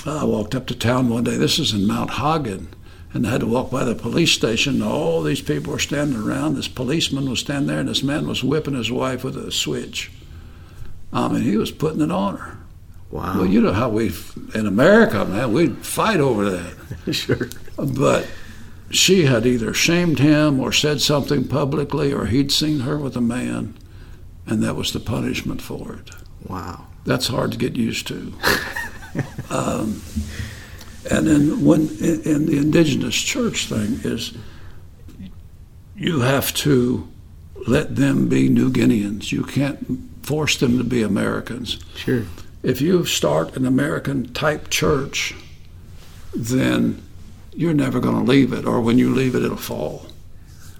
I 0.07 0.25
walked 0.25 0.55
up 0.55 0.67
to 0.69 0.75
town 0.75 1.09
one 1.09 1.25
day. 1.25 1.37
This 1.37 1.59
is 1.59 1.73
in 1.73 1.87
Mount 1.87 2.13
Hagen. 2.13 2.69
And 3.15 3.27
I 3.27 3.31
had 3.31 3.41
to 3.41 3.47
walk 3.47 3.71
by 3.71 3.85
the 3.85 3.95
police 3.95 4.33
station. 4.33 4.81
All 4.81 5.23
these 5.23 5.43
people 5.43 5.75
were 5.75 5.79
standing 5.79 6.19
around. 6.19 6.55
This 6.55 6.67
policeman 6.67 7.29
was 7.29 7.41
standing 7.41 7.67
there, 7.67 7.81
and 7.81 7.89
this 7.89 8.03
man 8.03 8.27
was 8.27 8.43
whipping 8.43 8.73
his 8.73 8.91
wife 8.91 9.23
with 9.23 9.37
a 9.37 9.53
switch. 9.53 10.11
I 11.13 11.29
mean, 11.29 11.43
he 11.43 11.59
was 11.59 11.71
putting 11.71 12.01
it 12.01 12.11
on 12.11 12.39
her. 12.39 12.62
Wow. 13.13 13.41
Well, 13.41 13.47
you 13.47 13.61
know 13.61 13.75
how 13.75 13.91
we, 13.91 14.11
in 14.55 14.67
America, 14.67 15.25
man, 15.27 15.53
we'd 15.53 15.85
fight 15.85 16.19
over 16.19 16.49
that. 16.49 17.13
sure. 17.13 17.49
But 17.77 18.27
she 18.91 19.27
had 19.27 19.45
either 19.45 19.75
shamed 19.75 20.19
him 20.19 20.59
or 20.59 20.73
said 20.73 21.03
something 21.03 21.47
publicly, 21.47 22.11
or 22.13 22.25
he'd 22.27 22.51
seen 22.51 22.81
her 22.81 22.97
with 22.97 23.15
a 23.15 23.21
man, 23.21 23.77
and 24.47 24.63
that 24.63 24.77
was 24.77 24.93
the 24.93 25.01
punishment 25.01 25.61
for 25.61 25.93
it. 25.95 26.11
Wow. 26.49 26.87
That's 27.05 27.29
hard 27.29 27.53
to 27.53 27.59
get 27.59 27.77
used 27.77 28.07
to. 28.09 28.33
um, 29.51 30.01
and 31.11 31.27
then 31.27 31.65
when 31.65 31.89
in, 31.99 32.23
in 32.23 32.47
the 32.47 32.57
indigenous 32.57 33.17
church 33.17 33.67
thing 33.67 34.01
is 34.05 34.35
you 35.95 36.21
have 36.21 36.55
to 36.55 37.09
let 37.67 37.97
them 37.97 38.29
be 38.29 38.49
New 38.49 38.71
Guineans. 38.71 39.33
You 39.33 39.45
can't 39.45 40.01
force 40.25 40.57
them 40.57 40.79
to 40.79 40.85
be 40.85 41.03
Americans. 41.03 41.79
Sure. 41.95 42.25
If 42.63 42.81
you 42.81 43.05
start 43.05 43.57
an 43.57 43.67
American 43.67 44.33
type 44.33 44.71
church, 44.71 45.35
then 46.35 47.03
you're 47.55 47.75
never 47.75 48.01
going 48.01 48.15
to 48.15 48.31
leave 48.31 48.53
it, 48.53 48.65
or 48.65 48.81
when 48.81 48.99
you 48.99 49.13
leave 49.13 49.35
it, 49.35 49.43
it'll 49.43 49.57
fall. 49.57 50.07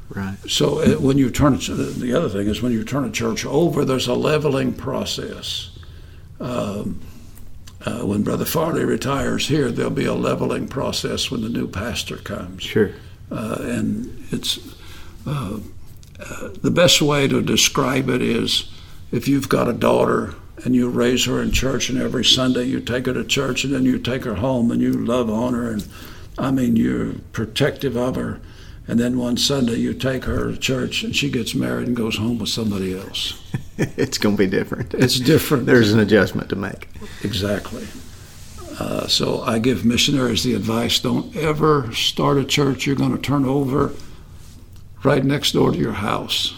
Right. 0.09 0.37
So 0.49 0.81
it, 0.81 1.01
when 1.01 1.19
you 1.19 1.31
turn 1.31 1.55
it, 1.55 1.67
the 1.67 2.15
other 2.15 2.29
thing 2.29 2.47
is 2.47 2.63
when 2.63 2.73
you 2.73 2.85
turn 2.85 3.05
a 3.05 3.11
church 3.11 3.45
over, 3.47 3.85
there's 3.85 4.07
a 4.07 4.15
leveling 4.15 4.75
process. 4.75 5.79
Um, 6.39 7.01
uh, 7.85 8.01
when 8.03 8.23
Brother 8.23 8.45
Farley 8.45 8.85
retires 8.85 9.49
here, 9.49 9.71
there'll 9.71 9.91
be 9.91 10.05
a 10.05 10.15
leveling 10.15 10.69
process 10.69 11.31
when 11.31 11.41
the 11.41 11.49
new 11.49 11.67
pastor 11.67 12.17
comes. 12.17 12.63
Sure. 12.63 12.93
Uh, 13.31 13.57
and 13.61 14.27
it's 14.31 14.59
uh, 15.27 15.59
uh, 16.21 16.49
the 16.61 16.71
best 16.71 17.01
way 17.03 17.27
to 17.27 17.43
describe 17.43 18.09
it 18.09 18.23
is 18.23 18.71
if 19.11 19.27
you've 19.27 19.49
got 19.49 19.69
a 19.69 19.73
daughter 19.73 20.35
and 20.65 20.75
you 20.75 20.89
raise 20.89 21.25
her 21.27 21.43
in 21.43 21.51
church, 21.51 21.89
and 21.89 21.99
every 21.99 22.25
Sunday 22.25 22.65
you 22.65 22.81
take 22.81 23.07
her 23.07 23.15
to 23.15 23.25
church, 23.25 23.65
and 23.65 23.75
then 23.75 23.85
you 23.85 23.99
take 23.99 24.25
her 24.25 24.37
home 24.37 24.71
and 24.71 24.81
you 24.81 24.93
love 24.93 25.29
on 25.29 25.55
her, 25.55 25.71
and 25.71 25.87
I 26.39 26.51
mean, 26.51 26.77
you're 26.77 27.15
protective 27.33 27.97
of 27.97 28.17
her. 28.17 28.41
And 28.89 28.99
then 28.99 29.17
one 29.17 29.37
Sunday 29.37 29.77
you 29.77 29.95
take 29.95 30.25
her 30.25 30.51
to 30.51 30.57
church 30.57 31.05
and 31.05 31.15
she 31.15 31.31
gets 31.31 31.55
married 31.55 31.87
and 31.87 31.97
goes 31.97 32.17
home 32.17 32.39
with 32.39 32.49
somebody 32.49 32.99
else. 32.99 33.41
it's 33.79 34.19
going 34.19 34.37
to 34.37 34.43
be 34.43 34.51
different. 34.51 34.93
It's 34.95 35.21
different. 35.21 35.67
There's 35.67 35.93
an 35.93 36.01
adjustment 36.01 36.49
to 36.51 36.57
make. 36.57 36.89
Exactly. 37.23 37.87
Uh, 38.79 39.07
so 39.07 39.43
I 39.43 39.59
give 39.61 39.85
missionaries 39.85 40.43
the 40.43 40.55
advice 40.55 40.99
don't 40.99 41.35
ever 41.37 41.93
start 41.93 42.39
a 42.39 42.45
church 42.45 42.87
you're 42.87 42.97
going 42.97 43.15
to 43.15 43.23
turn 43.23 43.45
over 43.45 43.93
right 45.05 45.25
next 45.25 45.53
door 45.53 45.71
to 45.71 45.79
your 45.79 45.93
house. 45.93 46.55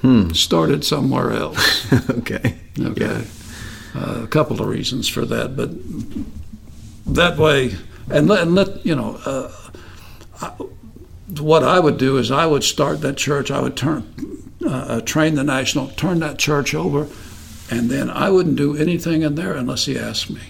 Hmm. 0.00 0.30
Start 0.30 0.70
it 0.70 0.84
somewhere 0.84 1.32
else. 1.32 1.92
okay. 2.10 2.59
Okay. 2.78 3.24
Yeah. 3.94 4.00
Uh, 4.00 4.22
a 4.22 4.26
couple 4.28 4.60
of 4.60 4.68
reasons 4.68 5.08
for 5.08 5.24
that, 5.26 5.56
but 5.56 5.70
that 7.14 7.36
way, 7.38 7.76
and 8.10 8.28
let, 8.28 8.42
and 8.42 8.54
let 8.54 8.86
you 8.86 8.94
know, 8.94 9.18
uh, 9.24 9.52
I, 10.40 10.48
what 11.40 11.64
I 11.64 11.80
would 11.80 11.98
do 11.98 12.16
is 12.16 12.30
I 12.30 12.46
would 12.46 12.62
start 12.62 13.00
that 13.00 13.16
church. 13.16 13.50
I 13.50 13.60
would 13.60 13.76
turn, 13.76 14.44
uh, 14.64 14.68
uh, 14.68 15.00
train 15.00 15.34
the 15.34 15.42
national, 15.42 15.88
turn 15.88 16.20
that 16.20 16.38
church 16.38 16.72
over, 16.72 17.08
and 17.70 17.90
then 17.90 18.10
I 18.10 18.30
wouldn't 18.30 18.56
do 18.56 18.76
anything 18.76 19.22
in 19.22 19.34
there 19.34 19.54
unless 19.54 19.86
he 19.86 19.98
asked 19.98 20.30
me. 20.30 20.40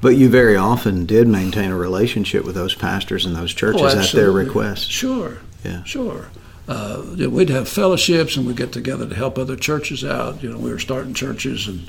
But 0.00 0.16
you 0.16 0.28
very 0.28 0.56
often 0.56 1.06
did 1.06 1.26
maintain 1.26 1.70
a 1.70 1.76
relationship 1.76 2.44
with 2.44 2.54
those 2.54 2.74
pastors 2.74 3.24
and 3.24 3.34
those 3.34 3.54
churches 3.54 3.82
oh, 3.82 3.98
at 3.98 4.12
their 4.12 4.30
request. 4.30 4.90
Sure. 4.90 5.38
Yeah. 5.64 5.82
Sure. 5.84 6.28
Uh, 6.68 7.02
we'd 7.28 7.48
have 7.48 7.68
fellowships 7.68 8.36
and 8.36 8.46
we'd 8.46 8.56
get 8.56 8.72
together 8.72 9.08
to 9.08 9.14
help 9.14 9.38
other 9.38 9.56
churches 9.56 10.04
out. 10.04 10.42
You 10.42 10.50
know, 10.50 10.58
we 10.58 10.70
were 10.70 10.78
starting 10.78 11.14
churches, 11.14 11.66
and 11.66 11.88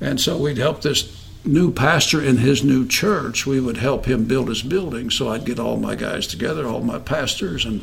and 0.00 0.20
so 0.20 0.36
we'd 0.36 0.58
help 0.58 0.82
this 0.82 1.18
new 1.44 1.72
pastor 1.72 2.22
in 2.22 2.38
his 2.38 2.62
new 2.62 2.86
church. 2.86 3.46
We 3.46 3.60
would 3.60 3.78
help 3.78 4.06
him 4.06 4.24
build 4.24 4.48
his 4.48 4.62
building. 4.62 5.10
So 5.10 5.28
I'd 5.28 5.44
get 5.44 5.58
all 5.58 5.76
my 5.76 5.96
guys 5.96 6.26
together, 6.26 6.66
all 6.66 6.80
my 6.80 6.98
pastors, 6.98 7.64
and 7.64 7.82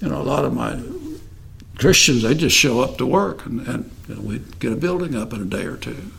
you 0.00 0.08
know, 0.08 0.20
a 0.20 0.22
lot 0.22 0.44
of 0.44 0.52
my 0.52 0.80
Christians. 1.78 2.22
They 2.22 2.34
just 2.34 2.56
show 2.56 2.80
up 2.80 2.98
to 2.98 3.06
work, 3.06 3.46
and, 3.46 3.66
and 3.66 3.90
you 4.08 4.14
know, 4.14 4.20
we'd 4.20 4.58
get 4.60 4.72
a 4.72 4.76
building 4.76 5.14
up 5.14 5.32
in 5.32 5.40
a 5.40 5.46
day 5.46 5.64
or 5.64 5.76
two. 5.76 6.10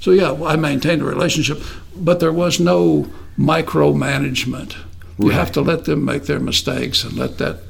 So 0.00 0.12
yeah, 0.12 0.32
I 0.44 0.56
maintained 0.56 1.02
a 1.02 1.06
relationship, 1.06 1.60
but 1.96 2.20
there 2.20 2.32
was 2.32 2.60
no 2.60 3.10
micromanagement. 3.36 4.76
You 5.18 5.30
have 5.30 5.50
to 5.52 5.62
let 5.62 5.86
them 5.86 6.04
make 6.04 6.24
their 6.24 6.38
mistakes 6.38 7.02
and 7.02 7.14
let 7.14 7.38
that 7.38 7.60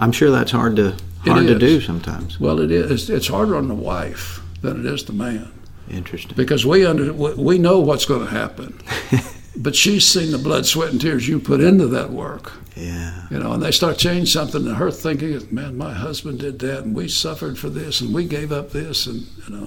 I'm 0.00 0.12
sure 0.12 0.30
that's 0.30 0.50
hard 0.50 0.76
to 0.76 0.96
hard 1.26 1.46
to 1.46 1.58
do 1.58 1.80
sometimes. 1.80 2.40
Well, 2.40 2.58
it 2.58 2.70
is. 2.70 3.10
It's 3.10 3.28
harder 3.28 3.54
on 3.54 3.68
the 3.68 3.74
wife 3.74 4.40
than 4.62 4.80
it 4.80 4.86
is 4.86 5.04
the 5.04 5.12
man. 5.12 5.52
Interesting. 5.90 6.34
Because 6.36 6.64
we 6.64 6.86
under 6.86 7.12
we 7.12 7.58
know 7.58 7.78
what's 7.80 8.06
going 8.06 8.24
to 8.24 8.30
happen, 8.30 8.80
but 9.56 9.76
she's 9.76 10.06
seen 10.06 10.32
the 10.32 10.38
blood, 10.38 10.64
sweat, 10.64 10.90
and 10.90 11.00
tears 11.00 11.28
you 11.28 11.38
put 11.38 11.60
into 11.60 11.86
that 11.88 12.10
work. 12.10 12.52
Yeah. 12.74 13.26
You 13.30 13.40
know, 13.40 13.52
and 13.52 13.62
they 13.62 13.72
start 13.72 13.98
changing 13.98 14.26
something, 14.26 14.66
and 14.66 14.76
her 14.76 14.90
thinking, 14.90 15.46
"Man, 15.50 15.76
my 15.76 15.92
husband 15.92 16.40
did 16.40 16.60
that, 16.60 16.84
and 16.84 16.96
we 16.96 17.06
suffered 17.06 17.58
for 17.58 17.68
this, 17.68 18.00
and 18.00 18.14
we 18.14 18.24
gave 18.24 18.52
up 18.52 18.70
this, 18.70 19.06
and 19.06 19.26
you 19.46 19.54
know." 19.54 19.66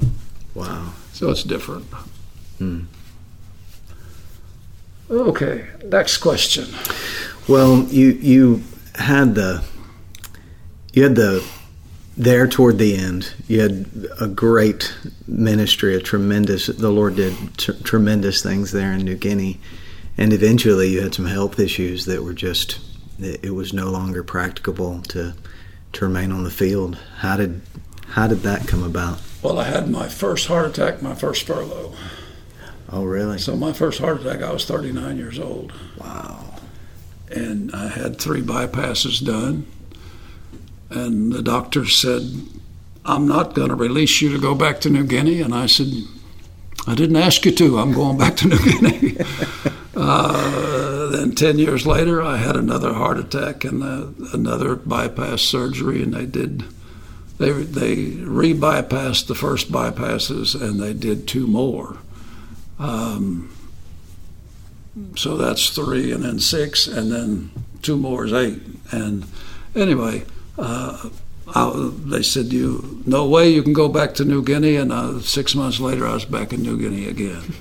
Wow. 0.55 0.93
So 1.13 1.29
it's 1.29 1.43
different. 1.43 1.85
Hmm. 2.57 2.81
Okay, 5.11 5.67
next 5.85 6.17
question. 6.17 6.73
Well, 7.47 7.83
you 7.83 8.07
you 8.13 8.63
had 8.95 9.35
the 9.35 9.63
you 10.93 11.03
had 11.03 11.15
the 11.15 11.45
there 12.15 12.47
toward 12.47 12.77
the 12.77 12.95
end. 12.95 13.33
You 13.47 13.61
had 13.61 14.07
a 14.21 14.27
great 14.27 14.93
ministry, 15.27 15.95
a 15.95 15.99
tremendous. 15.99 16.67
The 16.67 16.91
Lord 16.91 17.15
did 17.15 17.35
t- 17.57 17.73
tremendous 17.83 18.43
things 18.43 18.71
there 18.71 18.93
in 18.93 19.03
New 19.03 19.15
Guinea, 19.15 19.59
and 20.17 20.31
eventually 20.31 20.89
you 20.89 21.01
had 21.01 21.15
some 21.15 21.25
health 21.25 21.59
issues 21.59 22.05
that 22.05 22.23
were 22.23 22.33
just. 22.33 22.79
It 23.19 23.53
was 23.53 23.73
no 23.73 23.89
longer 23.89 24.23
practicable 24.23 25.01
to 25.03 25.33
to 25.93 26.05
remain 26.05 26.31
on 26.31 26.43
the 26.43 26.51
field. 26.51 26.97
How 27.17 27.37
did 27.37 27.61
how 28.09 28.27
did 28.27 28.39
that 28.43 28.67
come 28.67 28.83
about? 28.83 29.19
Well, 29.41 29.59
I 29.59 29.65
had 29.65 29.89
my 29.89 30.07
first 30.07 30.47
heart 30.47 30.67
attack, 30.67 31.01
my 31.01 31.15
first 31.15 31.45
furlough. 31.45 31.93
Oh, 32.89 33.03
really? 33.03 33.39
So 33.39 33.55
my 33.55 33.73
first 33.73 33.99
heart 33.99 34.21
attack, 34.21 34.43
I 34.43 34.53
was 34.53 34.65
39 34.65 35.17
years 35.17 35.39
old. 35.39 35.73
Wow. 35.97 36.59
And 37.31 37.73
I 37.73 37.87
had 37.87 38.19
three 38.19 38.41
bypasses 38.41 39.25
done. 39.25 39.65
And 40.93 41.33
the 41.33 41.41
doctor 41.41 41.85
said, 41.85 42.23
I'm 43.05 43.27
not 43.27 43.53
going 43.53 43.69
to 43.69 43.75
release 43.75 44.21
you 44.21 44.31
to 44.31 44.39
go 44.39 44.55
back 44.55 44.79
to 44.81 44.89
New 44.89 45.05
Guinea. 45.05 45.41
And 45.41 45.53
I 45.53 45.65
said, 45.65 45.87
I 46.87 46.95
didn't 46.95 47.15
ask 47.15 47.45
you 47.45 47.51
to. 47.51 47.79
I'm 47.79 47.93
going 47.93 48.17
back 48.17 48.35
to 48.37 48.47
New 48.47 48.59
Guinea. 48.59 49.17
uh, 49.95 51.09
then 51.09 51.35
10 51.35 51.59
years 51.59 51.85
later, 51.85 52.21
I 52.21 52.37
had 52.37 52.55
another 52.55 52.93
heart 52.93 53.17
attack 53.17 53.63
and 53.63 53.83
uh, 53.83 54.07
another 54.33 54.75
bypass 54.75 55.41
surgery, 55.41 56.03
and 56.03 56.13
they 56.13 56.25
did. 56.25 56.63
They, 57.39 57.51
they 57.51 57.95
re 58.23 58.53
bypassed 58.53 59.27
the 59.27 59.35
first 59.35 59.71
bypasses 59.71 60.59
and 60.59 60.79
they 60.79 60.93
did 60.93 61.27
two 61.27 61.47
more. 61.47 61.97
Um, 62.77 63.49
so 65.15 65.37
that's 65.37 65.69
three, 65.69 66.11
and 66.11 66.23
then 66.23 66.39
six, 66.39 66.85
and 66.87 67.11
then 67.11 67.51
two 67.81 67.97
more 67.97 68.25
is 68.25 68.33
eight. 68.33 68.61
And 68.91 69.25
anyway, 69.75 70.23
uh, 70.57 71.09
I, 71.47 71.91
they 72.05 72.23
said, 72.23 72.53
"You 72.53 73.03
no 73.05 73.27
way 73.27 73.49
you 73.49 73.63
can 73.63 73.73
go 73.73 73.89
back 73.89 74.13
to 74.15 74.25
New 74.25 74.43
Guinea." 74.43 74.75
And 74.75 74.91
uh, 74.91 75.19
six 75.19 75.55
months 75.55 75.79
later, 75.79 76.07
I 76.07 76.13
was 76.13 76.25
back 76.25 76.53
in 76.53 76.61
New 76.61 76.77
Guinea 76.77 77.07
again. 77.07 77.53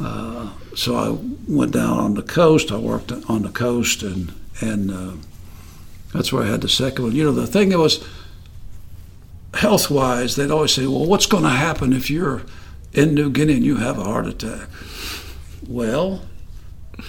Uh, 0.00 0.52
so 0.76 0.96
I 0.96 1.18
went 1.48 1.72
down 1.72 1.98
on 1.98 2.14
the 2.14 2.22
coast. 2.22 2.70
I 2.70 2.78
worked 2.78 3.12
on 3.28 3.42
the 3.42 3.50
coast, 3.50 4.02
and 4.02 4.32
and 4.60 4.90
uh, 4.90 5.12
that's 6.12 6.32
where 6.32 6.44
I 6.44 6.48
had 6.48 6.60
the 6.60 6.68
second 6.68 7.04
one. 7.04 7.14
You 7.14 7.24
know, 7.24 7.32
the 7.32 7.46
thing 7.46 7.70
that 7.70 7.78
was 7.78 8.06
health 9.54 9.90
wise, 9.90 10.36
they'd 10.36 10.50
always 10.50 10.72
say, 10.72 10.86
"Well, 10.86 11.06
what's 11.06 11.26
going 11.26 11.44
to 11.44 11.50
happen 11.50 11.92
if 11.92 12.10
you're 12.10 12.42
in 12.92 13.14
New 13.14 13.30
Guinea 13.30 13.54
and 13.54 13.64
you 13.64 13.76
have 13.76 13.98
a 13.98 14.04
heart 14.04 14.26
attack?" 14.26 14.68
Well, 15.66 16.22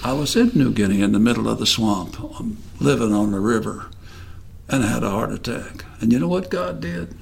I 0.03 0.14
was 0.14 0.36
in 0.36 0.51
New 0.55 0.72
Guinea 0.72 1.01
in 1.01 1.12
the 1.12 1.20
middle 1.20 1.47
of 1.47 1.60
the 1.60 1.66
swamp, 1.66 2.18
living 2.80 3.14
on 3.14 3.32
the 3.32 3.39
river 3.39 3.88
and 4.70 4.84
I 4.84 4.88
had 4.88 5.03
a 5.03 5.09
heart 5.09 5.32
attack. 5.32 5.86
And 5.99 6.13
you 6.13 6.20
know 6.20 6.28
what 6.28 6.49
God 6.49 6.80
did? 6.80 7.15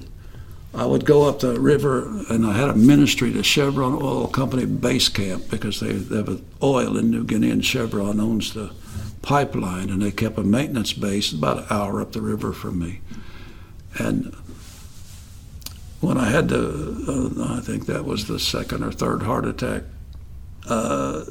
I 0.74 0.84
would 0.84 1.04
go 1.04 1.28
up 1.28 1.40
the 1.40 1.58
river, 1.58 2.06
and 2.28 2.46
I 2.46 2.52
had 2.52 2.68
a 2.68 2.74
ministry 2.74 3.32
to 3.32 3.42
Chevron 3.42 3.94
Oil 3.94 4.28
Company 4.28 4.66
base 4.66 5.08
camp 5.08 5.50
because 5.50 5.80
they, 5.80 5.92
they 5.92 6.16
have 6.18 6.42
oil 6.62 6.96
in 6.96 7.10
New 7.10 7.24
Guinea, 7.24 7.50
and 7.50 7.64
Chevron 7.64 8.20
owns 8.20 8.52
the 8.52 8.70
pipeline, 9.22 9.88
and 9.88 10.02
they 10.02 10.10
kept 10.10 10.38
a 10.38 10.44
maintenance 10.44 10.92
base 10.92 11.32
about 11.32 11.58
an 11.58 11.64
hour 11.70 12.00
up 12.00 12.12
the 12.12 12.20
river 12.20 12.52
from 12.52 12.78
me. 12.78 13.00
And 13.98 14.36
when 16.00 16.18
I 16.18 16.26
had 16.26 16.48
the, 16.48 17.34
uh, 17.38 17.56
I 17.56 17.60
think 17.60 17.86
that 17.86 18.04
was 18.04 18.28
the 18.28 18.38
second 18.38 18.84
or 18.84 18.92
third 18.92 19.22
heart 19.22 19.46
attack, 19.46 19.84
uh, 20.68 21.24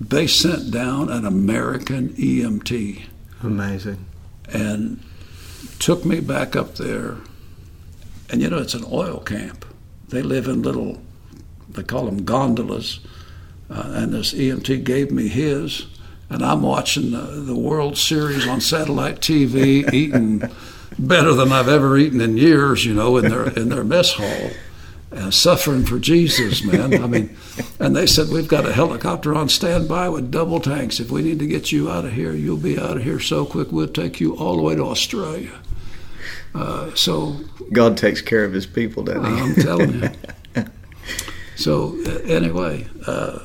they 0.00 0.28
sent 0.28 0.70
down 0.70 1.10
an 1.10 1.26
American 1.26 2.10
EMT. 2.10 3.02
Amazing. 3.42 4.06
And 4.52 5.02
took 5.78 6.04
me 6.04 6.20
back 6.20 6.56
up 6.56 6.76
there. 6.76 7.16
And 8.30 8.42
you 8.42 8.50
know, 8.50 8.58
it's 8.58 8.74
an 8.74 8.84
oil 8.90 9.20
camp. 9.20 9.64
They 10.08 10.22
live 10.22 10.48
in 10.48 10.62
little, 10.62 11.02
they 11.68 11.82
call 11.82 12.06
them 12.06 12.24
gondolas. 12.24 13.00
Uh, 13.70 13.92
and 13.94 14.14
this 14.14 14.32
EMT 14.32 14.84
gave 14.84 15.10
me 15.10 15.28
his. 15.28 15.86
And 16.30 16.44
I'm 16.44 16.62
watching 16.62 17.10
the, 17.10 17.22
the 17.22 17.56
World 17.56 17.96
Series 17.96 18.46
on 18.46 18.60
satellite 18.60 19.20
TV, 19.20 19.90
eating 19.92 20.42
better 20.98 21.32
than 21.32 21.52
I've 21.52 21.68
ever 21.68 21.96
eaten 21.96 22.20
in 22.20 22.36
years, 22.36 22.84
you 22.84 22.94
know, 22.94 23.16
in 23.16 23.28
their, 23.28 23.48
in 23.50 23.68
their 23.68 23.84
mess 23.84 24.14
hall. 24.14 24.50
And 25.10 25.32
suffering 25.32 25.86
for 25.86 25.98
Jesus, 25.98 26.62
man. 26.62 27.02
I 27.02 27.06
mean, 27.06 27.34
and 27.80 27.96
they 27.96 28.06
said, 28.06 28.28
We've 28.28 28.46
got 28.46 28.66
a 28.66 28.74
helicopter 28.74 29.34
on 29.34 29.48
standby 29.48 30.10
with 30.10 30.30
double 30.30 30.60
tanks. 30.60 31.00
If 31.00 31.10
we 31.10 31.22
need 31.22 31.38
to 31.38 31.46
get 31.46 31.72
you 31.72 31.90
out 31.90 32.04
of 32.04 32.12
here, 32.12 32.32
you'll 32.32 32.58
be 32.58 32.78
out 32.78 32.98
of 32.98 33.04
here 33.04 33.18
so 33.18 33.46
quick, 33.46 33.72
we'll 33.72 33.88
take 33.88 34.20
you 34.20 34.36
all 34.36 34.56
the 34.56 34.62
way 34.62 34.74
to 34.74 34.84
Australia. 34.84 35.60
Uh, 36.54 36.94
so 36.94 37.36
God 37.72 37.96
takes 37.96 38.20
care 38.20 38.44
of 38.44 38.52
His 38.52 38.66
people, 38.66 39.02
doesn't 39.02 39.24
He? 39.24 39.40
I'm 39.40 39.54
telling 39.54 40.02
you. 40.02 40.10
so 41.56 41.96
uh, 42.06 42.18
anyway, 42.24 42.86
uh, 43.06 43.38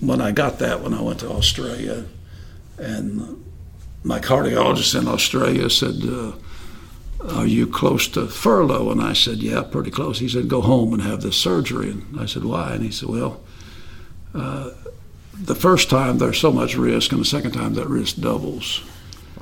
when 0.00 0.20
I 0.20 0.32
got 0.32 0.58
that, 0.58 0.82
when 0.82 0.94
I 0.94 1.02
went 1.02 1.20
to 1.20 1.30
Australia, 1.30 2.04
and 2.78 3.44
my 4.04 4.18
cardiologist 4.18 4.98
in 4.98 5.08
Australia 5.08 5.70
said, 5.70 6.02
uh, 6.04 6.32
"Are 7.38 7.46
you 7.46 7.66
close 7.66 8.08
to 8.08 8.26
furlough?" 8.26 8.90
And 8.90 9.00
I 9.00 9.14
said, 9.14 9.38
"Yeah, 9.38 9.62
pretty 9.62 9.90
close." 9.90 10.18
He 10.18 10.28
said, 10.28 10.48
"Go 10.48 10.60
home 10.60 10.92
and 10.92 11.02
have 11.02 11.22
this 11.22 11.36
surgery." 11.36 11.90
And 11.90 12.20
I 12.20 12.26
said, 12.26 12.44
"Why?" 12.44 12.74
And 12.74 12.84
he 12.84 12.90
said, 12.90 13.08
"Well." 13.08 13.40
Uh, 14.34 14.70
the 15.34 15.54
first 15.54 15.90
time 15.90 16.18
there's 16.18 16.38
so 16.38 16.52
much 16.52 16.76
risk, 16.76 17.12
and 17.12 17.20
the 17.20 17.26
second 17.26 17.52
time 17.52 17.74
that 17.74 17.88
risk 17.88 18.16
doubles. 18.16 18.82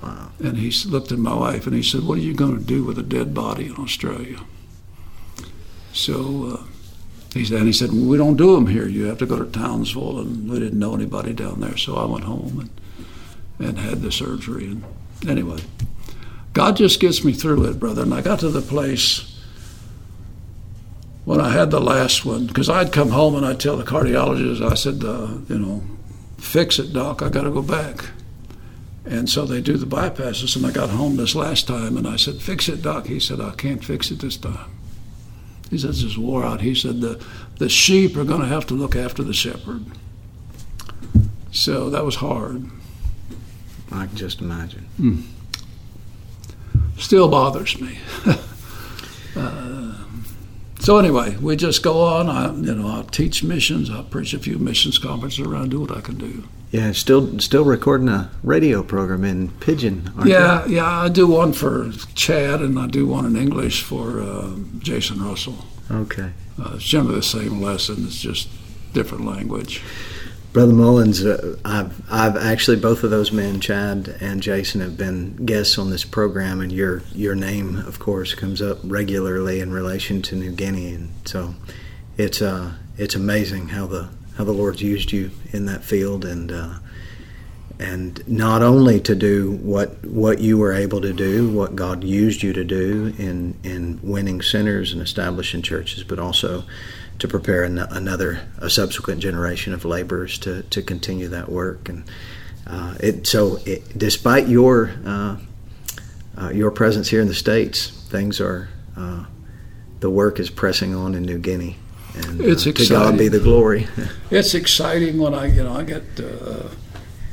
Wow. 0.03 0.31
And 0.39 0.57
he 0.57 0.73
looked 0.89 1.13
at 1.13 1.19
my 1.19 1.35
wife 1.35 1.67
and 1.67 1.75
he 1.75 1.83
said, 1.83 2.05
What 2.05 2.19
are 2.19 2.23
you 2.23 2.35
going 2.35 2.57
to 2.57 2.65
do 2.65 2.85
with 2.85 2.99
a 2.99 3.03
dead 3.03 3.35
body 3.35 3.67
in 3.67 3.77
Australia? 3.77 4.41
So 5.93 6.59
uh, 6.59 6.67
he 7.35 7.45
said, 7.45 7.59
and 7.59 7.67
he 7.67 7.73
said, 7.73 7.91
well, 7.91 8.05
We 8.05 8.17
don't 8.17 8.37
do 8.37 8.55
them 8.55 8.67
here. 8.67 8.89
You 8.89 9.05
have 9.05 9.19
to 9.19 9.27
go 9.27 9.39
to 9.39 9.51
Townsville. 9.51 10.21
And 10.21 10.51
we 10.51 10.59
didn't 10.59 10.79
know 10.79 10.95
anybody 10.95 11.33
down 11.33 11.61
there. 11.61 11.77
So 11.77 11.97
I 11.97 12.05
went 12.07 12.25
home 12.25 12.71
and, 13.59 13.69
and 13.69 13.79
had 13.79 14.03
the 14.03 14.13
surgery. 14.13 14.67
And 14.67 14.85
anyway, 15.29 15.61
God 16.53 16.77
just 16.77 17.01
gets 17.01 17.25
me 17.25 17.33
through 17.33 17.65
it, 17.67 17.79
brother. 17.79 18.03
And 18.03 18.15
I 18.15 18.23
got 18.23 18.41
to 18.41 18.49
the 18.49 18.63
place 18.63 19.27
when 21.25 21.41
I 21.41 21.51
had 21.51 21.71
the 21.71 21.81
last 21.81 22.25
one, 22.25 22.47
because 22.47 22.69
I'd 22.69 22.93
come 22.93 23.11
home 23.11 23.37
and 23.37 23.45
I'd 23.47 23.61
tell 23.61 23.77
the 23.77 23.85
cardiologist, 23.85 24.69
I 24.69 24.75
said, 24.75 25.05
uh, 25.05 25.39
You 25.49 25.59
know, 25.59 25.83
fix 26.39 26.79
it, 26.79 26.93
doc. 26.93 27.23
I 27.23 27.29
got 27.29 27.43
to 27.43 27.51
go 27.51 27.63
back. 27.63 28.07
And 29.05 29.31
so 29.31 29.45
they 29.45 29.61
do 29.61 29.77
the 29.77 29.87
bypasses. 29.87 30.57
And 30.57 30.67
I 30.67 30.71
got 30.71 30.91
home 30.91 31.17
this 31.17 31.35
last 31.35 31.67
time 31.67 31.97
and 31.97 32.07
I 32.07 32.17
said, 32.17 32.37
Fix 32.37 32.69
it, 32.69 32.83
Doc. 32.83 33.07
He 33.07 33.19
said, 33.21 33.41
I 33.41 33.53
can't 33.53 33.85
fix 33.85 34.11
it 34.11 34.21
this 34.21 34.37
time. 34.37 34.71
He 35.71 35.79
said, 35.79 35.91
This 35.91 36.03
is 36.03 36.19
wore 36.19 36.45
out. 36.45 36.61
He 36.61 36.75
said, 36.75 37.01
The, 37.01 37.25
the 37.57 37.69
sheep 37.69 38.17
are 38.17 38.25
going 38.25 38.41
to 38.41 38.47
have 38.47 38.67
to 38.67 38.75
look 38.75 38.95
after 38.95 39.23
the 39.23 39.33
shepherd. 39.33 39.85
So 41.53 41.91
that 41.91 42.05
was 42.05 42.17
hard. 42.17 42.67
I 43.91 44.07
can 44.07 44.17
just 44.17 44.41
imagine. 44.41 44.87
Mm. 45.01 45.23
Still 46.99 47.29
bothers 47.29 47.81
me. 47.81 47.99
uh, 49.37 49.95
so 50.81 50.99
anyway, 50.99 51.37
we 51.37 51.57
just 51.57 51.83
go 51.83 52.01
on. 52.03 52.29
I, 52.29 52.53
you 52.53 52.75
know, 52.75 52.89
I 52.89 53.03
teach 53.11 53.43
missions. 53.45 53.91
I 53.91 54.03
preach 54.03 54.35
a 54.35 54.39
few 54.39 54.59
missions 54.59 54.99
conferences 54.99 55.47
around. 55.47 55.71
Do 55.71 55.81
what 55.81 55.97
I 55.97 56.01
can 56.01 56.17
do. 56.19 56.49
Yeah, 56.71 56.93
still 56.93 57.39
still 57.41 57.65
recording 57.65 58.09
a 58.09 58.31
radio 58.43 58.83
program 58.83 59.25
in 59.25 59.49
Pidgin. 59.49 60.13
yeah, 60.25 60.67
you? 60.67 60.77
yeah. 60.77 61.03
I 61.03 61.09
do 61.09 61.27
one 61.27 61.53
for 61.53 61.91
Chad, 62.15 62.61
and 62.61 62.79
I 62.79 62.87
do 62.87 63.07
one 63.07 63.27
in 63.27 63.37
English 63.37 63.83
for 63.83 64.21
uh, 64.21 64.51
Jason 64.79 65.23
Russell. 65.23 65.65
Okay. 65.91 66.33
Uh, 66.61 66.73
it's 66.75 66.85
generally 66.85 67.17
the 67.17 67.23
same 67.23 67.61
lesson. 67.61 68.05
It's 68.07 68.21
just 68.21 68.49
different 68.93 69.25
language. 69.25 69.83
Brother 70.53 70.73
Mullins, 70.73 71.25
uh, 71.25 71.57
I've 71.65 72.03
I've 72.11 72.37
actually 72.37 72.79
both 72.79 73.05
of 73.05 73.11
those 73.11 73.31
men, 73.31 73.61
Chad 73.61 74.17
and 74.21 74.43
Jason, 74.43 74.81
have 74.81 74.97
been 74.97 75.37
guests 75.47 75.79
on 75.79 75.91
this 75.91 76.05
program, 76.05 76.61
and 76.61 76.73
your 76.73 77.03
your 77.13 77.37
name, 77.37 77.77
of 77.77 78.01
course, 78.01 78.35
comes 78.35 78.61
up 78.61 78.79
regularly 78.83 79.61
in 79.61 79.73
relation 79.73 80.23
to 80.23 80.35
New 80.35 80.51
Guinea, 80.51 80.93
and 80.95 81.11
so 81.25 81.55
it's 82.17 82.43
uh 82.43 82.73
it's 82.99 83.15
amazing 83.15 83.69
how 83.69 83.87
the 83.87 84.09
how 84.37 84.43
the 84.43 84.53
Lord's 84.53 84.83
used 84.83 85.13
you 85.13 85.31
in 85.53 85.67
that 85.67 85.85
field, 85.85 86.25
and 86.25 86.51
uh, 86.51 86.75
and 87.79 88.27
not 88.29 88.61
only 88.61 88.99
to 89.01 89.15
do 89.15 89.53
what 89.63 90.05
what 90.05 90.41
you 90.41 90.59
were 90.59 90.73
able 90.73 91.01
to 91.01 91.13
do, 91.13 91.49
what 91.49 91.77
God 91.77 92.03
used 92.03 92.43
you 92.43 92.53
to 92.55 92.65
do 92.65 93.15
in 93.19 93.57
in 93.63 94.01
winning 94.03 94.43
sinners 94.43 94.93
and 94.93 95.01
establishing 95.01 95.63
churches, 95.63 96.03
but 96.03 96.19
also 96.19 96.65
to 97.21 97.29
prepare 97.29 97.65
an, 97.65 97.79
another 97.79 98.41
a 98.59 98.69
subsequent 98.69 99.21
generation 99.21 99.73
of 99.73 99.85
laborers 99.85 100.39
to, 100.39 100.63
to 100.65 100.83
continue 100.83 101.29
that 101.29 101.49
work. 101.49 101.89
And 101.89 102.05
uh, 102.67 102.95
it, 102.99 103.27
so 103.27 103.59
it, 103.65 103.97
despite 103.97 104.49
your 104.49 104.93
uh, 105.07 105.37
uh, 106.41 106.51
your 106.51 106.71
presence 106.71 107.09
here 107.09 107.21
in 107.21 107.29
the 107.29 107.35
states 107.35 107.91
things 108.09 108.41
are 108.41 108.69
uh, 108.97 109.25
the 110.01 110.11
work 110.11 110.41
is 110.41 110.49
pressing 110.49 110.95
on 110.95 111.15
in 111.15 111.23
New 111.23 111.39
Guinea. 111.39 111.77
And 112.15 112.41
it's 112.41 112.67
uh, 112.67 112.73
to 112.73 112.89
God 112.89 113.19
be 113.19 113.29
the 113.29 113.39
glory. 113.39 113.87
It's 114.31 114.55
exciting 114.55 115.19
when 115.19 115.35
I 115.35 115.47
you 115.47 115.63
know 115.63 115.75
I 115.75 115.85
get 115.85 116.03
uh, 116.19 116.69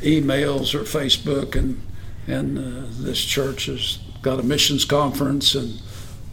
emails 0.01 0.73
or 0.75 0.81
Facebook 0.81 1.55
and 1.55 1.81
and 2.27 2.57
this 2.91 3.23
church 3.23 3.67
has 3.67 3.99
got 4.21 4.39
a 4.39 4.43
missions 4.43 4.83
conference 4.83 5.55
and 5.55 5.81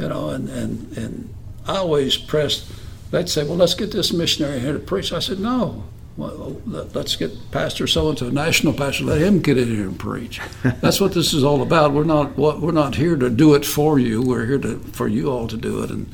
you 0.00 0.08
know 0.08 0.30
and 0.30 0.48
and, 0.48 0.98
and 0.98 1.34
I 1.66 1.76
always 1.76 2.16
press 2.16 2.68
they'd 3.10 3.28
say, 3.28 3.44
well, 3.44 3.56
let's 3.56 3.74
get 3.74 3.92
this 3.92 4.12
missionary 4.12 4.60
here 4.60 4.72
to 4.72 4.78
preach. 4.78 5.12
I 5.12 5.18
said, 5.18 5.38
no. 5.38 5.84
Well, 6.16 6.62
let's 6.66 7.16
get 7.16 7.50
Pastor 7.50 7.88
so 7.88 8.08
and 8.08 8.16
so, 8.16 8.30
national 8.30 8.72
pastor. 8.74 9.02
Let 9.02 9.20
him 9.20 9.40
get 9.40 9.58
in 9.58 9.66
here 9.66 9.88
and 9.88 9.98
preach. 9.98 10.40
That's 10.62 11.00
what 11.00 11.12
this 11.12 11.34
is 11.34 11.42
all 11.42 11.60
about. 11.60 11.92
We're 11.92 12.04
not 12.04 12.38
we're 12.38 12.70
not 12.70 12.94
here 12.94 13.16
to 13.16 13.28
do 13.28 13.54
it 13.54 13.64
for 13.64 13.98
you. 13.98 14.22
We're 14.22 14.46
here 14.46 14.58
to 14.58 14.78
for 14.78 15.08
you 15.08 15.32
all 15.32 15.48
to 15.48 15.56
do 15.56 15.82
it, 15.82 15.90
and 15.90 16.12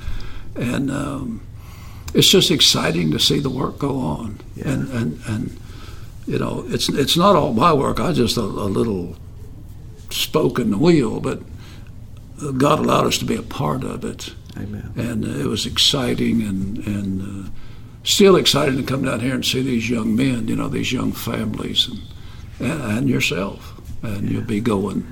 and 0.56 0.90
um, 0.90 1.42
it's 2.14 2.28
just 2.28 2.50
exciting 2.50 3.10
to 3.10 3.18
see 3.18 3.40
the 3.40 3.50
work 3.50 3.78
go 3.78 3.98
on. 3.98 4.40
Yeah. 4.56 4.70
And 4.70 4.88
and 4.88 5.20
and 5.26 5.60
you 6.26 6.38
know, 6.38 6.64
it's 6.68 6.88
it's 6.88 7.18
not 7.18 7.36
all 7.36 7.52
my 7.52 7.74
work. 7.74 8.00
I 8.00 8.12
just 8.12 8.38
a, 8.38 8.40
a 8.40 8.72
little 8.72 9.16
spoke 10.08 10.58
in 10.58 10.70
the 10.70 10.78
wheel, 10.78 11.20
but 11.20 11.42
God 12.56 12.78
allowed 12.78 13.06
us 13.06 13.18
to 13.18 13.26
be 13.26 13.36
a 13.36 13.42
part 13.42 13.84
of 13.84 14.04
it. 14.04 14.34
Amen. 14.56 14.92
And 14.96 15.24
uh, 15.24 15.28
it 15.28 15.46
was 15.46 15.66
exciting 15.66 16.42
and, 16.42 16.78
and 16.86 17.46
uh, 17.46 17.50
still 18.02 18.36
exciting 18.36 18.76
to 18.76 18.82
come 18.82 19.04
down 19.04 19.20
here 19.20 19.34
and 19.34 19.44
see 19.44 19.62
these 19.62 19.88
young 19.88 20.16
men, 20.16 20.48
you 20.48 20.56
know, 20.56 20.68
these 20.68 20.92
young 20.92 21.12
families 21.12 21.88
and, 21.88 22.00
and, 22.58 22.82
and 22.82 23.08
yourself. 23.08 23.80
And 24.02 24.24
yeah. 24.24 24.30
you'll 24.30 24.42
be 24.42 24.60
going 24.60 25.06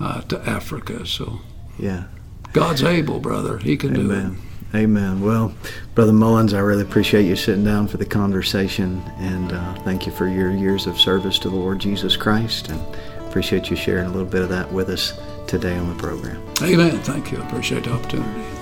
uh, 0.00 0.22
to 0.22 0.40
Africa. 0.48 1.06
So, 1.06 1.40
yeah. 1.78 2.04
God's 2.52 2.82
able, 2.82 3.20
brother. 3.20 3.58
He 3.58 3.76
can 3.76 3.94
Amen. 3.94 4.06
do 4.06 4.12
it. 4.12 4.16
Amen. 4.16 4.38
Amen. 4.74 5.20
Well, 5.20 5.54
Brother 5.94 6.14
Mullins, 6.14 6.54
I 6.54 6.60
really 6.60 6.82
appreciate 6.82 7.26
you 7.26 7.36
sitting 7.36 7.64
down 7.64 7.88
for 7.88 7.98
the 7.98 8.06
conversation, 8.06 9.02
and 9.18 9.52
uh, 9.52 9.74
thank 9.82 10.06
you 10.06 10.12
for 10.12 10.26
your 10.26 10.50
years 10.50 10.86
of 10.86 10.98
service 10.98 11.38
to 11.40 11.50
the 11.50 11.56
Lord 11.56 11.78
Jesus 11.78 12.16
Christ, 12.16 12.70
and 12.70 12.80
appreciate 13.26 13.68
you 13.68 13.76
sharing 13.76 14.06
a 14.06 14.10
little 14.10 14.28
bit 14.28 14.40
of 14.40 14.48
that 14.48 14.72
with 14.72 14.88
us 14.88 15.20
today 15.46 15.76
on 15.76 15.90
the 15.90 15.94
program. 16.02 16.42
Amen. 16.62 16.98
Thank 17.00 17.32
you. 17.32 17.42
I 17.42 17.46
appreciate 17.46 17.84
the 17.84 17.92
opportunity. 17.92 18.61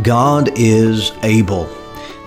God 0.00 0.58
is 0.58 1.12
able. 1.22 1.68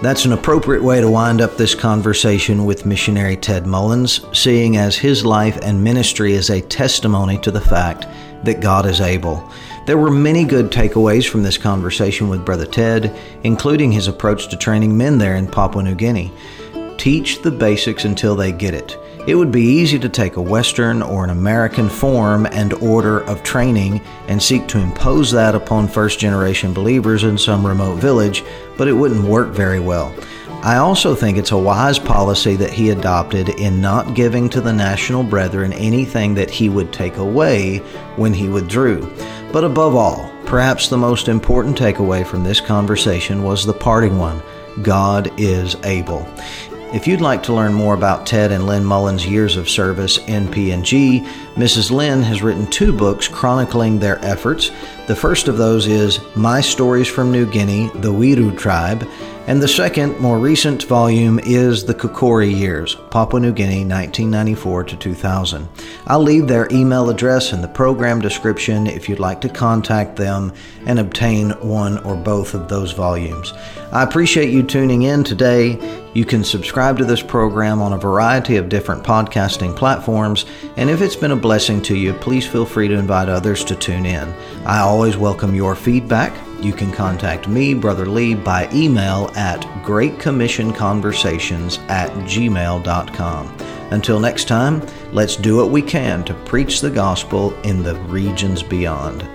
That's 0.04 0.26
an 0.26 0.34
appropriate 0.34 0.84
way 0.84 1.02
to 1.02 1.10
wind 1.10 1.42
up 1.42 1.58
this 1.58 1.74
conversation 1.74 2.66
with 2.66 2.86
missionary 2.86 3.36
Ted 3.36 3.66
Mullins, 3.66 4.22
seeing 4.34 4.78
as 4.78 4.96
his 4.96 5.26
life 5.26 5.58
and 5.64 5.84
ministry 5.84 6.34
is 6.34 6.52
a 6.52 6.62
testimony 6.62 7.40
to 7.40 7.50
the 7.50 7.62
fact 7.62 8.06
that 8.44 8.62
God 8.62 8.86
is 8.86 9.02
able. 9.02 9.52
There 9.88 9.98
were 9.98 10.12
many 10.12 10.44
good 10.44 10.70
takeaways 10.72 11.28
from 11.28 11.42
this 11.42 11.58
conversation 11.58 12.30
with 12.30 12.46
Brother 12.46 12.68
Ted, 12.68 13.18
including 13.44 13.92
his 13.92 14.08
approach 14.08 14.48
to 14.50 14.58
training 14.58 14.96
men 14.96 15.18
there 15.18 15.36
in 15.36 15.48
Papua 15.48 15.82
New 15.82 15.96
Guinea. 15.96 16.32
Teach 16.98 17.42
the 17.42 17.52
basics 17.52 18.06
until 18.06 18.36
they 18.36 18.52
get 18.52 18.76
it. 18.76 18.96
It 19.28 19.34
would 19.34 19.52
be 19.52 19.64
easy 19.64 19.98
to 19.98 20.08
take 20.08 20.36
a 20.36 20.42
Western 20.42 21.02
or 21.02 21.24
an 21.24 21.32
American 21.32 21.90
form 21.90 22.46
and 22.46 22.74
order 22.74 23.22
of 23.22 23.42
training 23.42 24.02
and 24.28 24.42
seek 24.42 24.68
to 24.68 24.80
impose 24.80 25.32
that 25.32 25.56
upon 25.56 25.88
first 25.88 26.20
generation 26.20 26.74
believers 26.74 27.24
in 27.24 27.36
some 27.36 27.66
remote 27.66 27.96
village, 27.96 28.44
but 28.78 28.88
it 28.88 28.94
wouldn't 28.94 29.28
work 29.28 29.50
very 29.50 29.80
well. 29.80 30.14
I 30.62 30.78
also 30.78 31.16
think 31.16 31.40
it's 31.40 31.52
a 31.52 31.58
wise 31.58 31.98
policy 31.98 32.56
that 32.58 32.72
he 32.72 32.92
adopted 32.92 33.50
in 33.50 33.82
not 33.82 34.14
giving 34.14 34.48
to 34.50 34.62
the 34.62 34.74
national 34.74 35.24
brethren 35.24 35.74
anything 35.74 36.36
that 36.36 36.52
he 36.52 36.70
would 36.70 36.94
take 36.94 37.18
away 37.18 37.80
when 38.18 38.34
he 38.34 38.48
withdrew. 38.48 39.12
But 39.52 39.64
above 39.64 39.96
all, 39.96 40.32
perhaps 40.46 40.88
the 40.88 40.98
most 40.98 41.30
important 41.30 41.78
takeaway 41.78 42.26
from 42.26 42.44
this 42.44 42.62
conversation 42.62 43.42
was 43.42 43.66
the 43.66 43.74
parting 43.74 44.20
one 44.20 44.42
God 44.84 45.32
is 45.40 45.76
able. 45.84 46.28
If 46.94 47.08
you'd 47.08 47.20
like 47.20 47.44
to 47.44 47.54
learn 47.54 47.74
more 47.74 47.94
about 47.94 48.26
Ted 48.26 48.52
and 48.52 48.68
Lynn 48.68 48.86
Mullins' 48.86 49.26
years 49.26 49.58
of 49.58 49.68
service 49.68 50.18
in 50.28 50.48
PNG, 50.48 51.26
Mrs. 51.56 51.92
Lynn 51.92 52.22
has 52.22 52.42
written 52.44 52.68
two 52.68 52.94
books 52.94 53.28
chronicling 53.28 54.00
their 54.00 54.24
efforts. 54.24 54.72
The 55.08 55.16
first 55.16 55.48
of 55.48 55.58
those 55.58 55.86
is 55.86 56.20
My 56.36 56.62
Stories 56.62 57.08
from 57.08 57.32
New 57.32 57.46
Guinea, 57.46 57.92
the 57.94 58.12
Wiru 58.12 58.58
Tribe, 58.58 59.08
and 59.48 59.62
the 59.62 59.68
second, 59.68 60.20
more 60.20 60.40
recent 60.40 60.82
volume 60.86 61.38
is 61.38 61.86
The 61.86 61.94
Kikori 61.94 62.52
Years, 62.52 62.96
Papua 63.12 63.40
New 63.40 63.54
Guinea, 63.54 63.86
1994 63.86 64.86
to 64.86 64.98
2000. 64.98 65.70
I'll 66.08 66.24
leave 66.24 66.48
their 66.48 66.68
email 66.72 67.12
address 67.12 67.54
in 67.54 67.62
the 67.62 67.68
program 67.68 68.20
description 68.20 68.88
if 68.88 69.08
you'd 69.08 69.20
like 69.20 69.42
to 69.42 69.50
contact 69.50 70.16
them 70.16 70.52
and 70.88 70.98
obtain 70.98 71.52
one 71.62 72.00
or 72.00 72.16
both 72.16 72.56
of 72.56 72.68
those 72.68 72.92
volumes. 72.92 73.54
I 73.92 74.02
appreciate 74.02 74.50
you 74.50 74.64
tuning 74.64 75.04
in 75.04 75.24
today. 75.24 76.02
You 76.16 76.26
can 76.26 76.44
subscribe 76.44 76.98
to 76.98 77.06
this 77.06 77.22
program 77.22 77.82
on 77.84 77.94
a 77.94 78.00
variety 78.00 78.56
of 78.56 78.70
different 78.70 79.04
podcasting 79.04 79.76
platforms, 79.76 80.46
and 80.76 80.90
if 80.90 81.02
it's 81.02 81.16
been 81.16 81.32
a 81.32 81.36
blessing 81.36 81.84
to 81.84 81.96
you, 81.96 82.14
please 82.14 82.48
feel 82.48 82.66
free 82.66 82.88
to 82.88 82.96
invite 82.96 83.30
others 83.30 83.64
to 83.66 83.76
tune 83.76 84.08
in. 84.08 84.34
I 84.66 84.80
always 84.96 85.18
welcome 85.18 85.54
your 85.54 85.76
feedback. 85.76 86.34
You 86.62 86.72
can 86.72 86.90
contact 86.90 87.50
me, 87.50 87.74
Brother 87.74 88.06
Lee, 88.06 88.34
by 88.34 88.70
email 88.72 89.30
at 89.36 89.60
greatcommissionconversations 89.84 91.80
at 91.90 92.10
gmail.com. 92.12 93.58
Until 93.92 94.22
next 94.22 94.48
time, 94.48 94.82
let's 95.12 95.36
do 95.36 95.58
what 95.58 95.70
we 95.70 95.82
can 95.82 96.24
to 96.24 96.34
preach 96.46 96.80
the 96.80 96.90
gospel 96.90 97.54
in 97.64 97.84
the 97.84 97.96
regions 98.04 98.64
beyond. 98.64 99.28